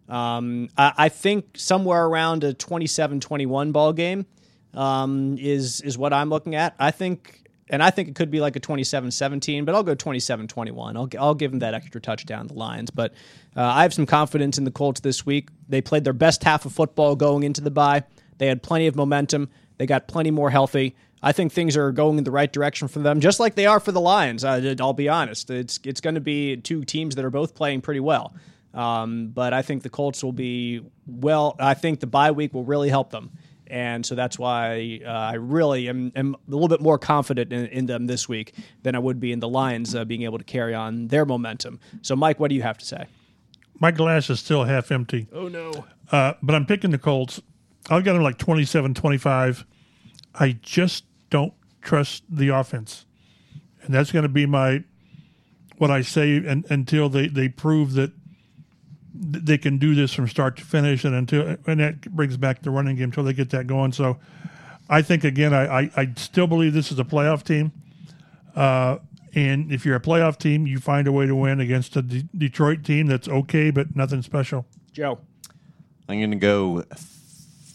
Um, 0.08 0.70
I, 0.78 0.94
I 0.98 1.10
think 1.10 1.58
somewhere 1.58 2.06
around 2.06 2.46
a 2.46 2.54
27-21 2.54 3.74
ball 3.74 3.92
game 3.92 4.26
um, 4.74 5.38
is 5.38 5.82
is 5.82 5.98
what 5.98 6.14
I'm 6.14 6.30
looking 6.30 6.56
at. 6.56 6.76
I 6.80 6.92
think, 6.92 7.50
and 7.70 7.84
I 7.84 7.90
think 7.90 8.08
it 8.08 8.16
could 8.16 8.32
be 8.32 8.40
like 8.40 8.56
a 8.56 8.62
27-17, 8.62 9.66
but 9.66 9.76
I'll 9.76 9.84
go 9.84 9.96
27-21. 9.96 10.96
I'll 10.96 11.10
I'll 11.22 11.36
give 11.36 11.52
them 11.52 11.60
that 11.60 11.74
extra 11.74 12.00
touchdown, 12.00 12.48
the 12.48 12.54
Lions. 12.54 12.92
But 12.92 13.14
uh, 13.58 13.64
I 13.64 13.82
have 13.82 13.94
some 13.94 14.06
confidence 14.06 14.58
in 14.58 14.64
the 14.64 14.72
Colts 14.72 15.02
this 15.02 15.26
week. 15.26 15.50
They 15.68 15.82
played 15.82 16.06
their 16.06 16.14
best 16.14 16.46
half 16.46 16.66
of 16.66 16.72
football 16.72 17.18
going 17.18 17.44
into 17.44 17.60
the 17.60 17.72
bye. 17.72 18.04
They 18.38 18.48
had 18.48 18.64
plenty 18.64 18.88
of 18.88 18.96
momentum. 18.96 19.50
They 19.78 19.86
got 19.86 20.08
plenty 20.08 20.32
more 20.32 20.50
healthy. 20.50 20.96
I 21.22 21.32
think 21.32 21.52
things 21.52 21.76
are 21.76 21.92
going 21.92 22.18
in 22.18 22.24
the 22.24 22.32
right 22.32 22.52
direction 22.52 22.88
for 22.88 23.00
them, 23.00 23.20
just 23.20 23.40
like 23.40 23.56
they 23.56 23.66
are 23.66 23.80
for 23.80 23.92
the 23.92 24.02
Lions. 24.02 24.44
I, 24.44 24.76
I'll 24.80 24.94
be 24.94 25.10
honest; 25.10 25.50
it's 25.50 25.80
it's 25.84 26.02
going 26.02 26.16
to 26.16 26.22
be 26.22 26.58
two 26.58 26.84
teams 26.84 27.16
that 27.16 27.26
are 27.26 27.32
both 27.32 27.56
playing 27.56 27.82
pretty 27.82 28.00
well. 28.00 28.34
Um, 28.74 29.30
but 29.30 29.54
I 29.54 29.64
think 29.64 29.82
the 29.82 29.90
Colts 29.90 30.24
will 30.24 30.32
be 30.32 30.82
well. 31.08 31.56
I 31.60 31.74
think 31.74 32.00
the 32.00 32.08
bye 32.08 32.32
week 32.32 32.54
will 32.54 32.64
really 32.64 32.90
help 32.90 33.10
them, 33.10 33.32
and 33.66 34.06
so 34.06 34.14
that's 34.14 34.38
why 34.38 35.02
uh, 35.04 35.10
I 35.10 35.34
really 35.34 35.90
am, 35.90 36.12
am 36.16 36.36
a 36.36 36.52
little 36.52 36.68
bit 36.68 36.82
more 36.82 37.00
confident 37.00 37.52
in, 37.52 37.66
in 37.68 37.86
them 37.88 38.06
this 38.06 38.30
week 38.30 38.54
than 38.84 38.94
I 38.94 39.00
would 39.00 39.20
be 39.20 39.32
in 39.32 39.40
the 39.40 39.50
Lions 39.50 39.96
uh, 39.96 40.06
being 40.06 40.22
able 40.22 40.38
to 40.38 40.44
carry 40.44 40.76
on 40.76 41.08
their 41.08 41.26
momentum. 41.26 41.80
So, 42.04 42.16
Mike, 42.16 42.40
what 42.40 42.50
do 42.50 42.56
you 42.56 42.62
have 42.62 42.78
to 42.78 42.86
say? 42.86 43.06
My 43.80 43.92
glass 43.92 44.30
is 44.30 44.40
still 44.40 44.66
half 44.66 44.92
empty. 44.92 45.28
Oh 45.34 45.48
no! 45.48 45.86
Uh, 46.12 46.34
but 46.44 46.54
I'm 46.54 46.68
picking 46.68 46.92
the 46.92 47.00
Colts. 47.00 47.42
I'll 47.90 48.02
got 48.02 48.14
them 48.14 48.24
like 48.24 48.38
27 48.38 48.94
25. 48.94 49.66
I 50.36 50.58
just 50.62 51.06
don't 51.30 51.54
trust 51.82 52.24
the 52.30 52.50
offense. 52.50 53.06
And 53.84 53.94
that's 53.94 54.12
going 54.12 54.24
to 54.24 54.30
be 54.30 54.46
my 54.46 54.84
what 55.78 55.92
I 55.92 56.02
say 56.02 56.38
and, 56.38 56.66
until 56.70 57.08
they, 57.08 57.28
they 57.28 57.50
prove 57.50 57.94
that 57.94 58.12
they 59.14 59.58
can 59.58 59.78
do 59.78 59.96
this 59.96 60.14
from 60.14 60.28
start 60.28 60.58
to 60.58 60.64
finish 60.64 61.04
and 61.04 61.16
until 61.16 61.58
and 61.66 61.80
that 61.80 62.02
brings 62.12 62.38
back 62.38 62.62
the 62.62 62.70
running 62.70 62.96
game 62.96 63.06
until 63.06 63.24
they 63.24 63.34
get 63.34 63.50
that 63.52 63.68
going. 63.68 63.92
So 63.92 64.18
I 64.90 65.02
think 65.02 65.24
again 65.24 65.54
I, 65.54 65.82
I, 65.82 65.92
I 65.96 66.14
still 66.18 66.48
believe 66.48 66.74
this 66.74 66.92
is 66.92 67.00
a 67.00 67.04
playoff 67.04 67.44
team. 67.44 67.72
Uh, 68.56 68.98
and 69.34 69.72
if 69.72 69.86
you're 69.86 69.96
a 69.96 70.02
playoff 70.02 70.38
team, 70.38 70.66
you 70.66 70.80
find 70.80 71.08
a 71.08 71.12
way 71.12 71.28
to 71.28 71.36
win 71.36 71.60
against 71.60 71.96
a 71.96 72.02
D- 72.02 72.28
Detroit 72.36 72.84
team 72.84 73.08
that's 73.08 73.28
okay 73.28 73.72
but 73.72 73.96
nothing 73.96 74.22
special. 74.22 74.66
Joe. 74.92 75.20
I'm 76.10 76.20
going 76.20 76.32
to 76.32 76.38
go 76.38 76.84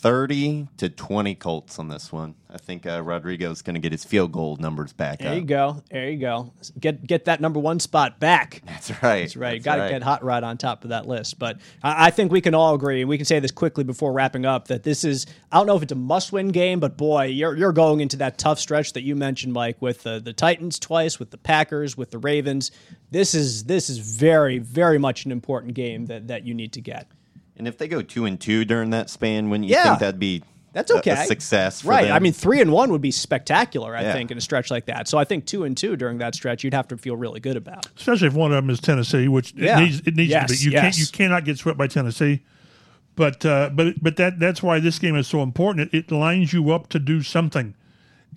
30 0.03 0.67
to 0.79 0.89
20 0.89 1.37
Colts 1.37 1.79
on 1.79 1.87
this 1.87 2.11
one. 2.11 2.35
I 2.51 2.59
think 2.59 2.87
uh, 2.87 3.01
Rodrigo's 3.03 3.63
going 3.63 3.75
to 3.75 3.81
get 3.81 3.93
his 3.93 4.05
field 4.05 4.33
goal 4.33 4.57
numbers 4.57 4.93
back 4.93 5.15
up. 5.15 5.19
There 5.21 5.31
up. 5.31 5.37
you 5.37 5.45
go. 5.45 5.83
There 5.91 6.11
you 6.11 6.19
go. 6.19 6.53
Get 6.79 7.07
get 7.07 7.27
that 7.27 7.41
number 7.41 7.61
one 7.61 7.79
spot 7.79 8.19
back. 8.19 8.63
That's 8.67 8.91
right. 9.03 9.21
That's 9.21 9.37
right. 9.37 9.63
Got 9.63 9.77
to 9.77 9.83
right. 9.83 9.91
get 9.91 10.03
Hot 10.03 10.25
Rod 10.25 10.43
on 10.43 10.59
top 10.59 10.83
of 10.83 10.91
that 10.91 11.07
list. 11.07 11.39
But 11.39 11.61
I, 11.85 12.09
I 12.09 12.11
think 12.11 12.33
we 12.33 12.41
can 12.41 12.53
all 12.53 12.75
agree, 12.75 13.01
and 13.01 13.09
we 13.09 13.17
can 13.17 13.25
say 13.25 13.39
this 13.39 13.53
quickly 13.53 13.85
before 13.85 14.13
wrapping 14.13 14.45
up, 14.45 14.69
that 14.69 14.83
this 14.83 15.05
is, 15.05 15.25
I 15.53 15.57
don't 15.57 15.69
know 15.69 15.77
if 15.77 15.85
it's 15.85 15.93
a 15.93 15.97
must 15.97 16.33
win 16.33 16.49
game, 16.49 16.81
but 16.81 16.97
boy, 16.97 17.27
you're, 17.27 17.57
you're 17.57 17.73
going 17.73 18.01
into 18.01 18.17
that 18.17 18.39
tough 18.39 18.59
stretch 18.59 18.95
that 18.95 19.03
you 19.03 19.15
mentioned, 19.15 19.53
Mike, 19.53 19.81
with 19.81 20.03
the, 20.03 20.19
the 20.19 20.33
Titans 20.33 20.81
twice, 20.81 21.21
with 21.21 21.31
the 21.31 21.39
Packers, 21.39 21.97
with 21.97 22.11
the 22.11 22.19
Ravens. 22.19 22.73
This 23.13 23.35
is 23.35 23.65
this 23.65 23.89
is 23.89 23.99
very, 23.99 24.59
very 24.59 24.99
much 24.99 25.25
an 25.27 25.31
important 25.31 25.75
game 25.75 26.07
that, 26.07 26.27
that 26.27 26.45
you 26.45 26.55
need 26.55 26.73
to 26.73 26.81
get. 26.81 27.09
And 27.57 27.69
if 27.69 27.79
they 27.79 27.89
go 27.89 28.03
two 28.03 28.25
and 28.25 28.41
two 28.41 28.65
during 28.65 28.91
that 28.91 29.11
span, 29.11 29.51
wouldn't 29.51 29.69
you 29.69 29.75
Yeah. 29.75 29.85
think 29.85 29.99
that'd 30.01 30.19
be 30.21 30.43
That's 30.73 30.91
a- 30.91 30.99
okay. 30.99 31.11
a, 31.13 31.17
success? 31.27 31.83
For 31.83 31.89
right. 31.91 32.07
them? 32.07 32.15
I 32.15 32.19
mean, 32.19 32.33
three 32.33 32.61
and 32.61 32.73
one 32.73 32.91
would 32.93 33.03
be 33.03 33.11
spectacular, 33.11 33.95
I 33.95 34.03
Yeah. 34.03 34.13
think, 34.15 34.31
in 34.31 34.39
a 34.39 34.41
stretch 34.41 34.71
like 34.71 34.87
that. 34.87 35.07
So 35.07 35.19
I 35.19 35.25
think 35.25 35.45
two 35.45 35.65
and 35.65 35.77
two 35.77 35.97
during 35.97 36.19
that 36.19 36.35
stretch, 36.35 36.65
you'd 36.65 36.73
have 36.75 36.89
to 36.89 36.97
feel 36.97 37.15
really 37.17 37.41
good 37.41 37.57
about. 37.57 37.87
especially 37.97 38.29
if 38.29 38.35
one 38.35 38.53
of 38.53 38.57
them 38.57 38.71
is 38.71 38.81
Tennessee, 38.81 39.29
which 39.29 39.53
Yeah. 39.57 39.79
it 39.79 39.83
needs 39.85 40.01
it 40.07 40.17
needs 40.17 40.31
Yes, 40.31 40.51
to 40.51 40.57
be. 40.59 40.65
You 40.65 40.71
yes. 40.73 40.83
can't 40.83 40.99
you 40.99 41.07
cannot 41.13 41.45
get 41.45 41.59
swept 41.59 41.77
by 41.79 41.87
Tennessee. 41.87 42.41
But 43.15 43.45
uh, 43.45 43.69
but 43.75 44.03
but 44.03 44.17
that 44.17 44.39
that's 44.41 44.63
why 44.63 44.81
this 44.81 44.99
game 44.99 45.15
is 45.17 45.27
so 45.27 45.43
important. 45.43 45.93
It, 45.93 46.07
it 46.07 46.13
lines 46.13 46.55
you 46.55 46.71
up 46.73 46.89
to 46.89 46.99
do 46.99 47.21
something. 47.23 47.75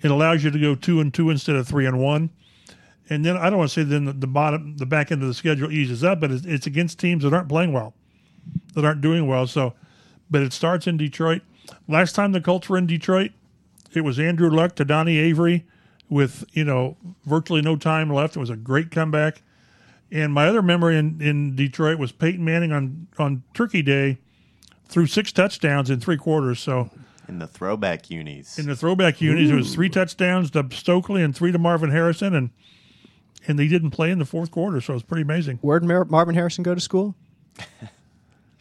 It 0.01 0.11
allows 0.11 0.43
you 0.43 0.51
to 0.51 0.59
go 0.59 0.75
two 0.75 0.99
and 0.99 1.13
two 1.13 1.29
instead 1.29 1.55
of 1.55 1.65
three 1.65 1.85
and 1.85 1.97
one. 1.99 2.31
And 3.09 3.23
then 3.23 3.37
I 3.37 3.49
don't 3.49 3.59
want 3.59 3.69
to 3.71 3.73
say 3.81 3.83
then 3.83 4.03
the, 4.05 4.11
the 4.13 4.27
bottom 4.27 4.75
the 4.75 4.85
back 4.85 5.11
end 5.13 5.21
of 5.21 5.29
the 5.29 5.33
schedule 5.33 5.71
eases 5.71 6.03
up, 6.03 6.19
but 6.19 6.31
it's, 6.31 6.45
it's 6.45 6.67
against 6.67 6.99
teams 6.99 7.23
that 7.23 7.33
aren't 7.33 7.47
playing 7.47 7.71
well, 7.71 7.93
that 8.73 8.85
aren't 8.85 9.01
doing 9.01 9.27
well. 9.27 9.47
So, 9.47 9.73
but 10.29 10.41
it 10.41 10.53
starts 10.53 10.87
in 10.87 10.97
Detroit. 10.97 11.41
Last 11.87 12.13
time 12.13 12.31
the 12.31 12.41
Colts 12.41 12.69
were 12.69 12.77
in 12.77 12.87
Detroit, 12.87 13.31
it 13.93 14.01
was 14.01 14.19
Andrew 14.19 14.49
Luck 14.49 14.75
to 14.75 14.85
Donnie 14.85 15.17
Avery 15.17 15.65
with 16.09 16.45
you 16.53 16.63
know 16.63 16.97
virtually 17.25 17.61
no 17.61 17.75
time 17.75 18.11
left. 18.11 18.35
It 18.35 18.39
was 18.39 18.49
a 18.49 18.55
great 18.55 18.91
comeback. 18.91 19.41
And 20.11 20.31
my 20.33 20.47
other 20.47 20.61
memory 20.61 20.97
in, 20.97 21.19
in 21.19 21.55
Detroit 21.55 21.97
was 21.97 22.11
Peyton 22.11 22.45
Manning 22.45 22.71
on, 22.71 23.07
on 23.17 23.43
Turkey 23.53 23.81
Day 23.81 24.19
threw 24.87 25.07
six 25.07 25.31
touchdowns 25.31 25.89
in 25.89 25.99
three 25.99 26.17
quarters. 26.17 26.59
So 26.59 26.91
in 27.27 27.39
the 27.39 27.47
throwback 27.47 28.09
unis. 28.09 28.59
in 28.59 28.67
the 28.67 28.75
throwback 28.75 29.19
unis, 29.19 29.49
it 29.49 29.55
was 29.55 29.73
three 29.73 29.89
touchdowns 29.89 30.51
to 30.51 30.63
Stokley 30.75 31.23
and 31.23 31.35
three 31.35 31.51
to 31.51 31.57
Marvin 31.57 31.89
Harrison. 31.89 32.35
And 32.35 32.51
and 33.47 33.59
they 33.59 33.67
didn't 33.67 33.91
play 33.91 34.09
in 34.09 34.19
the 34.19 34.25
fourth 34.25 34.51
quarter, 34.51 34.81
so 34.81 34.93
it 34.93 34.95
was 34.95 35.03
pretty 35.03 35.21
amazing. 35.21 35.59
Where'd 35.61 35.83
Mar- 35.83 36.05
Marvin 36.05 36.33
Harrison 36.35 36.63
go 36.63 36.73
to 36.73 36.81
school? 36.81 37.15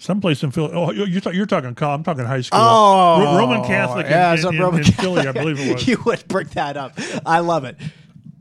Someplace 0.04 0.42
in 0.42 0.50
Philly. 0.50 0.70
Oh, 0.74 0.90
you're, 0.90 1.06
you're 1.32 1.46
talking 1.46 1.74
college. 1.74 1.98
I'm 2.00 2.04
talking 2.04 2.26
high 2.26 2.42
school. 2.42 2.60
Oh, 2.60 3.24
Ro- 3.24 3.38
Roman 3.38 3.60
oh, 3.60 3.64
Catholic 3.64 4.04
yeah, 4.06 4.34
in, 4.34 4.54
in, 4.54 4.60
Roman 4.60 4.80
in 4.80 4.92
Philly, 4.92 5.26
I 5.26 5.32
believe 5.32 5.58
it 5.58 5.72
was. 5.72 5.86
you 5.88 5.98
would 6.04 6.28
bring 6.28 6.46
that 6.48 6.76
up. 6.76 6.92
I 7.24 7.38
love 7.38 7.64
it. 7.64 7.78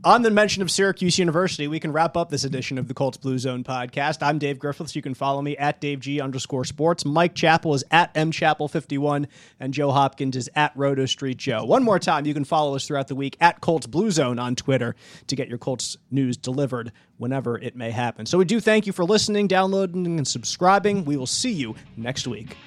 On 0.06 0.22
the 0.22 0.30
mention 0.30 0.62
of 0.62 0.70
Syracuse 0.70 1.18
University, 1.18 1.70
we 1.70 1.80
can 1.80 1.94
wrap 1.94 2.18
up 2.18 2.30
this 2.30 2.44
edition 2.44 2.78
of 2.78 2.90
the 2.90 2.94
Colts 2.94 3.16
Blue 3.16 3.38
Zone 3.38 3.64
podcast. 3.64 4.18
I'm 4.22 4.38
Dave 4.38 4.60
Griffiths. 4.60 4.98
You 4.98 5.02
can 5.02 5.14
follow 5.14 5.42
me 5.42 5.56
at 5.56 5.80
Dave 5.80 6.02
G 6.02 6.20
underscore 6.20 6.66
sports. 6.66 7.06
Mike 7.06 7.36
Chappell 7.36 7.74
is 7.74 7.86
at 7.90 8.14
mchappell51, 8.14 9.28
and 9.62 9.74
Joe 9.74 9.92
Hopkins 9.92 10.36
is 10.36 10.50
at 10.56 10.74
Roto 10.76 11.06
Street 11.06 11.38
Joe. 11.38 11.64
One 11.64 11.86
more 11.86 12.00
time, 12.00 12.26
you 12.26 12.34
can 12.34 12.44
follow 12.44 12.76
us 12.76 12.86
throughout 12.86 13.08
the 13.08 13.16
week 13.16 13.38
at 13.40 13.62
Colts 13.62 13.88
Blue 13.88 14.12
Zone 14.12 14.40
on 14.40 14.58
Twitter 14.58 14.94
to 15.28 15.38
get 15.38 15.48
your 15.48 15.58
Colts 15.58 15.96
news 16.12 16.36
delivered 16.36 16.92
whenever 17.16 17.58
it 17.58 17.78
may 17.78 17.92
happen. 17.92 18.26
So 18.26 18.38
we 18.38 18.44
do 18.44 18.60
thank 18.60 18.86
you 18.86 18.92
for 18.92 19.06
listening, 19.06 19.48
downloading, 19.48 20.18
and 20.18 20.28
subscribing. 20.28 21.06
We 21.06 21.16
will 21.16 21.28
see 21.28 21.54
you 21.54 21.76
next 21.96 22.28
week. 22.28 22.58